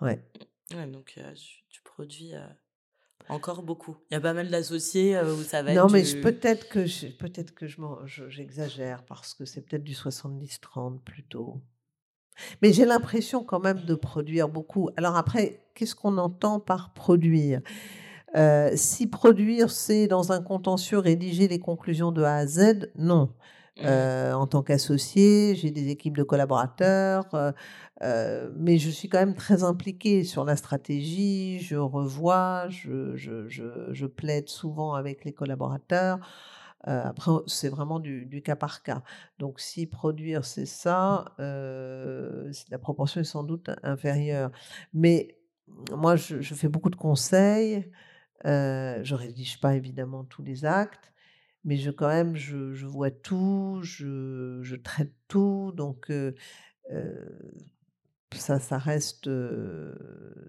Ouais. 0.00 0.20
Ouais, 0.74 0.86
donc 0.86 1.18
tu, 1.70 1.82
produis 1.82 2.32
encore 3.28 3.62
beaucoup. 3.62 3.96
Il 4.10 4.14
y 4.14 4.16
a 4.16 4.20
pas 4.20 4.32
mal 4.32 4.48
d'associés 4.48 5.18
où 5.20 5.42
ça 5.42 5.62
va 5.62 5.74
non, 5.74 5.86
être. 5.86 5.92
Non, 5.92 5.92
mais 5.92 6.20
peut-être 6.20 6.68
que 6.68 7.12
peut-être 7.16 7.54
que 7.54 7.66
je 7.66 8.28
j'exagère 8.28 9.04
parce 9.04 9.34
que 9.34 9.44
c'est 9.44 9.62
peut-être 9.62 9.84
du 9.84 9.94
70-30 9.94 11.00
plutôt. 11.00 11.60
Mais 12.62 12.72
j'ai 12.72 12.84
l'impression 12.84 13.44
quand 13.44 13.60
même 13.60 13.80
de 13.80 13.94
produire 13.94 14.48
beaucoup. 14.48 14.90
Alors 14.96 15.16
après, 15.16 15.64
qu'est-ce 15.74 15.94
qu'on 15.94 16.18
entend 16.18 16.60
par 16.60 16.92
produire? 16.92 17.60
Euh, 18.36 18.70
si 18.74 19.06
produire, 19.06 19.70
c'est 19.70 20.06
dans 20.06 20.32
un 20.32 20.42
contentieux 20.42 20.98
rédiger 20.98 21.48
les 21.48 21.58
conclusions 21.58 22.12
de 22.12 22.22
A 22.22 22.36
à 22.36 22.46
Z, 22.46 22.90
non. 22.96 23.32
Euh, 23.82 24.32
en 24.32 24.46
tant 24.46 24.62
qu'associé, 24.62 25.54
j'ai 25.54 25.70
des 25.70 25.88
équipes 25.88 26.16
de 26.16 26.22
collaborateurs, 26.22 27.26
euh, 28.02 28.50
mais 28.56 28.78
je 28.78 28.90
suis 28.90 29.08
quand 29.08 29.18
même 29.18 29.34
très 29.34 29.62
impliquée 29.62 30.24
sur 30.24 30.44
la 30.44 30.56
stratégie, 30.56 31.60
je 31.60 31.76
revois, 31.76 32.66
je, 32.68 34.06
plaide 34.06 34.48
souvent 34.48 34.94
avec 34.94 35.24
les 35.24 35.32
collaborateurs. 35.32 36.18
après, 36.84 37.32
c'est 37.46 37.68
vraiment 37.68 38.00
du, 38.00 38.26
du, 38.26 38.42
cas 38.42 38.56
par 38.56 38.82
cas. 38.82 39.02
Donc, 39.38 39.60
si 39.60 39.86
produire, 39.86 40.44
c'est 40.44 40.66
ça, 40.66 41.26
la 41.38 42.78
proportion 42.80 43.20
est 43.20 43.24
sans 43.24 43.44
doute 43.44 43.70
inférieure. 43.82 44.50
Mais 44.92 45.38
moi, 45.96 46.16
je, 46.16 46.54
fais 46.54 46.68
beaucoup 46.68 46.90
de 46.90 46.96
conseils. 46.96 47.90
Euh, 48.44 49.00
je 49.02 49.14
rédige 49.14 49.60
pas 49.60 49.74
évidemment 49.74 50.24
tous 50.24 50.42
les 50.42 50.64
actes, 50.64 51.12
mais 51.68 51.76
je 51.76 51.90
quand 51.90 52.08
même 52.08 52.34
je, 52.34 52.86
vois 52.86 53.10
tout, 53.10 53.80
je, 53.82 54.58
je, 54.62 54.74
traite 54.74 55.12
tout, 55.28 55.70
donc 55.76 56.10
ça, 58.34 58.58
ça 58.58 58.78
reste, 58.78 59.28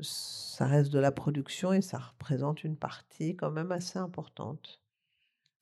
ça 0.02 0.66
reste 0.66 0.92
de 0.92 1.00
la 1.00 1.12
production 1.12 1.74
et 1.74 1.82
ça 1.82 1.98
représente 1.98 2.64
une 2.64 2.78
partie 2.78 3.36
quand 3.36 3.52
même 3.52 3.74
assez 3.74 4.00
importante. 4.00 4.80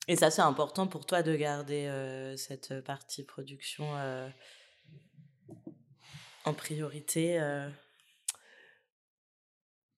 Et 0.06 0.14
ça, 0.14 0.30
c'est 0.30 0.42
important 0.42 0.86
pour 0.86 1.04
toi 1.04 1.24
de 1.24 1.34
garder 1.34 2.34
cette 2.36 2.80
partie 2.82 3.24
production 3.24 3.88
en 6.44 6.54
priorité 6.54 7.40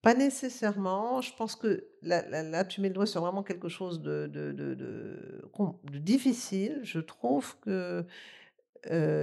pas 0.03 0.15
nécessairement. 0.15 1.21
Je 1.21 1.35
pense 1.37 1.57
que 1.57 1.89
là, 2.03 2.65
tu 2.65 2.81
mets 2.81 2.89
le 2.89 2.95
doigt 2.95 3.07
sur 3.07 3.21
vraiment 3.21 3.43
quelque 3.43 3.69
chose 3.69 4.01
de, 4.01 4.27
de, 4.27 4.53
de, 4.53 5.99
difficile. 5.99 6.81
Je 6.83 7.01
trouve 7.01 7.59
que 7.61 8.07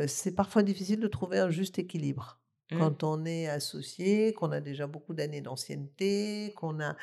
c'est 0.07 0.35
parfois 0.35 0.63
difficile 0.63 0.99
de 0.99 1.07
trouver 1.07 1.39
un 1.39 1.49
juste 1.49 1.79
équilibre. 1.79 2.39
Mmh. 2.69 2.79
Quand 2.79 3.03
on 3.03 3.23
est 3.23 3.47
associé, 3.47 4.33
qu'on 4.33 4.51
a 4.51 4.59
déjà 4.59 4.87
beaucoup 4.87 5.13
d'années 5.13 5.39
d'ancienneté, 5.39 6.53
qu'on 6.57 6.81
a, 6.81 6.95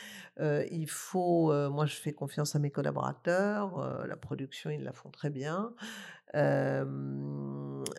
il 0.70 0.88
faut, 0.88 1.52
moi 1.70 1.86
je 1.86 1.96
fais 1.96 2.12
confiance 2.12 2.54
à 2.54 2.58
mes 2.58 2.70
collaborateurs, 2.70 4.06
la 4.06 4.16
production 4.16 4.70
ils 4.70 4.84
la 4.84 4.92
font 4.92 5.10
très 5.10 5.30
bien, 5.30 5.72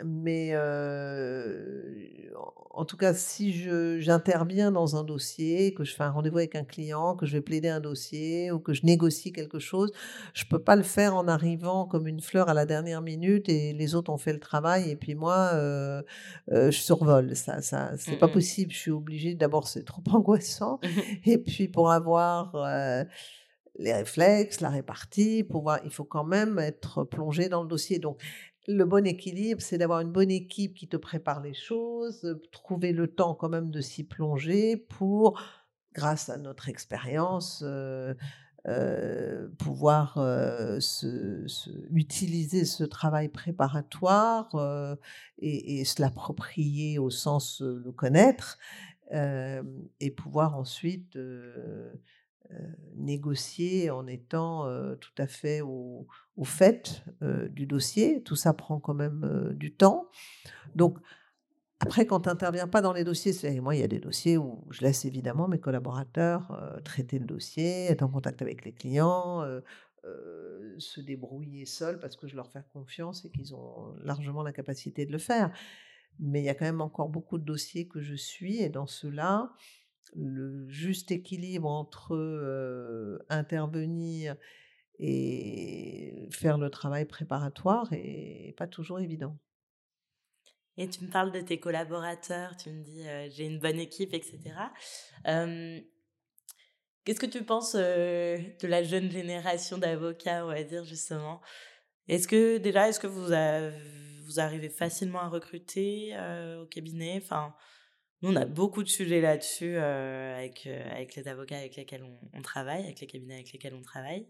mais 0.04 0.54
en 2.78 2.84
tout 2.84 2.98
cas, 2.98 3.14
si 3.14 3.54
j'interviens 4.02 4.72
dans 4.72 4.98
un 4.98 5.04
dossier, 5.04 5.74
que 5.74 5.86
je 5.86 5.96
fais 5.96 6.04
un 6.04 6.12
rendez-vous 6.12 6.40
avec 6.40 6.56
un 6.56 6.66
client, 6.66 7.16
que 7.16 7.26
je 7.26 7.38
vais 7.38 7.42
plaider 7.42 7.70
un 7.70 7.80
dossier 7.80 8.52
ou 8.52 8.60
que 8.60 8.74
je 8.74 8.86
négocie 8.86 9.32
quelque 9.32 9.60
chose, 9.60 9.92
je 10.34 10.44
peux 10.46 10.60
pas 10.60 10.76
le 10.76 10.84
faire 10.84 11.16
en 11.16 11.28
arrivant 11.28 11.86
comme 11.86 12.06
une 12.06 12.20
fleur 12.20 12.50
à 12.50 12.54
la 12.54 12.66
dernière 12.66 13.02
minute 13.02 13.48
et 13.48 13.72
les 13.72 13.96
autres 13.96 14.12
ont 14.12 14.18
fait 14.18 14.34
le 14.34 14.40
travail 14.40 14.92
et 14.92 14.98
puis 14.98 15.16
moi, 15.16 15.52
je 16.50 16.72
survole. 16.72 17.36
Ça, 17.36 17.62
ça, 17.62 17.92
c'est 17.98 18.18
pas 18.18 18.28
mmh 18.28 18.32
possible. 18.32 18.72
Je 18.74 18.78
suis 18.78 18.92
obligée. 18.92 19.36
D'abord, 19.36 19.68
c'est 19.68 19.86
trop 19.86 20.02
angoissant. 20.12 20.80
et 21.26 21.38
puis 21.38 21.70
pour 21.70 21.92
avoir 21.92 22.54
les 23.78 23.94
réflexes, 23.94 24.62
la 24.62 24.70
répartie, 24.70 25.46
il 25.84 25.92
faut 25.92 26.04
quand 26.04 26.24
même 26.24 26.60
être 26.60 27.04
plongé 27.04 27.50
dans 27.50 27.62
le 27.64 27.68
dossier. 27.68 28.00
Donc, 28.00 28.22
le 28.68 28.86
bon 28.86 29.06
équilibre, 29.06 29.62
c'est 29.62 29.78
d'avoir 29.78 30.00
une 30.00 30.12
bonne 30.12 30.32
équipe 30.32 30.74
qui 30.74 30.88
te 30.88 30.98
prépare 30.98 31.42
les 31.42 31.54
choses, 31.54 32.38
trouver 32.52 32.94
le 32.94 33.08
temps 33.08 33.36
quand 33.36 33.50
même 33.50 33.70
de 33.70 33.82
s'y 33.82 34.04
plonger 34.04 34.78
pour, 34.78 35.40
grâce 35.94 36.30
à 36.30 36.38
notre 36.38 36.68
expérience, 36.68 37.64
pouvoir 39.60 40.18
utiliser 41.92 42.66
ce 42.66 42.84
travail 42.84 43.30
préparatoire 43.30 44.98
et, 45.38 45.80
et, 45.80 45.86
se 45.86 46.02
l'approprier 46.02 46.98
au 46.98 47.12
sens 47.12 47.62
le 47.62 47.92
connaître 47.92 48.58
et 49.12 50.12
pouvoir 50.12 50.58
ensuite 50.58 51.16
négocier 52.96 53.90
en 53.90 54.08
étant 54.08 54.68
tout 54.98 55.14
à 55.18 55.28
fait 55.28 55.62
au, 55.62 56.08
fait 56.44 57.04
du 57.50 57.66
dossier. 57.66 58.22
Tout 58.24 58.36
ça 58.36 58.54
prend 58.54 58.80
quand 58.80 58.94
même 58.94 59.54
du 59.56 59.74
temps. 59.74 60.10
Donc, 60.76 60.98
après, 61.82 62.06
quand 62.06 62.22
tu 62.22 62.30
n'interviens 62.30 62.68
pas 62.68 62.82
dans 62.82 62.94
les 62.94 63.04
dossiers, 63.04 63.34
c'est 63.34 63.60
moi, 63.60 63.76
il 63.76 63.82
y 63.82 63.84
a 63.84 63.88
des 63.88 64.00
dossiers 64.00 64.38
où 64.38 64.66
je 64.70 64.82
laisse 64.82 65.06
évidemment 65.06 65.48
mes 65.48 65.60
collaborateurs 65.60 66.80
traiter 66.84 67.20
le 67.20 67.26
dossier, 67.26 67.86
être 67.86 68.02
en 68.02 68.10
contact 68.10 68.42
avec 68.42 68.64
les 68.66 68.72
clients, 68.72 69.44
se 70.78 71.02
débrouiller 71.02 71.66
seuls 71.66 72.00
parce 72.00 72.16
que 72.16 72.28
je 72.28 72.36
leur 72.36 72.52
fais 72.52 72.64
confiance 72.74 73.26
et 73.26 73.30
qu'ils 73.30 73.56
ont 73.56 73.94
largement 74.04 74.44
la 74.44 74.52
capacité 74.52 75.06
de 75.06 75.12
le 75.12 75.18
faire. 75.18 75.52
Mais 76.20 76.42
il 76.42 76.46
y 76.46 76.50
a 76.50 76.56
quand 76.56 76.66
même 76.66 76.82
encore 76.82 77.10
beaucoup 77.10 77.38
de 77.38 77.44
dossiers 77.44 77.88
que 77.88 78.02
je 78.02 78.16
suis 78.16 78.62
et 78.62 78.70
dans 78.70 78.88
ceux-là, 78.88 79.52
le 80.14 80.70
juste 80.70 81.12
équilibre 81.12 81.70
entre 81.70 83.24
intervenir 83.30 84.36
et 85.00 86.30
faire 86.32 86.58
le 86.58 86.70
travail 86.70 87.06
préparatoire 87.06 87.88
est 87.92 88.54
pas 88.58 88.68
toujours 88.68 89.00
évident. 89.00 89.38
Et 90.78 90.90
tu 90.90 91.06
me 91.06 91.10
parles 91.10 91.32
de 91.32 91.40
tes 91.42 91.60
collaborateurs, 91.60 92.58
tu 92.58 92.70
me 92.70 92.84
dis 92.84 93.04
j'ai 93.36 93.46
une 93.46 93.60
bonne 93.60 93.80
équipe, 93.80 94.14
etc. 94.14 94.40
Qu'est-ce 97.04 97.20
que 97.20 97.26
tu 97.26 97.44
penses 97.44 97.76
de 97.76 98.68
la 98.68 98.84
jeune 98.84 99.12
génération 99.12 99.78
d'avocats, 99.78 100.46
on 100.46 100.50
va 100.50 100.64
dire 100.64 100.84
justement? 100.86 101.42
Est-ce 102.08 102.28
que 102.28 102.58
déjà, 102.58 102.90
est-ce 102.90 103.00
que 103.00 103.08
vous, 103.08 103.28
vous 104.26 104.40
arrivez 104.40 104.70
facilement 104.70 105.20
à 105.20 105.30
recruter 105.30 106.16
au 106.62 106.66
cabinet? 106.66 107.20
Enfin, 107.22 107.56
nous, 108.26 108.32
on 108.32 108.36
a 108.36 108.46
beaucoup 108.46 108.84
de 108.84 108.88
sujets 108.88 109.22
là-dessus 109.22 109.78
avec, 109.78 110.68
avec 110.92 111.16
les 111.16 111.28
avocats 111.28 111.58
avec 111.58 111.76
lesquels 111.76 112.04
on, 112.34 112.42
travaille, 112.42 112.84
avec 112.84 113.00
les 113.00 113.08
cabinets 113.08 113.36
avec 113.36 113.54
lesquels 113.54 113.74
on 113.74 113.82
travaille. 113.82 114.28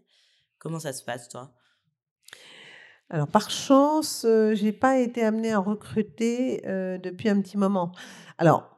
Comment 0.58 0.78
ça 0.78 0.92
se 0.92 1.02
passe, 1.02 1.28
toi? 1.28 1.54
Alors 3.08 3.28
par 3.28 3.50
chance, 3.50 4.20
je 4.24 4.54
j'ai 4.54 4.72
pas 4.72 4.98
été 4.98 5.22
amenée 5.22 5.52
à 5.52 5.58
recruter 5.58 6.60
depuis 6.64 7.28
un 7.28 7.40
petit 7.40 7.56
moment. 7.56 7.92
Alors 8.38 8.68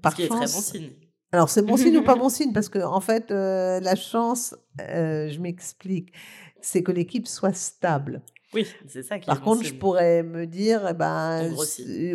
par 0.00 0.12
Ce 0.12 0.16
qui 0.16 0.26
chance, 0.28 0.36
est 0.36 0.46
très 0.46 0.54
bon 0.54 0.60
signe. 0.60 0.92
Alors 1.32 1.48
c'est 1.48 1.62
bon 1.62 1.76
signe 1.76 1.96
ou 1.98 2.04
pas 2.04 2.14
bon 2.16 2.28
signe? 2.28 2.52
Parce 2.52 2.68
que 2.68 2.78
en 2.78 3.00
fait 3.00 3.30
la 3.30 3.94
chance, 3.94 4.54
je 4.78 5.38
m'explique, 5.40 6.12
c'est 6.60 6.82
que 6.82 6.92
l'équipe 6.92 7.26
soit 7.26 7.54
stable. 7.54 8.22
Oui, 8.54 8.66
c'est 8.86 9.02
ça 9.02 9.18
qui 9.18 9.26
Par 9.26 9.40
contre, 9.40 9.64
je 9.64 9.74
pourrais 9.74 10.22
me 10.22 10.46
dire, 10.46 10.86
eh 10.88 10.92
ben, 10.92 11.54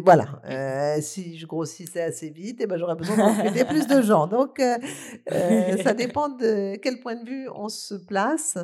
voilà, 0.03 0.41
euh, 0.45 1.01
si 1.01 1.37
je 1.37 1.47
grossissais 1.47 2.01
assez 2.01 2.29
vite, 2.29 2.59
eh 2.61 2.67
ben, 2.67 2.77
j'aurais 2.77 2.95
besoin 2.95 3.17
de 3.17 3.21
recruter 3.21 3.65
plus 3.65 3.87
de 3.87 4.01
gens. 4.01 4.27
Donc, 4.27 4.59
euh, 4.59 4.77
euh, 5.31 5.77
ça 5.77 5.93
dépend 5.95 6.29
de 6.29 6.75
quel 6.75 6.99
point 6.99 7.15
de 7.15 7.27
vue 7.27 7.49
on 7.55 7.69
se 7.69 7.95
place. 7.95 8.57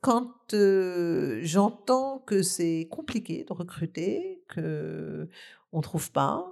quand 0.00 0.54
j'entends 1.42 2.18
que 2.20 2.42
c'est 2.42 2.88
compliqué 2.90 3.44
de 3.44 3.52
recruter, 3.52 4.42
que 4.48 5.28
on 5.72 5.82
trouve 5.82 6.10
pas, 6.12 6.46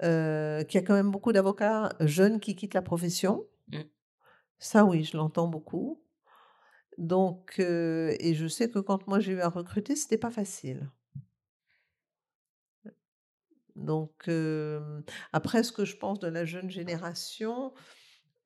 qu'il 0.00 0.08
y 0.08 0.78
a 0.78 0.82
quand 0.82 0.94
même 0.94 1.10
beaucoup 1.10 1.32
d'avocats 1.32 1.94
jeunes 2.00 2.38
qui 2.38 2.54
quittent 2.54 2.74
la 2.74 2.82
profession, 2.82 3.44
mmh. 3.72 3.78
ça 4.60 4.84
oui, 4.84 5.02
je 5.02 5.16
l'entends 5.16 5.48
beaucoup. 5.48 6.00
Donc, 6.98 7.58
et 7.58 8.34
je 8.34 8.46
sais 8.46 8.70
que 8.70 8.78
quand 8.78 9.06
moi 9.06 9.20
j'ai 9.20 9.32
eu 9.32 9.40
à 9.40 9.48
recruter, 9.48 9.96
c'était 9.96 10.18
pas 10.18 10.30
facile. 10.30 10.90
Donc, 13.74 14.30
après, 15.32 15.62
ce 15.62 15.72
que 15.72 15.84
je 15.84 15.96
pense 15.96 16.18
de 16.18 16.28
la 16.28 16.44
jeune 16.44 16.70
génération, 16.70 17.74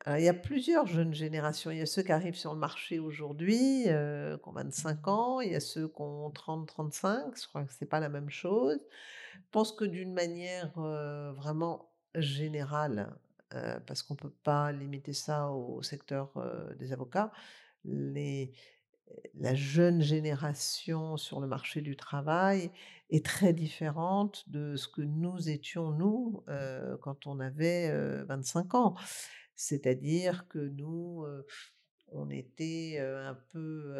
il 0.06 0.22
y 0.22 0.28
a 0.28 0.34
plusieurs 0.34 0.86
jeunes 0.86 1.14
générations. 1.14 1.70
Il 1.70 1.78
y 1.78 1.82
a 1.82 1.86
ceux 1.86 2.02
qui 2.02 2.10
arrivent 2.10 2.36
sur 2.36 2.52
le 2.52 2.58
marché 2.58 2.98
aujourd'hui, 2.98 3.84
qui 3.84 4.48
ont 4.48 4.52
25 4.52 5.08
ans, 5.08 5.40
il 5.40 5.52
y 5.52 5.54
a 5.54 5.60
ceux 5.60 5.86
qui 5.88 6.00
ont 6.00 6.30
30, 6.30 6.66
35, 6.66 7.36
je 7.40 7.46
crois 7.46 7.64
que 7.64 7.72
c'est 7.72 7.86
pas 7.86 8.00
la 8.00 8.08
même 8.08 8.30
chose. 8.30 8.80
Je 9.34 9.50
pense 9.52 9.72
que 9.72 9.84
d'une 9.84 10.12
manière 10.12 10.72
vraiment 11.36 11.92
générale, 12.16 13.14
parce 13.86 14.02
qu'on 14.02 14.16
peut 14.16 14.32
pas 14.42 14.72
limiter 14.72 15.12
ça 15.12 15.50
au 15.50 15.80
secteur 15.82 16.32
des 16.76 16.92
avocats, 16.92 17.30
la 17.84 19.54
jeune 19.54 20.02
génération 20.02 21.16
sur 21.16 21.40
le 21.40 21.46
marché 21.46 21.80
du 21.80 21.96
travail 21.96 22.70
est 23.10 23.24
très 23.24 23.52
différente 23.52 24.44
de 24.48 24.76
ce 24.76 24.86
que 24.86 25.02
nous 25.02 25.48
étions, 25.48 25.90
nous, 25.90 26.44
quand 27.00 27.26
on 27.26 27.40
avait 27.40 27.92
25 28.24 28.74
ans. 28.74 28.94
C'est-à-dire 29.56 30.46
que 30.48 30.58
nous, 30.58 31.26
on 32.12 32.30
était 32.30 32.98
un 33.00 33.38
peu 33.52 33.94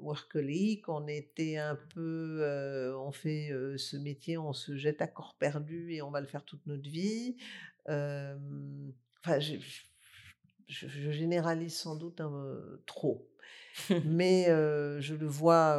workaholic, 0.00 0.88
on 0.88 1.06
était 1.06 1.56
un 1.56 1.76
peu, 1.94 2.94
on 2.98 3.12
fait 3.12 3.50
ce 3.76 3.96
métier, 3.96 4.36
on 4.36 4.52
se 4.52 4.76
jette 4.76 5.00
à 5.00 5.06
corps 5.06 5.36
perdu 5.38 5.94
et 5.94 6.02
on 6.02 6.10
va 6.10 6.20
le 6.20 6.26
faire 6.26 6.44
toute 6.44 6.66
notre 6.66 6.90
vie. 6.90 7.36
enfin, 7.86 9.38
je, 10.68 11.10
généralise 11.10 11.76
sans 11.76 11.96
doute 11.96 12.20
trop. 12.86 13.28
Mais 14.04 14.46
je 14.46 15.14
le 15.14 15.26
vois 15.26 15.78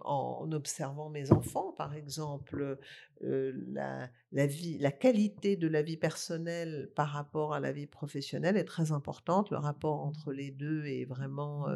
en 0.00 0.50
observant 0.52 1.10
mes 1.10 1.32
enfants, 1.32 1.72
par 1.72 1.94
exemple, 1.94 2.78
la, 3.20 4.10
la, 4.32 4.46
vie, 4.46 4.78
la 4.78 4.92
qualité 4.92 5.56
de 5.56 5.68
la 5.68 5.82
vie 5.82 5.96
personnelle 5.96 6.90
par 6.94 7.08
rapport 7.08 7.54
à 7.54 7.60
la 7.60 7.72
vie 7.72 7.86
professionnelle 7.86 8.56
est 8.56 8.64
très 8.64 8.92
importante. 8.92 9.50
Le 9.50 9.58
rapport 9.58 10.00
entre 10.00 10.32
les 10.32 10.50
deux 10.50 10.84
est 10.86 11.04
vraiment 11.04 11.66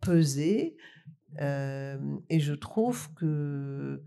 pesé. 0.00 0.76
et 1.38 2.40
je 2.40 2.54
trouve 2.54 3.12
que, 3.14 4.02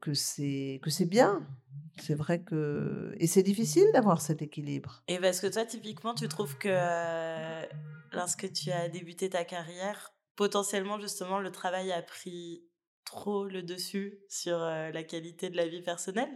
que 0.00 0.14
c'est 0.14 1.08
bien 1.08 1.46
c'est 1.98 2.14
vrai 2.14 2.40
que. 2.42 3.14
Et 3.18 3.26
c'est 3.26 3.42
difficile 3.42 3.86
d'avoir 3.92 4.20
cet 4.20 4.42
équilibre. 4.42 5.02
Et 5.08 5.18
parce 5.18 5.40
que 5.40 5.46
toi, 5.46 5.64
typiquement, 5.64 6.14
tu 6.14 6.28
trouves 6.28 6.56
que 6.58 6.68
euh, 6.70 7.62
lorsque 8.12 8.52
tu 8.52 8.70
as 8.70 8.88
débuté 8.88 9.30
ta 9.30 9.44
carrière, 9.44 10.12
potentiellement, 10.36 11.00
justement, 11.00 11.38
le 11.38 11.50
travail 11.50 11.92
a 11.92 12.02
pris 12.02 12.64
trop 13.04 13.46
le 13.46 13.62
dessus 13.62 14.18
sur 14.28 14.62
euh, 14.62 14.90
la 14.90 15.02
qualité 15.02 15.48
de 15.48 15.56
la 15.56 15.66
vie 15.66 15.82
personnelle? 15.82 16.32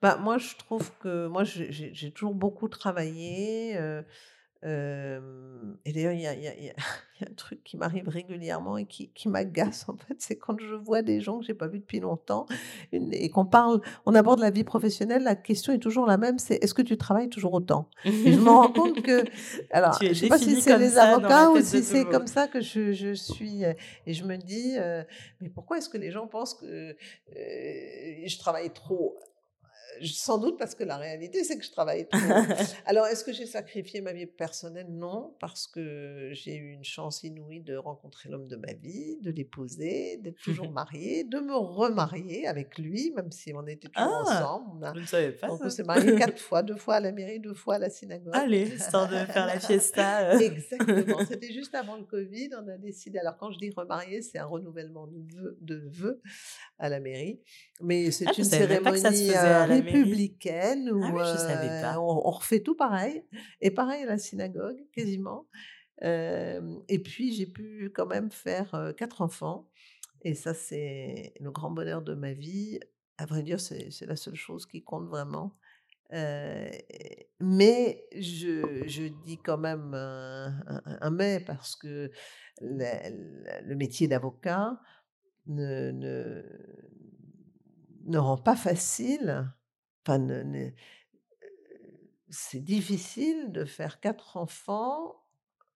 Bah, 0.00 0.16
Moi, 0.16 0.38
je 0.38 0.56
trouve 0.56 0.90
que. 0.98 1.26
Moi, 1.26 1.44
j'ai 1.44 2.12
toujours 2.12 2.34
beaucoup 2.34 2.68
travaillé. 2.68 3.76
Euh, 3.76 4.02
et 4.62 5.92
d'ailleurs, 5.92 6.12
il 6.12 6.20
y 6.20 6.26
a, 6.26 6.74
un 7.22 7.34
truc 7.34 7.62
qui 7.64 7.76
m'arrive 7.76 8.08
régulièrement 8.08 8.76
et 8.76 8.84
qui, 8.84 9.28
m'agace, 9.28 9.88
en 9.88 9.96
fait, 9.96 10.16
c'est 10.18 10.36
quand 10.36 10.58
je 10.60 10.74
vois 10.74 11.02
des 11.02 11.20
gens 11.20 11.38
que 11.38 11.46
j'ai 11.46 11.54
pas 11.54 11.66
vus 11.66 11.78
depuis 11.78 12.00
longtemps 12.00 12.46
et, 12.92 13.30
qu'on 13.30 13.46
parle, 13.46 13.80
on 14.04 14.14
aborde 14.14 14.40
la 14.40 14.50
vie 14.50 14.64
professionnelle, 14.64 15.22
la 15.22 15.36
question 15.36 15.72
est 15.72 15.78
toujours 15.78 16.06
la 16.06 16.18
même, 16.18 16.38
c'est 16.38 16.62
est-ce 16.62 16.74
que 16.74 16.82
tu 16.82 16.96
travailles 16.96 17.28
toujours 17.28 17.54
autant? 17.54 17.88
Et 18.04 18.32
je 18.32 18.38
me 18.38 18.50
rends 18.50 18.68
compte 18.72 19.02
que, 19.02 19.24
alors, 19.70 19.98
je 20.02 20.12
sais 20.12 20.28
pas 20.28 20.38
si 20.38 20.60
c'est 20.60 20.76
les 20.78 20.98
avocats 20.98 21.50
ou 21.50 21.60
si 21.60 21.82
c'est 21.82 22.04
comme 22.04 22.26
ça 22.26 22.48
que 22.48 22.60
je, 22.60 23.14
suis, 23.14 23.62
et 23.64 24.12
je 24.12 24.24
me 24.24 24.36
dis, 24.36 24.74
mais 25.40 25.48
pourquoi 25.48 25.78
est-ce 25.78 25.88
que 25.88 25.98
les 25.98 26.10
gens 26.10 26.26
pensent 26.26 26.54
que 26.54 26.96
je 27.34 28.38
travaille 28.38 28.70
trop 28.72 29.18
sans 30.02 30.38
doute 30.38 30.58
parce 30.58 30.74
que 30.74 30.84
la 30.84 30.96
réalité, 30.96 31.44
c'est 31.44 31.58
que 31.58 31.64
je 31.64 31.70
travaille 31.70 32.08
trop. 32.08 32.18
Alors, 32.86 33.06
est-ce 33.06 33.24
que 33.24 33.32
j'ai 33.32 33.46
sacrifié 33.46 34.00
ma 34.00 34.12
vie 34.12 34.26
personnelle? 34.26 34.88
Non, 34.88 35.34
parce 35.40 35.66
que 35.66 36.30
j'ai 36.32 36.56
eu 36.56 36.72
une 36.72 36.84
chance 36.84 37.22
inouïe 37.22 37.60
de 37.60 37.76
rencontrer 37.76 38.28
l'homme 38.28 38.48
de 38.48 38.56
ma 38.56 38.72
vie, 38.72 39.18
de 39.22 39.30
l'épouser, 39.30 40.18
d'être 40.18 40.40
toujours 40.42 40.70
mariée, 40.72 41.24
de 41.24 41.38
me 41.38 41.54
remarier 41.54 42.46
avec 42.46 42.78
lui, 42.78 43.12
même 43.14 43.30
si 43.30 43.52
on 43.54 43.66
était 43.66 43.88
toujours 43.88 44.24
ah, 44.26 44.44
ensemble. 44.44 44.92
je 44.94 45.00
ne 45.00 45.06
savais 45.06 45.32
pas. 45.32 45.48
on 45.50 45.70
s'est 45.70 45.84
mariés 45.84 46.14
quatre 46.18 46.38
fois, 46.38 46.62
deux 46.62 46.76
fois 46.76 46.96
à 46.96 47.00
la 47.00 47.12
mairie, 47.12 47.40
deux 47.40 47.54
fois 47.54 47.76
à 47.76 47.78
la 47.78 47.90
synagogue. 47.90 48.34
Allez, 48.34 48.74
histoire 48.74 49.08
de 49.08 49.16
faire 49.16 49.46
la 49.46 49.60
fiesta. 49.60 50.30
Euh. 50.30 50.38
Exactement. 50.38 51.24
C'était 51.26 51.52
juste 51.52 51.74
avant 51.74 51.96
le 51.96 52.04
Covid. 52.04 52.50
On 52.62 52.68
a 52.68 52.76
décidé. 52.76 53.18
Alors, 53.18 53.36
quand 53.36 53.50
je 53.50 53.58
dis 53.58 53.70
remarier, 53.70 54.22
c'est 54.22 54.38
un 54.38 54.46
renouvellement 54.46 55.08
de 55.08 55.88
vœux, 55.90 56.20
à 56.78 56.88
la 56.88 57.00
mairie. 57.00 57.40
Mais 57.80 58.10
c'est 58.10 58.26
ah, 58.26 58.32
une 58.36 58.44
cérémonie 58.44 59.30
républicaine 59.92 60.90
où 60.90 61.02
on, 61.04 62.30
refait 62.30 62.60
tout 62.60 62.74
pareil. 62.74 63.24
Et 63.60 63.70
pareil 63.70 64.02
à 64.02 64.06
la 64.06 64.18
synagogue, 64.18 64.78
quasiment. 64.92 65.46
et 66.02 66.98
puis, 67.02 67.32
j'ai 67.32 67.46
pu 67.46 67.90
quand 67.94 68.06
même 68.06 68.30
faire 68.30 68.94
quatre 68.96 69.22
enfants. 69.22 69.68
Et 70.22 70.34
ça, 70.34 70.54
c'est 70.54 71.34
le 71.40 71.50
grand 71.50 71.70
bonheur 71.70 72.02
de 72.02 72.14
ma 72.14 72.32
vie. 72.32 72.80
À 73.18 73.26
vrai 73.26 73.42
dire, 73.42 73.60
c'est 73.60 74.06
la 74.06 74.16
seule 74.16 74.34
chose 74.34 74.66
qui 74.66 74.82
compte 74.82 75.08
vraiment. 75.08 75.56
mais 76.10 78.04
je, 78.12 78.82
je, 78.86 79.04
dis 79.24 79.38
quand 79.38 79.58
même 79.58 79.94
un, 79.94 81.10
mais 81.10 81.40
parce 81.40 81.76
que 81.76 82.10
le, 82.60 83.74
métier 83.74 84.08
d'avocat 84.08 84.80
ne, 85.46 85.90
ne, 85.92 86.42
ne, 88.04 88.18
rend 88.18 88.38
pas 88.38 88.56
facile 88.56 89.52
c'est 92.28 92.60
difficile 92.60 93.52
de 93.52 93.64
faire 93.64 94.00
quatre 94.00 94.36
enfants, 94.36 95.16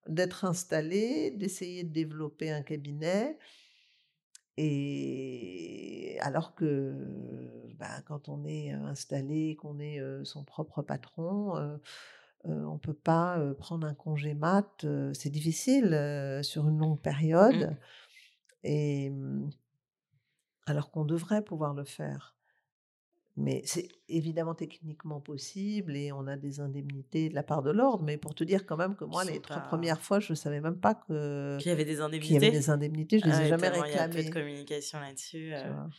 d'être 0.07 0.45
installé, 0.45 1.31
d'essayer 1.31 1.83
de 1.83 1.91
développer 1.91 2.51
un 2.51 2.61
cabinet. 2.61 3.37
Et 4.57 6.17
alors 6.21 6.55
que 6.55 6.95
bah, 7.79 8.01
quand 8.05 8.29
on 8.29 8.45
est 8.45 8.71
installé, 8.71 9.55
qu'on 9.55 9.79
est 9.79 9.99
son 10.23 10.43
propre 10.43 10.81
patron, 10.81 11.79
on 12.43 12.73
ne 12.73 12.79
peut 12.79 12.93
pas 12.93 13.39
prendre 13.59 13.87
un 13.87 13.93
congé 13.93 14.33
mat. 14.33 14.85
c'est 15.13 15.29
difficile 15.29 16.39
sur 16.43 16.67
une 16.67 16.79
longue 16.79 17.01
période. 17.01 17.71
Mmh. 17.71 17.77
Et 18.63 19.09
mmh, 19.09 19.49
alors 20.65 20.91
qu'on 20.91 21.05
devrait 21.05 21.43
pouvoir 21.43 21.73
le 21.73 21.83
faire. 21.83 22.35
Mais 23.37 23.61
c'est 23.65 23.87
évidemment 24.09 24.53
techniquement 24.55 25.21
possible 25.21 25.95
et 25.95 26.11
on 26.11 26.27
a 26.27 26.35
des 26.35 26.59
indemnités 26.59 27.29
de 27.29 27.35
la 27.35 27.43
part 27.43 27.61
de 27.63 27.71
l'ordre. 27.71 28.03
Mais 28.03 28.17
pour 28.17 28.35
te 28.35 28.43
dire 28.43 28.65
quand 28.65 28.77
même 28.77 28.95
que 28.95 29.05
moi, 29.05 29.23
les 29.23 29.39
trois 29.41 29.61
premières 29.61 30.01
fois, 30.01 30.19
je 30.19 30.33
ne 30.33 30.35
savais 30.35 30.59
même 30.61 30.79
pas 30.79 30.95
que 30.95 31.57
qu'il 31.59 31.69
y 31.69 31.73
avait 31.73 31.85
des 31.85 31.93
qu'il 32.19 32.33
y 32.33 32.37
avait 32.37 32.47
indemnités. 32.47 32.51
des 32.51 32.69
indemnités. 32.69 33.19
Je 33.19 33.25
ne 33.25 33.31
les 33.31 33.35
Ah 33.37 33.39
ai 33.39 33.43
ouais, 33.43 33.49
jamais 33.49 33.71
tellement 33.71 33.85
il 33.85 33.91
y 33.91 33.95
a 33.95 34.07
peu 34.09 34.23
de 34.23 34.23
réclamées. 34.25 34.29
communication 34.29 34.99
là-dessus. 34.99 35.53
euh, 35.53 35.73
ah 35.73 35.89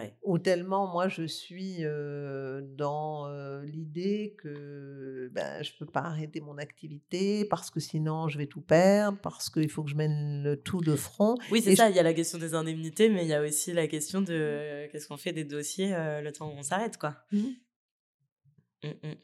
ouais. 0.00 0.16
Ou 0.22 0.38
tellement 0.38 0.86
moi 0.86 1.08
je 1.08 1.24
suis 1.26 1.78
euh, 1.80 2.60
dans 2.62 3.26
euh, 3.28 3.62
l'idée 3.64 4.34
que 4.38 5.28
ben, 5.32 5.62
je 5.62 5.72
ne 5.72 5.78
peux 5.78 5.86
pas 5.90 6.00
arrêter 6.00 6.40
mon 6.40 6.58
activité 6.58 7.44
parce 7.44 7.70
que 7.70 7.80
sinon 7.80 8.28
je 8.28 8.38
vais 8.38 8.46
tout 8.46 8.60
perdre, 8.60 9.18
parce 9.22 9.50
qu'il 9.50 9.68
faut 9.70 9.82
que 9.82 9.90
je 9.90 9.96
mène 9.96 10.42
le 10.42 10.56
tout 10.60 10.80
de 10.80 10.94
front. 10.96 11.34
Oui, 11.50 11.60
c'est 11.62 11.76
ça. 11.76 11.86
je- 11.88 11.92
Il 11.92 11.96
y 11.96 12.00
a 12.00 12.02
la 12.02 12.14
question 12.14 12.38
des 12.38 12.54
indemnités, 12.54 13.08
mais 13.08 13.22
il 13.24 13.28
y 13.28 13.34
a 13.34 13.42
aussi 13.42 13.72
la 13.72 13.86
question 13.88 14.20
de 14.22 14.32
euh, 14.32 14.88
qu'est-ce 14.90 15.08
qu'on 15.08 15.16
fait 15.16 15.32
des 15.32 15.44
dossiers 15.44 15.90
le 15.90 16.30
temps 16.30 16.48
où 16.48 16.54
on 16.56 16.62
s'arrête, 16.62 16.96
quoi. 16.98 17.16
Mhm. 17.32 17.54
Mm, 18.84 18.88
mm. 19.08 19.14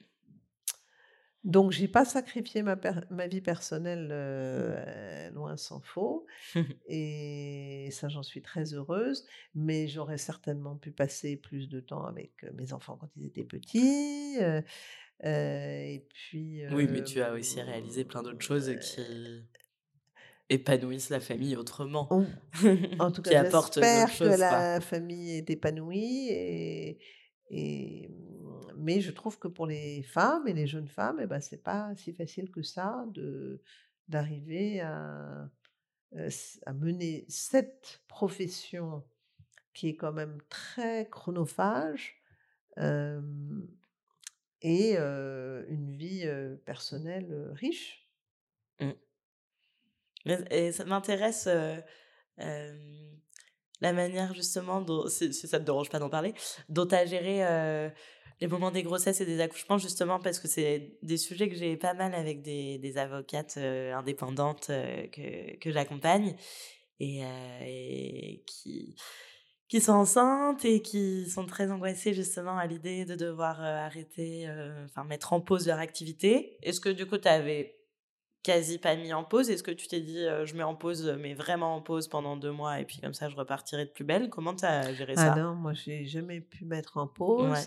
Donc, 1.48 1.72
j'ai 1.72 1.88
pas 1.88 2.04
sacrifié 2.04 2.62
ma, 2.62 2.76
vie 3.26 3.40
personnelle, 3.40 4.10
euh, 4.12 5.30
loin 5.30 5.56
s'en 5.56 5.80
faut. 5.80 6.26
Et 6.88 7.88
ça, 7.90 8.10
j'en 8.10 8.22
suis 8.22 8.42
très 8.42 8.74
heureuse. 8.74 9.26
Mais 9.54 9.88
j'aurais 9.88 10.18
certainement 10.18 10.76
pu 10.76 10.90
passer 10.90 11.36
plus 11.36 11.70
de 11.70 11.80
temps 11.80 12.04
avec 12.04 12.44
mes 12.52 12.74
enfants 12.74 12.98
quand 13.00 13.08
ils 13.16 13.26
étaient 13.26 13.44
petits. 13.44 14.36
euh, 14.40 14.60
et 15.24 16.06
puis. 16.10 16.62
Oui, 16.70 16.86
mais 16.86 17.02
tu 17.02 17.22
as 17.22 17.32
aussi 17.32 17.62
réalisé 17.62 18.04
plein 18.04 18.22
d'autres 18.22 18.44
choses 18.44 18.68
euh, 18.68 18.74
qui 18.74 19.00
épanouissent 20.50 21.08
la 21.08 21.20
famille 21.20 21.56
autrement. 21.56 22.08
on- 22.10 22.26
En 22.98 23.10
tout 23.10 23.22
qui 23.22 23.30
cas, 23.30 23.40
apportent 23.46 23.74
j'espère 23.80 24.10
que 24.10 24.12
choses, 24.16 24.38
la 24.38 24.82
famille 24.82 25.38
est 25.38 25.48
épanouie. 25.48 26.28
Et, 26.30 26.98
et, 27.50 28.10
mais 28.78 29.00
je 29.00 29.10
trouve 29.10 29.38
que 29.38 29.48
pour 29.48 29.66
les 29.66 30.02
femmes 30.02 30.46
et 30.48 30.54
les 30.54 30.66
jeunes 30.66 30.88
femmes, 30.88 31.18
eh 31.22 31.26
ben, 31.26 31.40
c'est 31.40 31.62
pas 31.62 31.94
si 31.96 32.12
facile 32.12 32.50
que 32.50 32.62
ça 32.62 33.04
de 33.12 33.62
d'arriver 34.08 34.80
à, 34.80 35.50
euh, 36.14 36.30
à 36.66 36.72
mener 36.72 37.26
cette 37.28 38.02
profession 38.08 39.04
qui 39.74 39.88
est 39.90 39.96
quand 39.96 40.12
même 40.12 40.38
très 40.48 41.08
chronophage 41.10 42.22
et 44.62 44.96
une 44.96 45.96
vie 45.96 46.26
personnelle 46.64 47.50
riche. 47.52 48.08
Mm. 48.80 48.90
Mais- 50.26 50.44
Et 50.50 50.72
ça 50.72 50.84
m'intéresse 50.84 51.48
la 53.80 53.92
manière 53.92 54.34
justement, 54.34 54.84
si, 55.08 55.32
si 55.32 55.48
ça 55.48 55.58
te 55.58 55.64
dérange 55.64 55.90
pas 55.90 55.98
d'en 55.98 56.10
parler, 56.10 56.34
dont 56.68 56.86
tu 56.86 56.94
as 56.94 57.06
géré 57.06 57.44
euh, 57.44 57.88
les 58.40 58.46
moments 58.46 58.70
des 58.70 58.82
grossesses 58.82 59.20
et 59.20 59.26
des 59.26 59.40
accouchements, 59.40 59.78
justement 59.78 60.18
parce 60.18 60.38
que 60.38 60.48
c'est 60.48 60.98
des 61.02 61.16
sujets 61.16 61.48
que 61.48 61.56
j'ai 61.56 61.76
pas 61.76 61.94
mal 61.94 62.14
avec 62.14 62.42
des, 62.42 62.78
des 62.78 62.98
avocates 62.98 63.56
euh, 63.56 63.94
indépendantes 63.94 64.68
euh, 64.70 65.06
que, 65.08 65.56
que 65.58 65.70
j'accompagne 65.70 66.34
et, 67.00 67.22
et 67.62 68.44
qui, 68.46 68.96
qui 69.68 69.80
sont 69.80 69.92
enceintes 69.92 70.64
et 70.64 70.82
qui 70.82 71.30
sont 71.30 71.46
très 71.46 71.70
angoissées 71.70 72.12
justement 72.12 72.58
à 72.58 72.66
l'idée 72.66 73.04
de 73.04 73.14
devoir 73.14 73.60
arrêter, 73.60 74.50
enfin 74.84 75.04
mettre 75.04 75.32
en 75.32 75.40
pause 75.40 75.68
leur 75.68 75.78
activité. 75.78 76.58
Est-ce 76.62 76.80
que 76.80 76.88
du 76.88 77.06
coup 77.06 77.18
tu 77.18 77.28
avais 77.28 77.77
quasi 78.42 78.78
pas 78.78 78.96
mis 78.96 79.12
en 79.12 79.24
pause 79.24 79.50
Est-ce 79.50 79.62
que 79.62 79.70
tu 79.70 79.88
t'es 79.88 80.00
dit 80.00 80.18
euh, 80.26 80.46
je 80.46 80.54
mets 80.56 80.62
en 80.62 80.74
pause, 80.74 81.14
mais 81.18 81.34
vraiment 81.34 81.74
en 81.76 81.82
pause 81.82 82.08
pendant 82.08 82.36
deux 82.36 82.52
mois 82.52 82.80
et 82.80 82.84
puis 82.84 83.00
comme 83.00 83.14
ça 83.14 83.28
je 83.28 83.36
repartirai 83.36 83.84
de 83.86 83.90
plus 83.90 84.04
belle? 84.04 84.30
Comment 84.30 84.54
tu 84.54 84.64
as 84.64 84.92
géré 84.94 85.16
Ah 85.16 85.24
ça? 85.24 85.34
non, 85.36 85.54
moi 85.54 85.72
j'ai 85.74 86.06
jamais 86.06 86.40
pu 86.40 86.64
mettre 86.64 86.96
en 86.96 87.06
pause. 87.06 87.50
Ouais. 87.50 87.64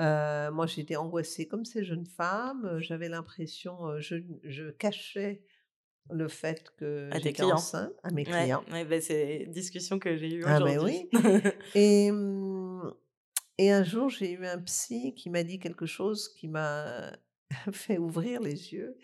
Euh, 0.00 0.50
moi 0.50 0.66
j'étais 0.66 0.96
angoissée 0.96 1.46
comme 1.46 1.64
ces 1.64 1.84
jeunes 1.84 2.06
femmes. 2.06 2.64
euh, 2.66 2.80
J'avais 2.80 3.08
l'impression, 3.08 3.98
je, 4.00 4.16
je 4.42 4.70
cachais 4.70 5.42
le 6.10 6.28
fait 6.28 6.70
que 6.76 7.10
À 7.10 7.20
tes 7.20 7.32
j'étais 7.32 7.40
clients. 7.40 7.56
enceinte 7.56 7.92
à 8.02 8.10
mes 8.10 8.24
Ouais, 8.26 8.32
clients. 8.46 8.64
ouais, 8.72 8.84
bah, 8.84 9.00
c'est 9.00 9.44
une 9.44 9.52
discussion 9.52 9.98
que 9.98 10.16
j'ai 10.16 10.32
eue 10.34 10.44
Ah 10.44 10.60
mais 10.60 10.78
aujourd'hui. 10.78 11.10
Et, 11.74 12.10
hum, 12.10 12.94
et 13.58 13.72
un 13.72 13.84
jour, 13.84 14.10
j'ai 14.10 14.32
eu 14.32 14.46
un 14.46 14.58
psy 14.62 15.14
qui 15.14 15.30
m'a 15.30 15.44
dit 15.44 15.58
quelque 15.60 15.86
chose 15.86 16.28
qui 16.34 16.48
m'a 16.48 17.12
fait 17.72 17.98
ouvrir 17.98 18.40
les 18.40 18.72
yeux. 18.74 18.98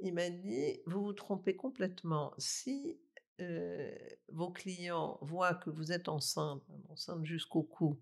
Il 0.00 0.14
m'a 0.14 0.30
dit, 0.30 0.80
vous 0.86 1.02
vous 1.02 1.12
trompez 1.12 1.56
complètement. 1.56 2.32
Si 2.38 3.00
euh, 3.40 3.90
vos 4.28 4.50
clients 4.50 5.18
voient 5.22 5.54
que 5.54 5.70
vous 5.70 5.92
êtes 5.92 6.08
enceinte, 6.08 6.62
enceinte 6.88 7.24
jusqu'au 7.24 7.62
cou, 7.62 8.00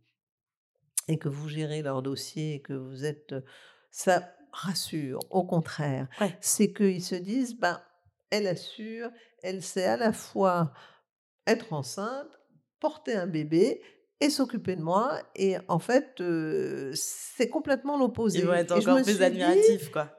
et 1.08 1.18
que 1.18 1.28
vous 1.28 1.48
gérez 1.48 1.82
leur 1.82 2.02
dossier, 2.02 2.54
et 2.54 2.62
que 2.62 2.72
vous 2.72 3.04
êtes... 3.04 3.34
Ça 3.90 4.34
rassure, 4.52 5.20
au 5.30 5.44
contraire. 5.44 6.08
Ouais. 6.20 6.36
C'est 6.40 6.72
qu'ils 6.72 7.04
se 7.04 7.14
disent, 7.14 7.58
ben, 7.58 7.80
elle 8.30 8.46
assure, 8.46 9.10
elle 9.42 9.62
sait 9.62 9.84
à 9.84 9.96
la 9.96 10.12
fois 10.12 10.72
être 11.46 11.72
enceinte, 11.72 12.28
porter 12.80 13.14
un 13.14 13.26
bébé 13.26 13.82
et 14.20 14.30
s'occuper 14.30 14.76
de 14.76 14.82
moi. 14.82 15.20
Et 15.34 15.56
en 15.68 15.78
fait, 15.78 16.20
euh, 16.20 16.90
c'est 16.94 17.48
complètement 17.48 17.98
l'opposé. 17.98 18.40
Ils 18.40 18.46
vont 18.46 18.54
être 18.54 18.72
encore 18.72 19.02
plus 19.02 19.22
admiratifs, 19.22 19.90
quoi. 19.90 20.16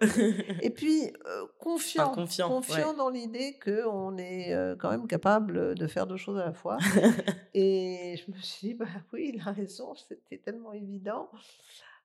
et 0.61 0.69
puis, 0.75 1.11
euh, 1.25 1.45
confiant, 1.59 2.11
confiant, 2.11 2.49
confiant 2.49 2.91
ouais. 2.91 2.97
dans 2.97 3.09
l'idée 3.09 3.57
qu'on 3.63 4.17
est 4.17 4.53
euh, 4.53 4.75
quand 4.75 4.91
même 4.91 5.07
capable 5.07 5.75
de 5.75 5.87
faire 5.87 6.05
deux 6.05 6.17
choses 6.17 6.37
à 6.37 6.45
la 6.45 6.53
fois. 6.53 6.77
et 7.53 8.15
je 8.17 8.31
me 8.31 8.37
suis 8.37 8.69
dit, 8.69 8.73
bah 8.75 8.85
oui, 9.13 9.31
il 9.33 9.41
a 9.41 9.51
raison, 9.51 9.95
c'était 9.95 10.37
tellement 10.37 10.73
évident. 10.73 11.29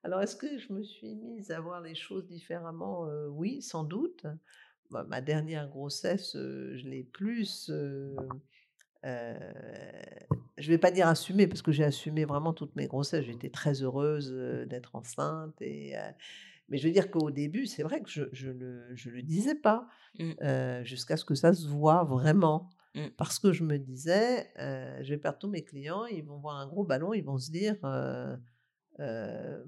Alors, 0.04 0.20
est-ce 0.20 0.34
que 0.34 0.58
je 0.58 0.72
me 0.72 0.82
suis 0.82 1.14
mise 1.14 1.50
à 1.50 1.60
voir 1.60 1.80
les 1.80 1.94
choses 1.94 2.26
différemment? 2.26 3.06
Oui, 3.28 3.62
sans 3.62 3.84
doute. 3.84 4.26
Bah, 4.90 5.04
ma 5.04 5.20
dernière 5.20 5.68
grossesse, 5.68 6.32
je 6.34 6.88
l'ai 6.88 7.04
plus... 7.04 7.70
je 9.04 10.68
vais 10.68 10.78
pas 10.78 10.90
dire 10.90 11.08
assumé 11.08 11.46
parce 11.46 11.62
que 11.62 11.72
j'ai 11.72 11.84
assumé 11.84 12.24
vraiment 12.24 12.52
toutes 12.52 12.76
mes 12.76 12.86
grossesses. 12.86 13.24
J'étais 13.24 13.50
très 13.50 13.82
heureuse 13.82 14.32
d'être 14.68 14.94
enceinte 14.94 15.60
et 15.60 15.98
euh, 15.98 16.02
mais 16.68 16.78
je 16.78 16.86
veux 16.86 16.92
dire 16.92 17.10
qu'au 17.10 17.30
début, 17.30 17.66
c'est 17.66 17.82
vrai 17.82 18.00
que 18.00 18.08
je, 18.08 18.24
je 18.32 18.50
le 18.50 18.84
je 18.94 19.10
le 19.10 19.22
disais 19.22 19.54
pas 19.54 19.86
Mm. 20.18 20.32
euh, 20.42 20.84
jusqu'à 20.84 21.16
ce 21.16 21.24
que 21.24 21.34
ça 21.34 21.54
se 21.54 21.66
voit 21.66 22.04
vraiment 22.04 22.68
Mm. 22.94 23.06
parce 23.16 23.38
que 23.38 23.54
je 23.54 23.64
me 23.64 23.78
disais 23.78 24.46
euh, 24.58 24.98
je 25.02 25.14
vais 25.14 25.16
perdre 25.16 25.38
tous 25.38 25.48
mes 25.48 25.64
clients, 25.64 26.04
ils 26.04 26.22
vont 26.22 26.38
voir 26.38 26.56
un 26.56 26.66
gros 26.66 26.84
ballon, 26.84 27.14
ils 27.14 27.24
vont 27.24 27.38
se 27.38 27.50
dire 27.50 27.76
elle 28.98 29.64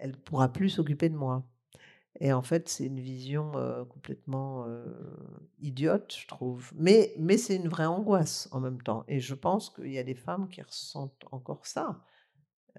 elle 0.00 0.16
pourra 0.16 0.52
plus 0.52 0.70
s'occuper 0.70 1.08
de 1.08 1.14
moi. 1.14 1.46
Et 2.20 2.32
en 2.32 2.42
fait, 2.42 2.68
c'est 2.68 2.84
une 2.84 3.00
vision 3.00 3.52
euh, 3.56 3.84
complètement 3.84 4.66
euh, 4.66 4.84
idiote, 5.60 6.14
je 6.16 6.26
trouve. 6.26 6.70
Mais, 6.76 7.14
mais 7.18 7.38
c'est 7.38 7.56
une 7.56 7.68
vraie 7.68 7.86
angoisse 7.86 8.48
en 8.52 8.60
même 8.60 8.82
temps. 8.82 9.04
Et 9.08 9.20
je 9.20 9.34
pense 9.34 9.70
qu'il 9.70 9.92
y 9.92 9.98
a 9.98 10.04
des 10.04 10.14
femmes 10.14 10.48
qui 10.48 10.62
ressentent 10.62 11.24
encore 11.30 11.66
ça. 11.66 12.02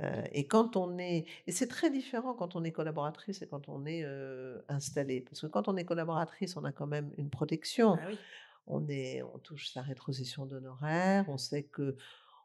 Euh, 0.02 0.24
et 0.32 0.48
quand 0.48 0.76
on 0.76 0.98
est, 0.98 1.26
et 1.46 1.52
c'est 1.52 1.68
très 1.68 1.92
différent 1.92 2.34
quand 2.34 2.56
on 2.56 2.64
est 2.64 2.72
collaboratrice 2.72 3.42
et 3.42 3.48
quand 3.48 3.70
on 3.70 3.86
est 3.86 4.04
euh, 4.04 4.60
installé, 4.68 5.22
parce 5.22 5.42
que 5.42 5.48
quand 5.48 5.68
on 5.68 5.78
est 5.78 5.86
collaboratrice, 5.86 6.58
on 6.58 6.64
a 6.64 6.72
quand 6.72 6.88
même 6.88 7.12
une 7.18 7.30
protection. 7.30 7.98
Ah 8.00 8.06
oui. 8.08 8.18
On 8.66 8.88
est, 8.88 9.22
on 9.22 9.40
touche 9.40 9.72
sa 9.74 9.82
rétrocession 9.82 10.46
d'honoraires, 10.46 11.26
on 11.28 11.38
sait 11.38 11.64
que 11.64 11.98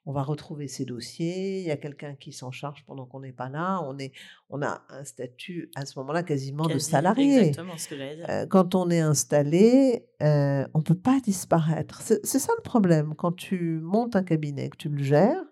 on 0.06 0.12
va 0.12 0.22
retrouver 0.22 0.68
ses 0.68 0.84
dossiers, 0.84 1.60
il 1.60 1.66
y 1.66 1.70
a 1.70 1.76
quelqu'un 1.76 2.14
qui 2.14 2.32
s'en 2.32 2.50
charge 2.50 2.84
pendant 2.86 3.04
qu'on 3.06 3.20
n'est 3.20 3.32
pas 3.32 3.48
là, 3.48 3.80
on 3.84 3.98
est, 3.98 4.12
on 4.50 4.62
a 4.62 4.82
un 4.88 5.04
statut 5.04 5.70
à 5.76 5.84
ce 5.84 5.98
moment-là 5.98 6.22
quasiment 6.22 6.66
de 6.66 6.78
salarié. 6.78 7.38
Exactement 7.38 7.76
ce 7.76 7.88
que 7.88 7.96
j'allais 7.96 8.16
dire. 8.16 8.26
Euh, 8.30 8.46
quand 8.46 8.74
on 8.74 8.88
est 8.90 9.00
installé, 9.00 10.06
euh, 10.22 10.66
on 10.74 10.80
peut 10.80 10.94
pas 10.94 11.20
disparaître. 11.22 12.00
C'est 12.02 12.24
ça 12.38 12.52
le 12.56 12.62
problème. 12.62 13.14
Quand 13.16 13.32
tu 13.32 13.80
montes 13.82 14.16
un 14.16 14.22
cabinet, 14.22 14.70
que 14.70 14.76
tu 14.76 14.88
le 14.88 15.02
gères, 15.02 15.42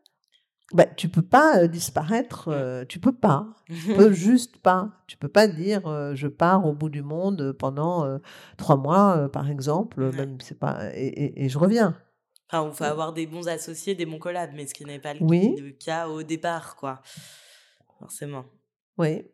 bah, 0.73 0.87
tu 0.87 1.09
peux 1.09 1.23
pas 1.23 1.59
euh, 1.63 1.67
disparaître. 1.69 2.49
euh, 2.49 2.85
tu 2.89 2.99
peux 2.99 3.15
pas. 3.15 3.49
Tu 3.69 3.95
peux 3.97 4.13
juste 4.13 4.59
pas. 4.59 4.91
Tu 5.09 5.17
peux 5.17 5.29
pas 5.29 5.49
dire 5.49 5.87
euh, 5.87 6.15
je 6.15 6.29
pars 6.29 6.65
au 6.67 6.73
bout 6.73 6.89
du 6.89 7.03
monde 7.03 7.53
pendant 7.53 8.19
trois 8.57 8.77
mois, 8.77 9.29
par 9.29 9.51
exemple. 9.51 10.01
Même 10.17 10.39
c'est 10.41 10.59
pas 10.59 10.95
et, 10.95 11.07
et- 11.07 11.45
et 11.45 11.49
je 11.49 11.59
reviens. 11.59 11.97
Enfin, 12.49 12.69
il 12.71 12.77
faut 12.77 12.85
avoir 12.85 13.13
des 13.13 13.27
bons 13.27 13.49
associés, 13.49 13.95
des 13.95 14.07
bons 14.07 14.19
collabs, 14.19 14.53
mais 14.55 14.67
ce 14.67 14.75
qui 14.75 14.85
n'est 14.85 15.01
pas 15.01 15.15
le, 15.15 15.21
Oui. 15.23 15.77
cas 15.79 16.09
au 16.09 16.23
départ, 16.23 16.77
quoi. 16.77 17.03
Forcément. 17.99 18.45
Oui. 18.99 19.25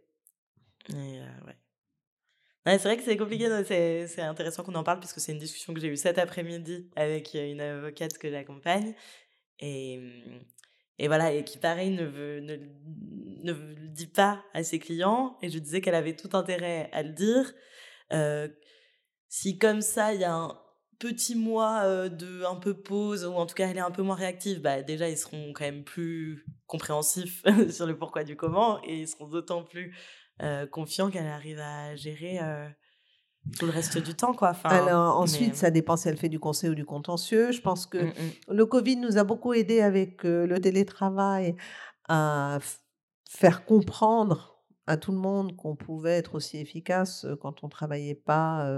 Et 0.88 0.94
ouais. 0.94 2.78
c'est 2.78 2.78
vrai 2.78 2.96
que 2.96 3.02
c'est 3.02 3.16
compliqué, 3.16 3.48
c'est 3.64 4.22
intéressant 4.22 4.62
qu'on 4.64 4.74
en 4.74 4.82
parle 4.82 4.98
puisque 4.98 5.20
c'est 5.20 5.32
une 5.32 5.38
discussion 5.38 5.74
que 5.74 5.80
j'ai 5.80 5.88
eue 5.88 5.96
cet 5.96 6.18
après-midi 6.18 6.90
avec 6.96 7.34
une 7.34 7.60
avocate 7.60 8.16
que 8.18 8.30
j'accompagne. 8.30 8.94
Et, 9.60 10.00
et 10.98 11.06
voilà, 11.06 11.32
et 11.32 11.44
qui 11.44 11.58
pareil 11.58 11.90
ne, 11.90 12.04
veut, 12.04 12.40
ne, 12.40 12.56
ne 12.56 13.52
le 13.52 13.88
dit 13.88 14.06
pas 14.06 14.42
à 14.54 14.62
ses 14.64 14.78
clients. 14.78 15.36
Et 15.42 15.50
je 15.50 15.58
disais 15.58 15.80
qu'elle 15.80 15.94
avait 15.94 16.16
tout 16.16 16.34
intérêt 16.36 16.88
à 16.92 17.02
le 17.02 17.10
dire. 17.10 17.52
si 19.28 19.58
comme 19.58 19.82
ça, 19.82 20.14
il 20.14 20.20
y 20.20 20.24
a 20.24 20.34
un 20.34 20.61
petit 21.02 21.34
mois 21.34 22.08
de 22.08 22.44
un 22.44 22.54
peu 22.54 22.74
pause, 22.74 23.24
ou 23.24 23.32
en 23.32 23.46
tout 23.46 23.56
cas 23.56 23.66
elle 23.68 23.76
est 23.76 23.80
un 23.80 23.90
peu 23.90 24.02
moins 24.02 24.14
réactive, 24.14 24.60
bah 24.60 24.82
déjà 24.82 25.08
ils 25.08 25.18
seront 25.18 25.52
quand 25.52 25.64
même 25.64 25.82
plus 25.82 26.46
compréhensifs 26.68 27.42
sur 27.70 27.86
le 27.86 27.98
pourquoi 27.98 28.22
du 28.22 28.36
comment, 28.36 28.80
et 28.84 29.00
ils 29.00 29.08
seront 29.08 29.26
d'autant 29.26 29.64
plus 29.64 29.96
confiants 30.70 31.10
qu'elle 31.10 31.26
arrive 31.26 31.58
à 31.58 31.96
gérer 31.96 32.38
tout 33.58 33.66
le 33.66 33.72
reste 33.72 33.98
du 33.98 34.14
temps. 34.14 34.32
Quoi. 34.32 34.50
Enfin, 34.50 34.68
Alors 34.68 35.18
ensuite, 35.18 35.56
ça 35.56 35.70
dépend 35.70 35.96
si 35.96 36.08
elle 36.08 36.16
fait 36.16 36.28
du 36.28 36.38
conseil 36.38 36.70
ou 36.70 36.74
du 36.74 36.84
contentieux. 36.84 37.50
Je 37.50 37.60
pense 37.60 37.86
que 37.86 37.98
mmh, 37.98 38.08
mmh. 38.08 38.54
le 38.54 38.66
Covid 38.66 38.96
nous 38.96 39.18
a 39.18 39.24
beaucoup 39.24 39.52
aidé 39.52 39.80
avec 39.80 40.22
le 40.22 40.56
télétravail 40.58 41.56
à 42.08 42.58
faire 43.28 43.64
comprendre 43.64 44.51
à 44.86 44.96
tout 44.96 45.12
le 45.12 45.18
monde 45.18 45.56
qu'on 45.56 45.76
pouvait 45.76 46.18
être 46.18 46.34
aussi 46.34 46.58
efficace 46.58 47.26
quand 47.40 47.62
on 47.62 47.68
travaillait 47.68 48.14
pas, 48.14 48.68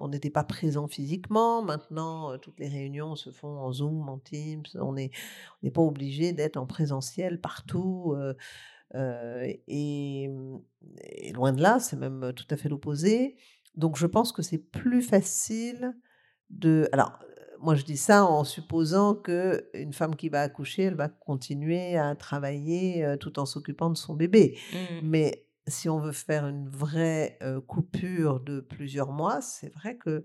on 0.00 0.08
n'était 0.08 0.30
pas 0.30 0.44
présent 0.44 0.88
physiquement. 0.88 1.62
Maintenant, 1.62 2.38
toutes 2.38 2.58
les 2.58 2.68
réunions 2.68 3.14
se 3.14 3.30
font 3.30 3.58
en 3.58 3.72
Zoom, 3.72 4.08
en 4.08 4.18
Teams. 4.18 4.64
On 4.74 4.92
n'est 4.94 5.10
pas 5.72 5.82
obligé 5.82 6.32
d'être 6.32 6.56
en 6.56 6.66
présentiel 6.66 7.40
partout. 7.40 8.16
et, 8.94 10.30
loin 11.34 11.52
de 11.52 11.60
là, 11.60 11.78
c'est 11.78 11.96
même 11.96 12.32
tout 12.34 12.46
à 12.50 12.56
fait 12.56 12.68
l'opposé. 12.68 13.36
Donc, 13.74 13.96
je 13.96 14.06
pense 14.06 14.32
que 14.32 14.42
c'est 14.42 14.58
plus 14.58 15.02
facile 15.02 15.94
de. 16.50 16.88
Alors, 16.92 17.18
moi, 17.64 17.74
je 17.74 17.84
dis 17.84 17.96
ça 17.96 18.24
en 18.24 18.44
supposant 18.44 19.14
que 19.14 19.68
une 19.74 19.92
femme 19.92 20.14
qui 20.14 20.28
va 20.28 20.42
accoucher, 20.42 20.84
elle 20.84 20.94
va 20.94 21.08
continuer 21.08 21.96
à 21.96 22.14
travailler 22.14 23.16
tout 23.18 23.38
en 23.38 23.46
s'occupant 23.46 23.90
de 23.90 23.96
son 23.96 24.14
bébé. 24.14 24.58
Mmh. 24.72 24.76
Mais 25.02 25.46
si 25.66 25.88
on 25.88 25.98
veut 25.98 26.12
faire 26.12 26.46
une 26.46 26.68
vraie 26.68 27.38
coupure 27.66 28.40
de 28.40 28.60
plusieurs 28.60 29.12
mois, 29.12 29.40
c'est 29.40 29.72
vrai 29.74 29.96
que 29.96 30.24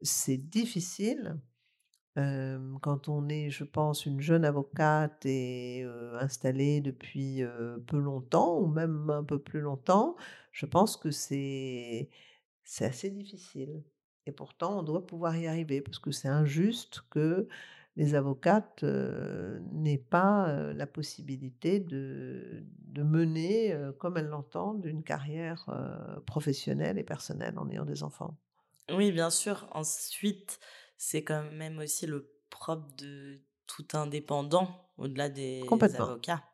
c'est 0.00 0.38
difficile. 0.38 1.38
quand 2.16 3.08
on 3.08 3.28
est, 3.28 3.50
je 3.50 3.64
pense, 3.64 4.06
une 4.06 4.20
jeune 4.20 4.44
avocate 4.44 5.24
et 5.26 5.84
installée 6.20 6.80
depuis 6.80 7.42
peu 7.86 7.98
longtemps, 7.98 8.58
ou 8.58 8.66
même 8.66 9.10
un 9.10 9.24
peu 9.24 9.38
plus 9.38 9.60
longtemps, 9.60 10.16
je 10.52 10.66
pense 10.66 10.96
que 10.96 11.10
c'est 11.10 12.08
c'est 12.64 12.84
assez 12.84 13.10
difficile. 13.10 13.82
Et 14.28 14.32
pourtant, 14.32 14.80
on 14.80 14.82
doit 14.82 15.06
pouvoir 15.06 15.34
y 15.38 15.46
arriver 15.46 15.80
parce 15.80 15.98
que 15.98 16.10
c'est 16.10 16.28
injuste 16.28 17.00
que 17.08 17.48
les 17.96 18.14
avocates 18.14 18.84
n'aient 19.72 19.96
pas 19.96 20.52
la 20.74 20.86
possibilité 20.86 21.80
de, 21.80 22.62
de 22.84 23.02
mener, 23.02 23.74
comme 23.98 24.18
elles 24.18 24.28
l'entendent, 24.28 24.84
une 24.84 25.02
carrière 25.02 25.64
professionnelle 26.26 26.98
et 26.98 27.04
personnelle 27.04 27.58
en 27.58 27.70
ayant 27.70 27.86
des 27.86 28.02
enfants. 28.02 28.36
Oui, 28.90 29.12
bien 29.12 29.30
sûr. 29.30 29.66
Ensuite, 29.72 30.60
c'est 30.98 31.24
quand 31.24 31.50
même 31.50 31.78
aussi 31.78 32.06
le 32.06 32.30
propre 32.50 32.86
de 32.98 33.40
tout 33.66 33.86
indépendant, 33.94 34.90
au-delà 34.98 35.30
des 35.30 35.62
avocats. 35.96 36.44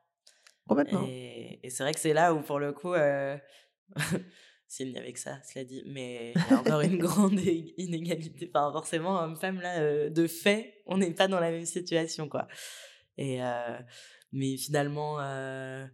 Complètement. 0.69 1.03
Et, 1.03 1.59
et 1.67 1.71
c'est 1.71 1.83
vrai 1.83 1.93
que 1.93 2.01
c'est 2.01 2.15
là 2.15 2.35
où, 2.35 2.41
pour 2.41 2.61
le 2.61 2.73
coup, 2.73 2.95
s'il 4.69 4.91
n'y 4.91 4.99
avait 4.99 5.13
que 5.13 5.21
ça, 5.21 5.41
cela 5.43 5.65
dit. 5.65 5.83
Mais 5.87 6.33
il 6.35 6.51
y 6.51 6.55
a 6.55 6.61
encore 6.61 6.81
une 6.83 6.99
grande 6.99 7.41
inégalité. 7.41 8.51
Enfin, 8.53 8.73
forcément, 8.73 9.21
homme-femme, 9.21 9.61
là, 9.61 9.81
euh, 9.81 10.11
de 10.11 10.27
fait, 10.27 10.83
on 10.87 10.99
n'est 10.99 11.13
pas 11.13 11.29
dans 11.29 11.41
la 11.41 11.51
même 11.51 11.67
situation, 11.67 12.29
quoi. 12.29 12.49
Et, 13.17 13.43
euh, 13.43 13.79
mais 14.33 14.57
finalement, 14.57 15.21
euh, 15.21 15.87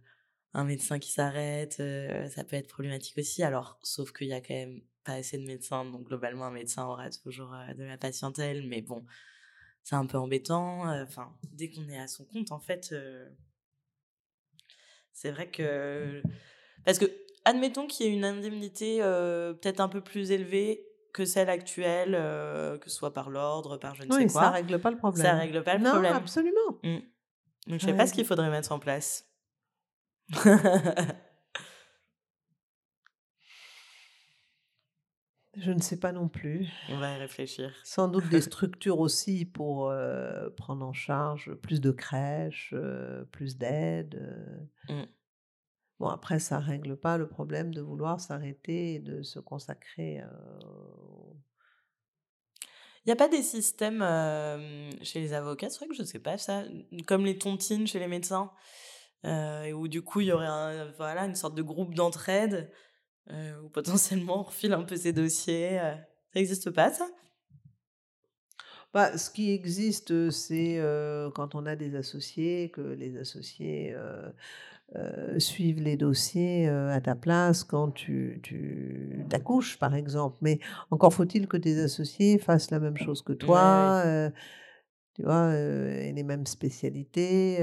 un 0.53 0.63
médecin 0.63 0.99
qui 0.99 1.11
s'arrête, 1.11 1.81
ça 2.29 2.43
peut 2.43 2.55
être 2.55 2.67
problématique 2.67 3.17
aussi. 3.17 3.43
Alors, 3.43 3.79
sauf 3.83 4.11
qu'il 4.11 4.27
y 4.27 4.33
a 4.33 4.41
quand 4.41 4.53
même 4.53 4.81
pas 5.03 5.13
assez 5.13 5.37
de 5.37 5.45
médecins, 5.45 5.85
donc 5.85 6.07
globalement, 6.07 6.45
un 6.45 6.51
médecin 6.51 6.85
aura 6.85 7.09
toujours 7.09 7.55
de 7.77 7.83
la 7.83 7.97
patientèle. 7.97 8.67
Mais 8.67 8.81
bon, 8.81 9.05
c'est 9.83 9.95
un 9.95 10.05
peu 10.05 10.17
embêtant. 10.17 10.89
Enfin, 11.03 11.35
dès 11.53 11.69
qu'on 11.69 11.87
est 11.89 11.99
à 11.99 12.07
son 12.07 12.25
compte, 12.25 12.51
en 12.51 12.59
fait, 12.59 12.93
c'est 15.13 15.31
vrai 15.31 15.49
que. 15.49 16.21
Parce 16.83 16.97
que 16.97 17.05
admettons 17.45 17.87
qu'il 17.87 18.05
y 18.05 18.09
ait 18.09 18.13
une 18.13 18.25
indemnité 18.25 18.99
euh, 19.01 19.53
peut-être 19.53 19.79
un 19.79 19.89
peu 19.89 20.01
plus 20.01 20.31
élevée 20.31 20.85
que 21.13 21.25
celle 21.25 21.49
actuelle, 21.49 22.15
euh, 22.15 22.77
que 22.77 22.89
ce 22.89 22.95
soit 22.95 23.13
par 23.13 23.29
l'ordre, 23.29 23.77
par 23.77 23.95
je 23.95 24.03
ne 24.03 24.11
sais 24.11 24.27
quoi. 24.27 24.41
ça 24.41 24.49
règle 24.51 24.79
pas 24.79 24.91
le 24.91 24.97
problème. 24.97 25.25
Ça 25.25 25.33
règle 25.33 25.63
pas 25.63 25.75
le 25.75 25.83
non, 25.83 25.91
problème. 25.91 26.15
absolument. 26.15 26.79
Mmh. 26.83 26.97
Donc, 27.67 27.79
je 27.79 27.85
sais 27.85 27.93
pas 27.93 28.07
ce 28.07 28.13
qu'il 28.13 28.25
faudrait 28.25 28.49
mettre 28.49 28.71
en 28.71 28.79
place. 28.79 29.27
Je 35.57 35.71
ne 35.71 35.81
sais 35.81 35.99
pas 35.99 36.13
non 36.13 36.29
plus. 36.29 36.69
On 36.87 36.97
va 36.97 37.13
y 37.13 37.17
réfléchir. 37.17 37.73
Sans 37.83 38.07
doute 38.07 38.29
des 38.29 38.39
structures 38.41 39.01
aussi 39.01 39.43
pour 39.43 39.89
euh, 39.89 40.49
prendre 40.51 40.85
en 40.85 40.93
charge 40.93 41.53
plus 41.55 41.81
de 41.81 41.91
crèches, 41.91 42.73
plus 43.33 43.57
d'aide. 43.57 44.65
Mmh. 44.87 45.03
Bon, 46.01 46.07
après, 46.07 46.39
ça 46.39 46.59
ne 46.59 46.65
règle 46.65 46.97
pas 46.97 47.19
le 47.19 47.27
problème 47.27 47.71
de 47.71 47.79
vouloir 47.79 48.19
s'arrêter 48.19 48.95
et 48.95 48.99
de 48.99 49.21
se 49.21 49.37
consacrer. 49.37 50.23
Il 52.97 53.05
n'y 53.05 53.11
a 53.11 53.15
pas 53.15 53.27
des 53.27 53.43
systèmes 53.43 54.01
chez 55.03 55.19
les 55.19 55.33
avocats, 55.33 55.69
c'est 55.69 55.77
vrai 55.77 55.87
que 55.89 55.93
je 55.93 56.01
ne 56.01 56.07
sais 56.07 56.17
pas 56.17 56.39
ça, 56.39 56.63
comme 57.05 57.23
les 57.23 57.37
tontines 57.37 57.85
chez 57.85 57.99
les 57.99 58.07
médecins, 58.07 58.51
euh, 59.25 59.71
où 59.73 59.87
du 59.87 60.01
coup 60.01 60.21
il 60.21 60.27
y 60.29 60.31
aurait 60.31 60.91
voilà, 60.97 61.25
une 61.25 61.35
sorte 61.35 61.53
de 61.53 61.61
groupe 61.61 61.93
d'entraide, 61.93 62.71
où 63.29 63.69
potentiellement 63.69 64.39
on 64.39 64.43
refile 64.43 64.73
un 64.73 64.81
peu 64.81 64.95
ses 64.95 65.13
dossiers. 65.13 65.77
ça 65.77 65.99
n'existe 66.33 66.71
pas 66.71 66.91
ça? 66.91 67.07
Bah, 68.91 69.19
ce 69.19 69.29
qui 69.29 69.51
existe, 69.51 70.31
c'est 70.31 70.81
quand 71.35 71.53
on 71.53 71.67
a 71.67 71.75
des 71.75 71.95
associés, 71.95 72.71
que 72.71 72.81
les 72.81 73.17
associés 73.17 73.93
euh, 73.93 74.31
suivre 75.39 75.81
les 75.81 75.95
dossiers 75.95 76.67
euh, 76.67 76.93
à 76.93 76.99
ta 76.99 77.15
place 77.15 77.63
quand 77.63 77.91
tu, 77.91 78.39
tu 78.43 79.25
t'accouches, 79.29 79.79
par 79.79 79.95
exemple. 79.95 80.37
Mais 80.41 80.59
encore 80.89 81.13
faut-il 81.13 81.47
que 81.47 81.57
tes 81.57 81.79
associés 81.79 82.37
fassent 82.37 82.71
la 82.71 82.79
même 82.79 82.97
chose 82.97 83.21
que 83.21 83.33
toi. 83.33 84.03
Euh, 84.05 84.29
tu 85.13 85.23
vois, 85.23 85.53
et 85.53 86.13
les 86.13 86.23
mêmes 86.23 86.45
spécialités. 86.45 87.57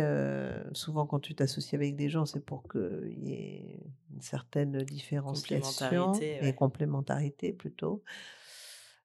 souvent, 0.73 1.07
quand 1.07 1.19
tu 1.19 1.35
t'associes 1.35 1.77
avec 1.77 1.97
des 1.97 2.11
gens, 2.11 2.27
c'est 2.27 2.45
pour 2.45 2.63
qu'il 2.69 3.19
y 3.23 3.33
ait 3.33 3.81
une 4.15 4.21
certaine 4.21 4.83
différenciation 4.83 6.13
et 6.21 6.55
complémentarité 6.55 7.55
plutôt. 7.55 8.03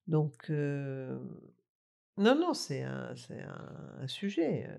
Donc, 0.07 0.49
non, 0.49 2.35
non, 2.35 2.53
c'est 2.53 2.83
un, 2.83 3.15
c'est 3.15 3.41
un, 3.41 4.07
sujet. 4.07 4.69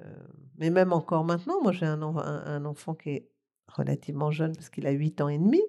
mais 0.58 0.68
même 0.68 0.92
encore 0.92 1.24
maintenant, 1.24 1.62
moi 1.62 1.72
j'ai 1.72 1.86
un, 1.86 2.02
un, 2.02 2.64
enfant 2.66 2.94
qui 2.94 3.10
est 3.10 3.28
relativement 3.68 4.30
jeune 4.30 4.54
parce 4.54 4.70
qu'il 4.70 4.86
a 4.86 4.90
8 4.90 5.20
ans 5.20 5.28
et 5.28 5.38
demi. 5.38 5.62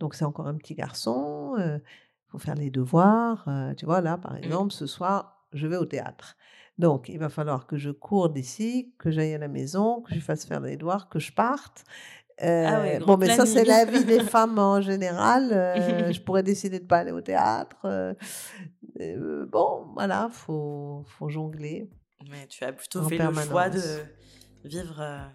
Donc 0.00 0.14
c'est 0.14 0.24
encore 0.24 0.46
un 0.46 0.56
petit 0.56 0.74
garçon. 0.74 1.54
Il 1.58 2.30
faut 2.30 2.38
faire 2.38 2.56
les 2.56 2.70
devoirs. 2.70 3.48
tu 3.76 3.84
vois, 3.84 4.00
là, 4.00 4.18
par 4.18 4.32
mmh. 4.34 4.38
exemple, 4.38 4.72
ce 4.72 4.86
soir, 4.86 5.46
je 5.52 5.66
vais 5.66 5.76
au 5.76 5.86
théâtre. 5.86 6.36
Donc, 6.78 7.08
il 7.08 7.18
va 7.18 7.28
falloir 7.28 7.66
que 7.66 7.76
je 7.76 7.90
cours 7.90 8.30
d'ici, 8.30 8.92
que 8.98 9.10
j'aille 9.10 9.34
à 9.34 9.38
la 9.38 9.48
maison, 9.48 10.02
que 10.02 10.14
je 10.14 10.20
fasse 10.20 10.44
faire 10.44 10.60
les 10.60 10.76
devoirs, 10.76 11.08
que 11.08 11.18
je 11.18 11.32
parte. 11.32 11.84
Ah 12.40 12.98
bon, 13.06 13.16
mais 13.16 13.28
ça, 13.28 13.46
c'est 13.46 13.64
la 13.64 13.84
vie 13.84 14.04
des 14.04 14.20
femmes 14.24 14.58
en 14.58 14.80
général. 14.80 15.50
je 16.12 16.20
pourrais 16.20 16.42
décider 16.42 16.78
de 16.78 16.84
ne 16.84 16.88
pas 16.88 16.98
aller 16.98 17.12
au 17.12 17.20
théâtre. 17.20 18.16
bon, 18.98 19.86
voilà, 19.94 20.28
il 20.30 20.34
faut, 20.34 21.04
faut 21.06 21.28
jongler. 21.28 21.88
Mais 22.28 22.46
tu 22.48 22.64
as 22.64 22.72
plutôt 22.72 23.02
fait 23.02 23.18
le 23.18 23.32
choix 23.34 23.68
de 23.68 23.80
vivre 24.64 25.30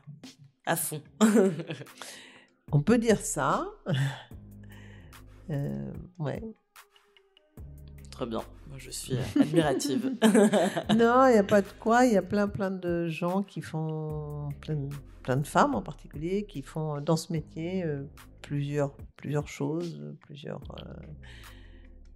à 0.69 0.75
fond. 0.75 1.01
On 2.71 2.81
peut 2.81 2.99
dire 2.99 3.19
ça. 3.19 3.67
Euh, 5.49 5.91
ouais. 6.19 6.43
Très 8.11 8.27
bien. 8.27 8.41
Moi, 8.67 8.77
je 8.77 8.91
suis 8.91 9.15
euh, 9.15 9.41
admirative. 9.41 10.15
non, 10.95 11.25
il 11.27 11.31
n'y 11.31 11.39
a 11.39 11.43
pas 11.43 11.63
de 11.63 11.67
quoi. 11.79 12.05
Il 12.05 12.13
y 12.13 12.17
a 12.17 12.21
plein, 12.21 12.47
plein 12.47 12.69
de 12.69 13.07
gens 13.07 13.41
qui 13.41 13.61
font, 13.61 14.49
plein, 14.61 14.77
plein 15.23 15.37
de 15.37 15.47
femmes 15.47 15.73
en 15.73 15.81
particulier, 15.81 16.45
qui 16.45 16.61
font 16.61 16.97
euh, 16.97 17.01
dans 17.01 17.17
ce 17.17 17.33
métier 17.33 17.83
plusieurs, 18.43 18.95
plusieurs 19.15 19.47
choses, 19.47 19.99
plusieurs, 20.21 20.61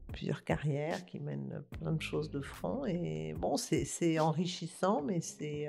plusieurs 0.10 0.44
carrières, 0.44 1.04
qui 1.08 1.20
mènent 1.20 1.64
plein 1.80 1.94
de 1.94 2.02
choses 2.04 2.30
de 2.30 2.42
front. 2.42 2.86
Et 2.86 3.34
bon, 3.34 3.58
c'est 3.58 4.20
enrichissant, 4.20 5.02
mais 5.02 5.22
c'est 5.22 5.68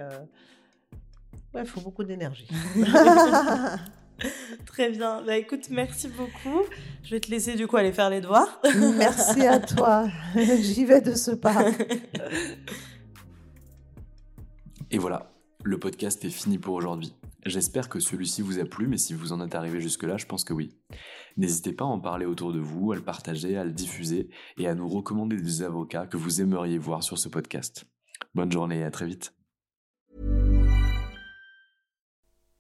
il 1.57 1.67
faut 1.67 1.81
beaucoup 1.81 2.05
d'énergie. 2.05 2.49
Très 4.67 4.91
bien. 4.91 5.23
Bah 5.25 5.37
écoute, 5.37 5.69
merci 5.71 6.09
beaucoup. 6.09 6.63
Je 7.03 7.11
vais 7.11 7.21
te 7.21 7.31
laisser 7.31 7.57
du 7.57 7.67
coup 7.67 7.77
aller 7.77 7.93
faire 7.93 8.11
les 8.11 8.21
devoirs. 8.21 8.61
merci 8.97 9.47
à 9.47 9.59
toi. 9.61 10.09
J'y 10.37 10.85
vais 10.85 11.01
de 11.01 11.15
ce 11.15 11.33
pas. 11.33 11.71
Et 14.91 14.99
voilà, 14.99 15.33
le 15.65 15.79
podcast 15.79 16.25
est 16.25 16.31
fini 16.31 16.59
pour 16.59 16.75
aujourd'hui. 16.75 17.15
J'espère 17.45 17.89
que 17.89 18.01
celui-ci 18.01 18.41
vous 18.41 18.59
a 18.59 18.65
plu, 18.65 18.87
mais 18.87 18.97
si 18.97 19.13
vous 19.13 19.33
en 19.33 19.45
êtes 19.45 19.55
arrivé 19.55 19.81
jusque-là, 19.81 20.17
je 20.17 20.25
pense 20.25 20.45
que 20.45 20.55
oui. 20.55 20.75
N'hésitez 21.37 21.73
pas 21.73 21.85
à 21.85 21.89
en 21.89 22.01
parler 22.01 22.25
autour 22.25 22.53
de 22.53 22.61
vous, 22.61 22.93
à 22.93 22.97
le 22.97 23.03
partager, 23.03 23.59
à 23.59 23.65
le 23.65 23.73
diffuser 23.73 24.31
et 24.57 24.67
à 24.67 24.75
nous 24.75 24.89
recommander 24.89 25.37
des 25.37 25.63
avocats 25.63 26.07
que 26.07 26.17
vous 26.17 26.41
aimeriez 26.41 26.79
voir 26.79 27.03
sur 27.03 27.19
ce 27.19 27.29
podcast. 27.29 27.85
Bonne 28.35 28.51
journée 28.51 28.79
et 28.79 28.85
à 28.85 28.91
très 28.91 29.07
vite. 29.07 29.35